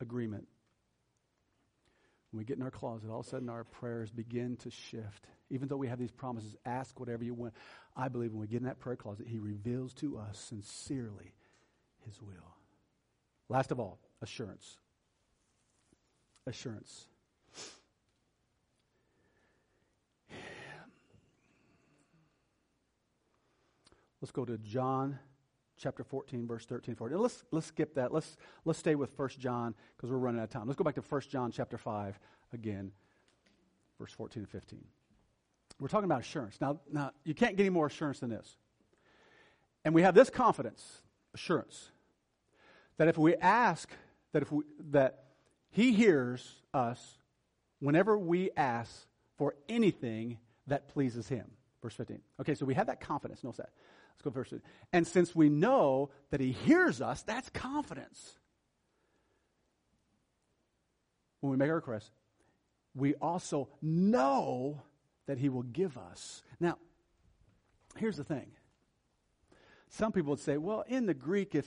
Agreement. 0.00 0.49
When 2.30 2.38
we 2.38 2.44
get 2.44 2.58
in 2.58 2.62
our 2.62 2.70
closet, 2.70 3.10
all 3.10 3.20
of 3.20 3.26
a 3.26 3.28
sudden 3.28 3.48
our 3.48 3.64
prayers 3.64 4.10
begin 4.10 4.56
to 4.58 4.70
shift. 4.70 5.26
Even 5.50 5.66
though 5.68 5.76
we 5.76 5.88
have 5.88 5.98
these 5.98 6.12
promises, 6.12 6.54
ask 6.64 7.00
whatever 7.00 7.24
you 7.24 7.34
want. 7.34 7.54
I 7.96 8.08
believe 8.08 8.30
when 8.32 8.40
we 8.40 8.46
get 8.46 8.58
in 8.58 8.66
that 8.66 8.78
prayer 8.78 8.94
closet, 8.96 9.26
He 9.28 9.40
reveals 9.40 9.92
to 9.94 10.16
us 10.18 10.38
sincerely 10.38 11.34
His 12.06 12.22
will. 12.22 12.54
Last 13.48 13.72
of 13.72 13.80
all, 13.80 13.98
assurance. 14.22 14.76
Assurance. 16.46 17.06
Let's 24.20 24.30
go 24.30 24.44
to 24.44 24.56
John 24.56 25.18
chapter 25.80 26.04
14, 26.04 26.46
verse 26.46 26.66
13, 26.66 26.94
14. 26.94 27.18
Let's, 27.18 27.44
let's 27.50 27.66
skip 27.66 27.94
that. 27.94 28.12
Let's, 28.12 28.36
let's 28.64 28.78
stay 28.78 28.94
with 28.94 29.18
1 29.18 29.28
John 29.38 29.74
because 29.96 30.10
we're 30.10 30.18
running 30.18 30.40
out 30.40 30.44
of 30.44 30.50
time. 30.50 30.66
Let's 30.66 30.76
go 30.76 30.84
back 30.84 30.94
to 30.96 31.00
1 31.00 31.20
John 31.30 31.50
chapter 31.50 31.78
5 31.78 32.18
again, 32.52 32.92
verse 33.98 34.12
14 34.12 34.42
and 34.42 34.50
15. 34.50 34.84
We're 35.78 35.88
talking 35.88 36.04
about 36.04 36.20
assurance. 36.20 36.60
Now, 36.60 36.80
now, 36.92 37.12
you 37.24 37.34
can't 37.34 37.56
get 37.56 37.62
any 37.62 37.70
more 37.70 37.86
assurance 37.86 38.20
than 38.20 38.30
this. 38.30 38.56
And 39.84 39.94
we 39.94 40.02
have 40.02 40.14
this 40.14 40.28
confidence, 40.28 41.02
assurance, 41.34 41.90
that 42.98 43.08
if 43.08 43.16
we 43.16 43.34
ask, 43.36 43.90
that, 44.32 44.42
if 44.42 44.52
we, 44.52 44.64
that 44.90 45.24
He 45.70 45.92
hears 45.92 46.56
us 46.74 47.16
whenever 47.78 48.18
we 48.18 48.50
ask 48.56 49.06
for 49.38 49.54
anything 49.70 50.38
that 50.66 50.88
pleases 50.88 51.28
Him. 51.28 51.50
Verse 51.82 51.94
15. 51.94 52.20
Okay, 52.40 52.54
so 52.54 52.66
we 52.66 52.74
have 52.74 52.88
that 52.88 53.00
confidence. 53.00 53.42
Notice 53.42 53.56
that. 53.56 53.70
Let's 54.20 54.34
go 54.34 54.38
verse 54.38 54.50
15. 54.50 54.70
And 54.92 55.06
since 55.06 55.34
we 55.34 55.48
know 55.48 56.10
that 56.30 56.40
he 56.40 56.52
hears 56.52 57.00
us, 57.00 57.22
that's 57.22 57.48
confidence. 57.48 58.38
When 61.40 61.50
we 61.50 61.56
make 61.56 61.70
our 61.70 61.76
request, 61.76 62.10
we 62.94 63.14
also 63.14 63.70
know 63.80 64.82
that 65.26 65.38
he 65.38 65.48
will 65.48 65.62
give 65.62 65.96
us. 65.96 66.42
Now, 66.58 66.76
here's 67.96 68.18
the 68.18 68.24
thing. 68.24 68.50
Some 69.88 70.12
people 70.12 70.32
would 70.32 70.40
say, 70.40 70.58
well, 70.58 70.84
in 70.86 71.06
the 71.06 71.14
Greek, 71.14 71.54
if 71.54 71.66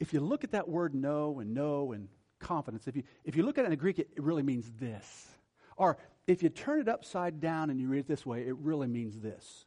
if 0.00 0.14
you 0.14 0.20
look 0.20 0.42
at 0.42 0.52
that 0.52 0.68
word 0.68 0.94
know 0.94 1.38
and 1.38 1.52
know 1.52 1.92
and 1.92 2.08
confidence, 2.38 2.88
if 2.88 2.96
you 2.96 3.02
if 3.24 3.36
you 3.36 3.42
look 3.42 3.58
at 3.58 3.64
it 3.64 3.66
in 3.66 3.70
the 3.72 3.76
Greek, 3.76 3.98
it, 3.98 4.08
it 4.16 4.22
really 4.22 4.42
means 4.42 4.72
this. 4.80 5.28
Or 5.76 5.98
if 6.26 6.42
you 6.42 6.48
turn 6.48 6.80
it 6.80 6.88
upside 6.88 7.40
down 7.40 7.68
and 7.68 7.78
you 7.78 7.88
read 7.88 8.00
it 8.00 8.08
this 8.08 8.24
way, 8.24 8.46
it 8.46 8.56
really 8.56 8.88
means 8.88 9.20
this. 9.20 9.66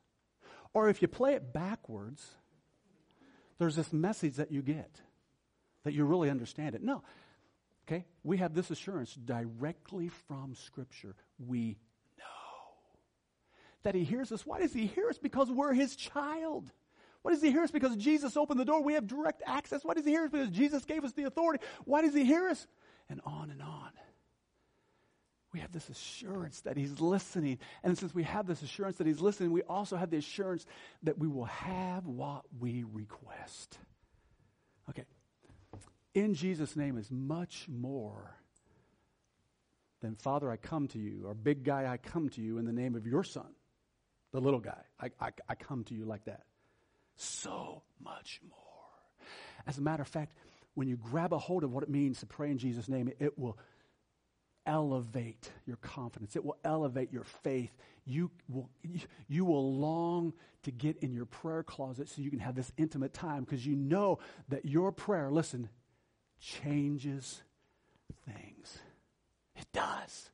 Or 0.76 0.90
if 0.90 1.02
you 1.02 1.08
play 1.08 1.36
it 1.36 1.54
backwards, 1.54 2.22
there's 3.58 3.78
this 3.78 3.94
message 3.94 4.36
that 4.36 4.52
you 4.52 4.62
get 4.62 5.02
that 5.86 5.94
you 5.94 6.04
really 6.04 6.30
understand 6.30 6.76
it. 6.76 6.84
No. 6.84 7.02
Okay? 7.88 8.04
We 8.24 8.38
have 8.38 8.54
this 8.54 8.70
assurance 8.70 9.16
directly 9.16 10.10
from 10.10 10.54
Scripture. 10.54 11.16
We 11.40 11.78
know 12.18 12.24
that 13.84 13.96
He 13.96 14.04
hears 14.04 14.34
us. 14.34 14.46
Why 14.46 14.60
does 14.60 14.74
He 14.74 14.88
hear 14.88 15.08
us? 15.08 15.18
Because 15.18 15.50
we're 15.50 15.74
His 15.74 15.96
child. 15.96 16.70
Why 17.22 17.32
does 17.32 17.42
He 17.42 17.52
hear 17.52 17.64
us? 17.64 17.72
Because 17.72 17.96
Jesus 17.96 18.36
opened 18.36 18.60
the 18.60 18.66
door. 18.66 18.84
We 18.84 18.96
have 18.96 19.08
direct 19.08 19.44
access. 19.48 19.86
Why 19.86 19.94
does 19.94 20.04
He 20.04 20.12
hear 20.12 20.26
us? 20.26 20.30
Because 20.30 20.50
Jesus 20.50 20.84
gave 20.84 21.06
us 21.06 21.14
the 21.14 21.24
authority. 21.24 21.64
Why 21.86 22.02
does 22.02 22.14
He 22.14 22.26
hear 22.26 22.50
us? 22.50 22.68
And 23.10 23.22
on 23.24 23.50
and 23.50 23.62
on 23.62 23.85
we 25.56 25.62
have 25.62 25.72
this 25.72 25.88
assurance 25.88 26.60
that 26.62 26.76
He's 26.76 27.00
listening. 27.00 27.60
And 27.82 27.98
since 27.98 28.14
we 28.14 28.24
have 28.24 28.46
this 28.46 28.62
assurance 28.62 28.98
that 28.98 29.08
He's 29.08 29.22
listening, 29.22 29.52
we 29.54 29.62
also 29.62 29.96
have 29.96 30.10
the 30.10 30.18
assurance 30.18 30.66
that 31.04 31.18
we 31.18 31.30
will 31.30 31.46
have 31.46 32.06
what 32.06 32.42
we 32.60 32.84
request. 32.84 33.80
Okay. 34.90 35.06
In 36.14 36.34
Jesus' 36.34 36.76
name 36.76 36.98
is 36.98 37.10
much 37.10 37.68
more 37.70 38.36
than, 40.02 40.16
Father, 40.16 40.52
I 40.52 40.58
come 40.58 40.90
to 40.90 41.00
you, 41.00 41.24
or 41.26 41.34
big 41.34 41.64
guy, 41.64 41.86
I 41.90 41.96
come 41.96 42.28
to 42.32 42.42
you 42.42 42.58
in 42.58 42.66
the 42.66 42.74
name 42.74 42.96
of 42.96 43.08
your 43.08 43.24
Son, 43.24 43.48
the 44.34 44.42
little 44.42 44.60
guy. 44.60 44.82
I, 45.00 45.12
I, 45.22 45.30
I 45.48 45.56
come 45.56 45.86
to 45.86 45.94
you 45.94 46.04
like 46.04 46.26
that. 46.26 46.42
So 47.16 47.82
much 48.04 48.42
more. 48.50 48.60
As 49.66 49.78
a 49.78 49.82
matter 49.82 50.02
of 50.02 50.10
fact, 50.10 50.34
when 50.74 50.90
you 50.90 50.98
grab 50.98 51.32
a 51.32 51.38
hold 51.38 51.64
of 51.64 51.72
what 51.72 51.84
it 51.84 51.90
means 51.90 52.20
to 52.20 52.26
pray 52.26 52.52
in 52.52 52.58
Jesus' 52.58 52.90
name, 52.90 53.10
it 53.20 53.40
will 53.40 53.58
elevate 54.66 55.52
your 55.66 55.78
confidence. 55.78 56.36
It 56.36 56.44
will 56.44 56.58
elevate 56.64 57.12
your 57.12 57.24
faith. 57.24 57.72
You 58.06 58.32
will, 58.48 58.70
you 59.28 59.46
will 59.46 59.78
long 59.78 60.34
to 60.64 60.72
get 60.72 60.98
in 60.98 61.14
your 61.14 61.26
prayer 61.26 61.64
closet 61.64 62.10
so 62.10 62.22
you 62.22 62.30
can 62.30 62.40
have 62.40 62.56
this 62.56 62.72
intimate 62.78 63.14
time 63.14 63.44
because 63.44 63.66
you 63.66 63.76
know 63.76 64.20
that 64.50 64.66
your 64.66 64.92
prayer, 64.92 65.32
listen, 65.32 65.70
changes 66.40 67.42
things. 68.26 68.80
It 69.56 69.68
does. 69.74 70.30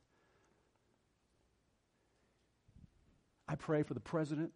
I 3.46 3.54
pray 3.54 3.82
for 3.82 3.94
the 3.94 4.00
president. 4.00 4.52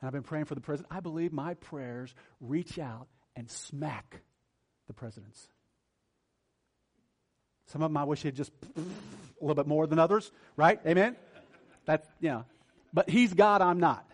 And 0.00 0.06
I've 0.06 0.12
been 0.12 0.22
praying 0.22 0.44
for 0.44 0.54
the 0.54 0.60
president. 0.60 0.92
I 0.94 1.00
believe 1.00 1.32
my 1.32 1.54
prayers 1.54 2.14
reach 2.40 2.78
out 2.78 3.08
and 3.34 3.50
smack 3.50 4.20
the 4.86 4.92
presidents. 4.92 5.48
Some 7.66 7.82
of 7.82 7.90
them 7.90 7.96
I 7.96 8.04
wish 8.04 8.22
he'd 8.22 8.34
just 8.34 8.52
a 8.76 8.80
little 9.40 9.54
bit 9.54 9.66
more 9.66 9.86
than 9.86 9.98
others, 9.98 10.30
right? 10.56 10.80
Amen? 10.86 11.16
That's, 11.84 12.06
you 12.20 12.30
know. 12.30 12.44
But 12.92 13.10
he's 13.10 13.34
God, 13.34 13.60
I'm 13.60 13.80
not. 13.80 14.08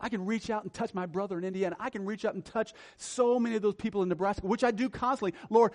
I 0.00 0.08
can 0.08 0.26
reach 0.26 0.50
out 0.50 0.64
and 0.64 0.72
touch 0.72 0.92
my 0.92 1.06
brother 1.06 1.38
in 1.38 1.44
Indiana. 1.44 1.76
I 1.78 1.88
can 1.90 2.04
reach 2.04 2.24
out 2.24 2.34
and 2.34 2.44
touch 2.44 2.74
so 2.96 3.38
many 3.38 3.56
of 3.56 3.62
those 3.62 3.74
people 3.74 4.02
in 4.02 4.08
Nebraska, 4.08 4.46
which 4.46 4.64
I 4.64 4.70
do 4.70 4.88
constantly. 4.90 5.38
Lord, 5.48 5.72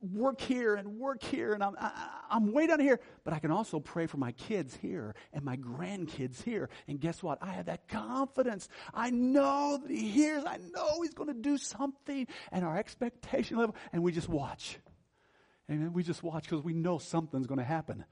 work 0.00 0.40
here 0.40 0.74
and 0.74 0.98
work 0.98 1.22
here, 1.22 1.52
and 1.52 1.62
I'm, 1.62 1.76
I, 1.78 1.90
I'm 2.30 2.52
way 2.52 2.66
down 2.66 2.80
here. 2.80 3.00
But 3.24 3.34
I 3.34 3.38
can 3.38 3.50
also 3.50 3.78
pray 3.78 4.06
for 4.06 4.16
my 4.16 4.32
kids 4.32 4.76
here 4.80 5.14
and 5.32 5.44
my 5.44 5.56
grandkids 5.56 6.42
here. 6.42 6.70
And 6.88 7.00
guess 7.00 7.22
what? 7.22 7.38
I 7.42 7.48
have 7.48 7.66
that 7.66 7.88
confidence. 7.88 8.68
I 8.94 9.10
know 9.10 9.78
that 9.82 9.90
He 9.90 10.08
hears. 10.08 10.44
I 10.44 10.58
know 10.74 11.02
He's 11.02 11.14
going 11.14 11.28
to 11.28 11.40
do 11.40 11.58
something. 11.58 12.26
And 12.52 12.64
our 12.64 12.76
expectation 12.76 13.58
level, 13.58 13.76
and 13.92 14.02
we 14.02 14.12
just 14.12 14.28
watch. 14.28 14.78
Amen. 15.72 15.92
We 15.94 16.02
just 16.02 16.22
watch 16.22 16.44
because 16.44 16.62
we 16.62 16.74
know 16.74 16.98
something's 16.98 17.46
going 17.46 17.58
to 17.58 17.64
happen. 17.64 18.04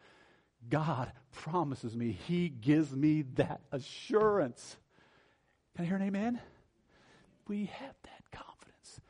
God 0.69 1.13
promises 1.33 1.95
me, 1.95 2.17
He 2.27 2.49
gives 2.49 2.93
me 2.93 3.23
that 3.35 3.61
assurance. 3.71 4.77
Can 5.77 5.85
I 5.85 5.89
hear 5.89 5.97
an 5.97 6.03
amen? 6.03 6.41
We 7.49 7.67
have 7.67 7.95
that 8.05 8.31
confidence, 8.33 9.01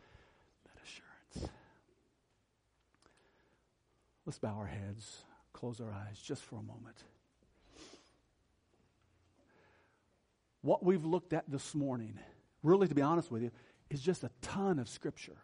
that 0.65 0.83
assurance. 0.83 1.53
Let's 4.27 4.39
bow 4.39 4.57
our 4.57 4.67
heads, 4.67 5.23
close 5.53 5.81
our 5.81 5.93
eyes 5.93 6.19
just 6.21 6.43
for 6.43 6.57
a 6.57 6.63
moment. 6.63 7.05
What 10.63 10.85
we've 10.85 11.05
looked 11.05 11.33
at 11.33 11.45
this 11.49 11.75
morning, 11.75 12.19
really, 12.63 12.89
to 12.89 12.95
be 12.95 13.03
honest 13.03 13.31
with 13.31 13.43
you, 13.43 13.51
is 13.91 14.01
just 14.01 14.25
a 14.25 14.31
ton 14.43 14.79
of 14.79 14.89
Scripture. 14.89 15.37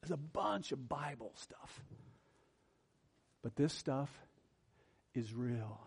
There's 0.00 0.10
a 0.10 0.16
bunch 0.16 0.72
of 0.72 0.88
Bible 0.88 1.32
stuff. 1.36 1.82
But 3.44 3.56
this 3.56 3.74
stuff 3.74 4.10
is 5.14 5.34
real. 5.34 5.78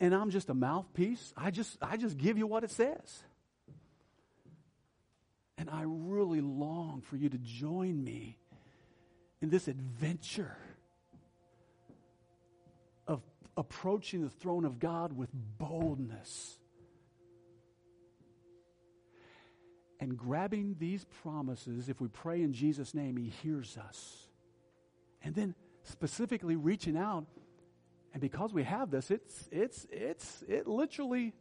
And 0.00 0.12
I'm 0.12 0.30
just 0.30 0.50
a 0.50 0.54
mouthpiece. 0.54 1.32
I 1.36 1.52
just, 1.52 1.78
I 1.80 1.96
just 1.96 2.18
give 2.18 2.36
you 2.36 2.48
what 2.48 2.64
it 2.64 2.70
says. 2.72 3.22
And 5.56 5.70
I 5.70 5.84
really 5.86 6.40
long 6.40 7.00
for 7.00 7.14
you 7.14 7.28
to 7.28 7.38
join 7.38 8.02
me 8.02 8.38
in 9.40 9.48
this 9.48 9.68
adventure 9.68 10.56
of 13.06 13.22
approaching 13.56 14.22
the 14.22 14.30
throne 14.30 14.64
of 14.64 14.80
God 14.80 15.12
with 15.16 15.30
boldness 15.32 16.58
and 20.00 20.18
grabbing 20.18 20.74
these 20.80 21.06
promises. 21.22 21.88
If 21.88 22.00
we 22.00 22.08
pray 22.08 22.42
in 22.42 22.52
Jesus' 22.52 22.94
name, 22.94 23.16
He 23.16 23.28
hears 23.28 23.78
us 23.78 24.25
and 25.26 25.34
then 25.34 25.56
specifically 25.82 26.54
reaching 26.54 26.96
out. 26.96 27.26
And 28.12 28.20
because 28.20 28.54
we 28.54 28.62
have 28.62 28.92
this, 28.92 29.10
it's, 29.10 29.48
it's, 29.50 29.84
it's, 29.90 30.44
it 30.48 30.68
literally 30.68 31.34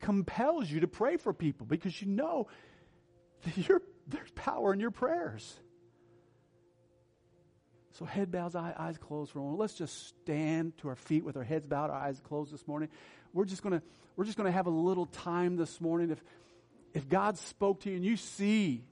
compels 0.00 0.70
you 0.70 0.80
to 0.80 0.88
pray 0.88 1.18
for 1.18 1.34
people 1.34 1.66
because 1.66 2.00
you 2.00 2.08
know 2.08 2.48
that 3.44 3.82
there's 4.08 4.30
power 4.34 4.72
in 4.72 4.80
your 4.80 4.90
prayers. 4.90 5.54
So 7.92 8.06
head 8.06 8.32
bows, 8.32 8.56
eyes 8.56 8.96
closed 8.98 9.30
for 9.30 9.38
a 9.38 9.42
moment. 9.42 9.60
Let's 9.60 9.74
just 9.74 10.08
stand 10.08 10.76
to 10.78 10.88
our 10.88 10.96
feet 10.96 11.24
with 11.24 11.36
our 11.36 11.44
heads 11.44 11.66
bowed, 11.66 11.90
our 11.90 11.96
eyes 11.96 12.20
closed 12.24 12.52
this 12.52 12.66
morning. 12.66 12.88
We're 13.32 13.44
just 13.44 13.62
gonna 13.62 13.82
we're 14.16 14.24
just 14.24 14.36
gonna 14.36 14.50
have 14.50 14.66
a 14.66 14.70
little 14.70 15.06
time 15.06 15.56
this 15.56 15.80
morning. 15.80 16.10
If 16.10 16.24
if 16.92 17.08
God 17.08 17.38
spoke 17.38 17.82
to 17.82 17.90
you 17.90 17.96
and 17.96 18.04
you 18.04 18.16
see 18.16 18.82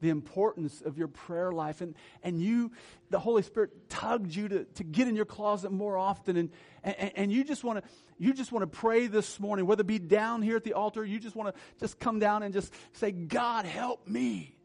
the 0.00 0.10
importance 0.10 0.80
of 0.80 0.98
your 0.98 1.08
prayer 1.08 1.52
life. 1.52 1.80
And, 1.80 1.94
and 2.22 2.40
you, 2.40 2.72
the 3.10 3.18
Holy 3.18 3.42
Spirit 3.42 3.88
tugged 3.88 4.34
you 4.34 4.48
to, 4.48 4.64
to 4.64 4.84
get 4.84 5.08
in 5.08 5.16
your 5.16 5.24
closet 5.24 5.72
more 5.72 5.96
often. 5.96 6.36
And, 6.36 6.50
and, 6.84 7.12
and 7.14 7.32
you 7.32 7.44
just 7.44 7.64
want 7.64 7.82
to, 7.82 7.90
you 8.18 8.32
just 8.32 8.52
want 8.52 8.70
to 8.70 8.78
pray 8.78 9.06
this 9.06 9.40
morning, 9.40 9.66
whether 9.66 9.82
it 9.82 9.86
be 9.86 9.98
down 9.98 10.42
here 10.42 10.56
at 10.56 10.64
the 10.64 10.74
altar, 10.74 11.04
you 11.04 11.18
just 11.18 11.36
want 11.36 11.54
to 11.54 11.60
just 11.80 11.98
come 11.98 12.18
down 12.18 12.42
and 12.42 12.52
just 12.52 12.72
say, 12.92 13.10
God, 13.12 13.64
help 13.64 14.06
me 14.06 14.56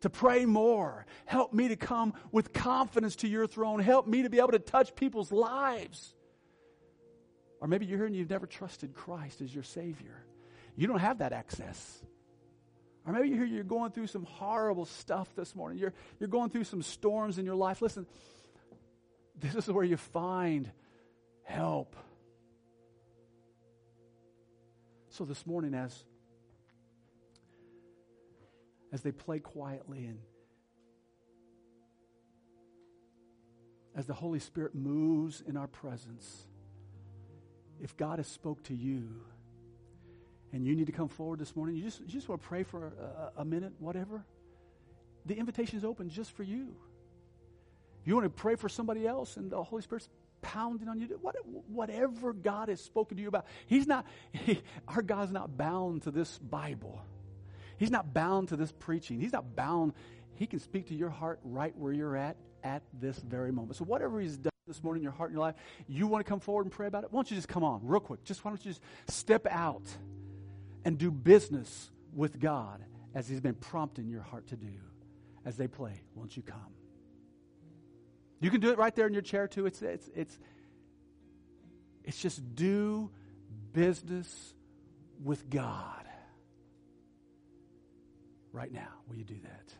to 0.00 0.10
pray 0.10 0.46
more. 0.46 1.06
Help 1.26 1.52
me 1.52 1.68
to 1.68 1.76
come 1.76 2.14
with 2.32 2.52
confidence 2.52 3.16
to 3.16 3.28
your 3.28 3.46
throne. 3.46 3.80
Help 3.80 4.06
me 4.06 4.22
to 4.22 4.30
be 4.30 4.38
able 4.38 4.52
to 4.52 4.58
touch 4.58 4.94
people's 4.94 5.30
lives. 5.30 6.14
Or 7.60 7.68
maybe 7.68 7.86
you're 7.86 7.98
here 7.98 8.06
and 8.06 8.16
you've 8.16 8.30
never 8.30 8.46
trusted 8.46 8.94
Christ 8.94 9.40
as 9.42 9.54
your 9.54 9.64
Savior. 9.64 10.24
You 10.76 10.86
don't 10.86 10.98
have 10.98 11.18
that 11.18 11.32
access. 11.32 12.02
Or 13.10 13.12
maybe 13.12 13.30
you're 13.30 13.44
you're 13.44 13.64
going 13.64 13.90
through 13.90 14.06
some 14.06 14.22
horrible 14.22 14.84
stuff 14.84 15.34
this 15.34 15.56
morning. 15.56 15.78
You're, 15.78 15.92
you're 16.20 16.28
going 16.28 16.48
through 16.48 16.62
some 16.62 16.80
storms 16.80 17.38
in 17.38 17.44
your 17.44 17.56
life. 17.56 17.82
Listen, 17.82 18.06
this 19.34 19.56
is 19.56 19.68
where 19.68 19.84
you 19.84 19.96
find 19.96 20.70
help. 21.42 21.96
So 25.08 25.24
this 25.24 25.44
morning, 25.44 25.74
as, 25.74 26.04
as 28.92 29.02
they 29.02 29.10
play 29.10 29.40
quietly 29.40 30.04
and 30.04 30.20
as 33.96 34.06
the 34.06 34.14
Holy 34.14 34.38
Spirit 34.38 34.76
moves 34.76 35.42
in 35.44 35.56
our 35.56 35.66
presence, 35.66 36.46
if 37.82 37.96
God 37.96 38.20
has 38.20 38.28
spoke 38.28 38.62
to 38.64 38.74
you, 38.76 39.24
and 40.52 40.66
you 40.66 40.74
need 40.74 40.86
to 40.86 40.92
come 40.92 41.08
forward 41.08 41.38
this 41.38 41.54
morning, 41.54 41.76
you 41.76 41.84
just, 41.84 42.00
you 42.00 42.06
just 42.08 42.28
want 42.28 42.40
to 42.42 42.48
pray 42.48 42.62
for 42.62 42.92
a, 43.36 43.40
a 43.40 43.44
minute, 43.44 43.72
whatever, 43.78 44.24
the 45.26 45.36
invitation 45.36 45.78
is 45.78 45.84
open 45.84 46.08
just 46.08 46.32
for 46.32 46.42
you. 46.42 46.74
You 48.04 48.14
want 48.14 48.24
to 48.24 48.30
pray 48.30 48.56
for 48.56 48.68
somebody 48.68 49.06
else 49.06 49.36
and 49.36 49.50
the 49.50 49.62
Holy 49.62 49.82
Spirit's 49.82 50.08
pounding 50.42 50.88
on 50.88 50.98
you, 50.98 51.18
what, 51.20 51.36
whatever 51.68 52.32
God 52.32 52.68
has 52.68 52.80
spoken 52.80 53.16
to 53.16 53.22
you 53.22 53.28
about, 53.28 53.46
He's 53.66 53.86
not, 53.86 54.06
he, 54.32 54.62
our 54.88 55.02
God's 55.02 55.32
not 55.32 55.56
bound 55.56 56.02
to 56.02 56.10
this 56.10 56.38
Bible. 56.38 57.00
He's 57.76 57.90
not 57.90 58.12
bound 58.12 58.48
to 58.48 58.56
this 58.56 58.72
preaching. 58.72 59.20
He's 59.20 59.32
not 59.32 59.56
bound. 59.56 59.94
He 60.34 60.46
can 60.46 60.58
speak 60.58 60.88
to 60.88 60.94
your 60.94 61.08
heart 61.08 61.40
right 61.44 61.76
where 61.76 61.92
you're 61.92 62.16
at 62.16 62.36
at 62.62 62.82
this 63.00 63.18
very 63.18 63.52
moment. 63.52 63.76
So, 63.76 63.84
whatever 63.84 64.20
He's 64.20 64.36
done 64.36 64.50
this 64.66 64.82
morning 64.82 65.00
in 65.00 65.04
your 65.04 65.12
heart 65.12 65.30
and 65.30 65.36
your 65.36 65.46
life, 65.46 65.54
you 65.88 66.06
want 66.06 66.24
to 66.24 66.28
come 66.28 66.40
forward 66.40 66.66
and 66.66 66.72
pray 66.72 66.86
about 66.86 67.04
it? 67.04 67.12
Why 67.12 67.18
don't 67.18 67.30
you 67.30 67.36
just 67.36 67.48
come 67.48 67.64
on 67.64 67.80
real 67.82 68.00
quick? 68.00 68.24
Just 68.24 68.44
why 68.44 68.50
don't 68.50 68.64
you 68.64 68.70
just 68.70 68.82
step 69.08 69.46
out? 69.46 69.82
And 70.84 70.98
do 70.98 71.10
business 71.10 71.90
with 72.14 72.40
God 72.40 72.82
as 73.14 73.28
He's 73.28 73.40
been 73.40 73.54
prompting 73.54 74.08
your 74.08 74.22
heart 74.22 74.48
to 74.48 74.56
do 74.56 74.72
as 75.44 75.56
they 75.56 75.68
play. 75.68 76.02
Won't 76.14 76.36
you 76.36 76.42
come? 76.42 76.74
You 78.40 78.50
can 78.50 78.60
do 78.60 78.70
it 78.70 78.78
right 78.78 78.94
there 78.94 79.06
in 79.06 79.12
your 79.12 79.22
chair 79.22 79.46
too. 79.46 79.66
It's 79.66 79.82
it's 79.82 80.08
it's 80.14 80.38
it's 82.04 82.20
just 82.20 82.54
do 82.54 83.10
business 83.72 84.54
with 85.22 85.48
God. 85.50 86.04
Right 88.52 88.72
now, 88.72 88.88
will 89.08 89.16
you 89.16 89.24
do 89.24 89.36
that? 89.42 89.74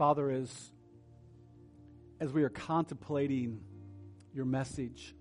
Father, 0.00 0.30
as, 0.30 0.70
as 2.20 2.32
we 2.32 2.42
are 2.42 2.48
contemplating 2.48 3.60
your 4.32 4.46
message, 4.46 5.14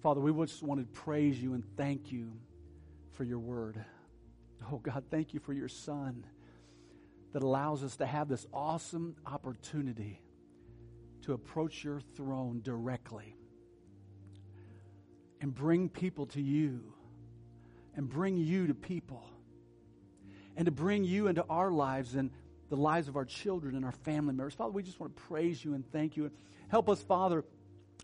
Father, 0.00 0.20
we 0.20 0.30
just 0.46 0.62
want 0.62 0.80
to 0.80 0.86
praise 0.86 1.42
you 1.42 1.54
and 1.54 1.64
thank 1.76 2.12
you 2.12 2.30
for 3.14 3.24
your 3.24 3.40
word. 3.40 3.84
Oh, 4.70 4.76
God, 4.76 5.02
thank 5.10 5.34
you 5.34 5.40
for 5.40 5.52
your 5.52 5.66
son 5.66 6.24
that 7.32 7.42
allows 7.42 7.82
us 7.82 7.96
to 7.96 8.06
have 8.06 8.28
this 8.28 8.46
awesome 8.52 9.16
opportunity 9.26 10.22
to 11.22 11.32
approach 11.32 11.82
your 11.82 12.00
throne 12.14 12.60
directly 12.62 13.34
and 15.40 15.52
bring 15.52 15.88
people 15.88 16.26
to 16.26 16.40
you 16.40 16.92
and 17.96 18.08
bring 18.08 18.36
you 18.36 18.68
to 18.68 18.74
people. 18.74 19.28
And 20.56 20.66
to 20.66 20.72
bring 20.72 21.04
you 21.04 21.28
into 21.28 21.44
our 21.48 21.70
lives 21.70 22.14
and 22.14 22.30
the 22.68 22.76
lives 22.76 23.08
of 23.08 23.16
our 23.16 23.24
children 23.24 23.76
and 23.76 23.84
our 23.84 23.92
family 23.92 24.34
members. 24.34 24.54
Father, 24.54 24.72
we 24.72 24.82
just 24.82 24.98
want 24.98 25.16
to 25.16 25.22
praise 25.22 25.64
you 25.64 25.74
and 25.74 25.84
thank 25.92 26.16
you. 26.16 26.24
And 26.24 26.32
help 26.68 26.88
us, 26.88 27.00
Father, 27.02 27.44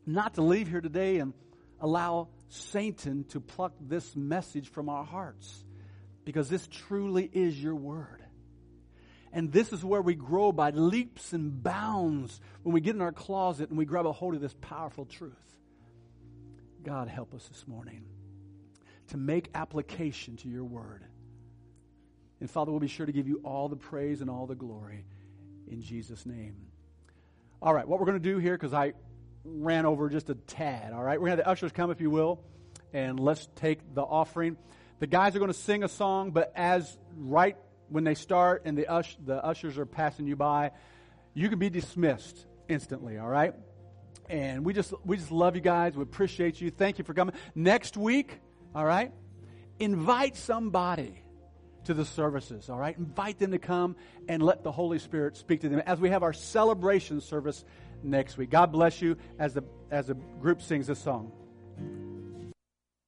not 0.06 0.34
to 0.34 0.42
leave 0.42 0.68
here 0.68 0.80
today 0.80 1.18
and 1.18 1.32
allow 1.80 2.28
Satan 2.48 3.24
to 3.30 3.40
pluck 3.40 3.72
this 3.80 4.14
message 4.14 4.68
from 4.68 4.88
our 4.88 5.04
hearts 5.04 5.64
because 6.24 6.48
this 6.48 6.66
truly 6.68 7.28
is 7.32 7.60
your 7.60 7.74
word. 7.74 8.22
And 9.32 9.50
this 9.50 9.72
is 9.72 9.82
where 9.82 10.02
we 10.02 10.14
grow 10.14 10.52
by 10.52 10.70
leaps 10.70 11.32
and 11.32 11.62
bounds 11.62 12.40
when 12.62 12.74
we 12.74 12.82
get 12.82 12.94
in 12.94 13.00
our 13.00 13.12
closet 13.12 13.70
and 13.70 13.78
we 13.78 13.86
grab 13.86 14.06
a 14.06 14.12
hold 14.12 14.34
of 14.34 14.40
this 14.40 14.54
powerful 14.60 15.06
truth. 15.06 15.32
God, 16.84 17.08
help 17.08 17.32
us 17.32 17.46
this 17.48 17.66
morning 17.66 18.04
to 19.08 19.16
make 19.16 19.48
application 19.54 20.36
to 20.38 20.48
your 20.48 20.64
word. 20.64 21.04
And 22.42 22.50
Father, 22.50 22.72
we'll 22.72 22.80
be 22.80 22.88
sure 22.88 23.06
to 23.06 23.12
give 23.12 23.28
you 23.28 23.40
all 23.44 23.68
the 23.68 23.76
praise 23.76 24.20
and 24.20 24.28
all 24.28 24.48
the 24.48 24.56
glory 24.56 25.04
in 25.68 25.80
Jesus' 25.80 26.26
name. 26.26 26.56
All 27.62 27.72
right, 27.72 27.86
what 27.86 28.00
we're 28.00 28.06
going 28.06 28.20
to 28.20 28.30
do 28.32 28.38
here, 28.38 28.54
because 28.54 28.74
I 28.74 28.94
ran 29.44 29.86
over 29.86 30.08
just 30.08 30.28
a 30.28 30.34
tad, 30.34 30.92
all 30.92 31.04
right? 31.04 31.20
We're 31.20 31.28
going 31.28 31.38
to 31.38 31.44
have 31.44 31.46
the 31.46 31.50
ushers 31.52 31.70
come, 31.70 31.92
if 31.92 32.00
you 32.00 32.10
will, 32.10 32.42
and 32.92 33.20
let's 33.20 33.48
take 33.54 33.94
the 33.94 34.02
offering. 34.02 34.56
The 34.98 35.06
guys 35.06 35.36
are 35.36 35.38
going 35.38 35.52
to 35.52 35.56
sing 35.56 35.84
a 35.84 35.88
song, 35.88 36.32
but 36.32 36.52
as 36.56 36.98
right 37.16 37.56
when 37.88 38.02
they 38.02 38.16
start 38.16 38.62
and 38.64 38.76
the, 38.76 38.88
ush, 38.88 39.16
the 39.24 39.36
ushers 39.44 39.78
are 39.78 39.86
passing 39.86 40.26
you 40.26 40.34
by, 40.34 40.72
you 41.34 41.48
can 41.48 41.60
be 41.60 41.70
dismissed 41.70 42.44
instantly, 42.68 43.18
all 43.18 43.28
right? 43.28 43.54
And 44.28 44.64
we 44.64 44.72
just, 44.72 44.92
we 45.04 45.16
just 45.16 45.30
love 45.30 45.54
you 45.54 45.62
guys. 45.62 45.94
We 45.94 46.02
appreciate 46.02 46.60
you. 46.60 46.70
Thank 46.70 46.98
you 46.98 47.04
for 47.04 47.14
coming. 47.14 47.36
Next 47.54 47.96
week, 47.96 48.40
all 48.74 48.84
right, 48.84 49.12
invite 49.78 50.36
somebody 50.36 51.22
to 51.84 51.94
the 51.94 52.04
services, 52.04 52.68
all 52.70 52.78
right? 52.78 52.96
Invite 52.96 53.38
them 53.38 53.50
to 53.52 53.58
come 53.58 53.96
and 54.28 54.42
let 54.42 54.62
the 54.62 54.72
Holy 54.72 54.98
Spirit 54.98 55.36
speak 55.36 55.60
to 55.62 55.68
them 55.68 55.80
as 55.86 56.00
we 56.00 56.10
have 56.10 56.22
our 56.22 56.32
celebration 56.32 57.20
service 57.20 57.64
next 58.02 58.36
week. 58.36 58.50
God 58.50 58.72
bless 58.72 59.02
you 59.02 59.16
as 59.38 59.54
the, 59.54 59.64
as 59.90 60.06
the 60.06 60.14
group 60.14 60.62
sings 60.62 60.86
this 60.86 60.98
song. 60.98 61.32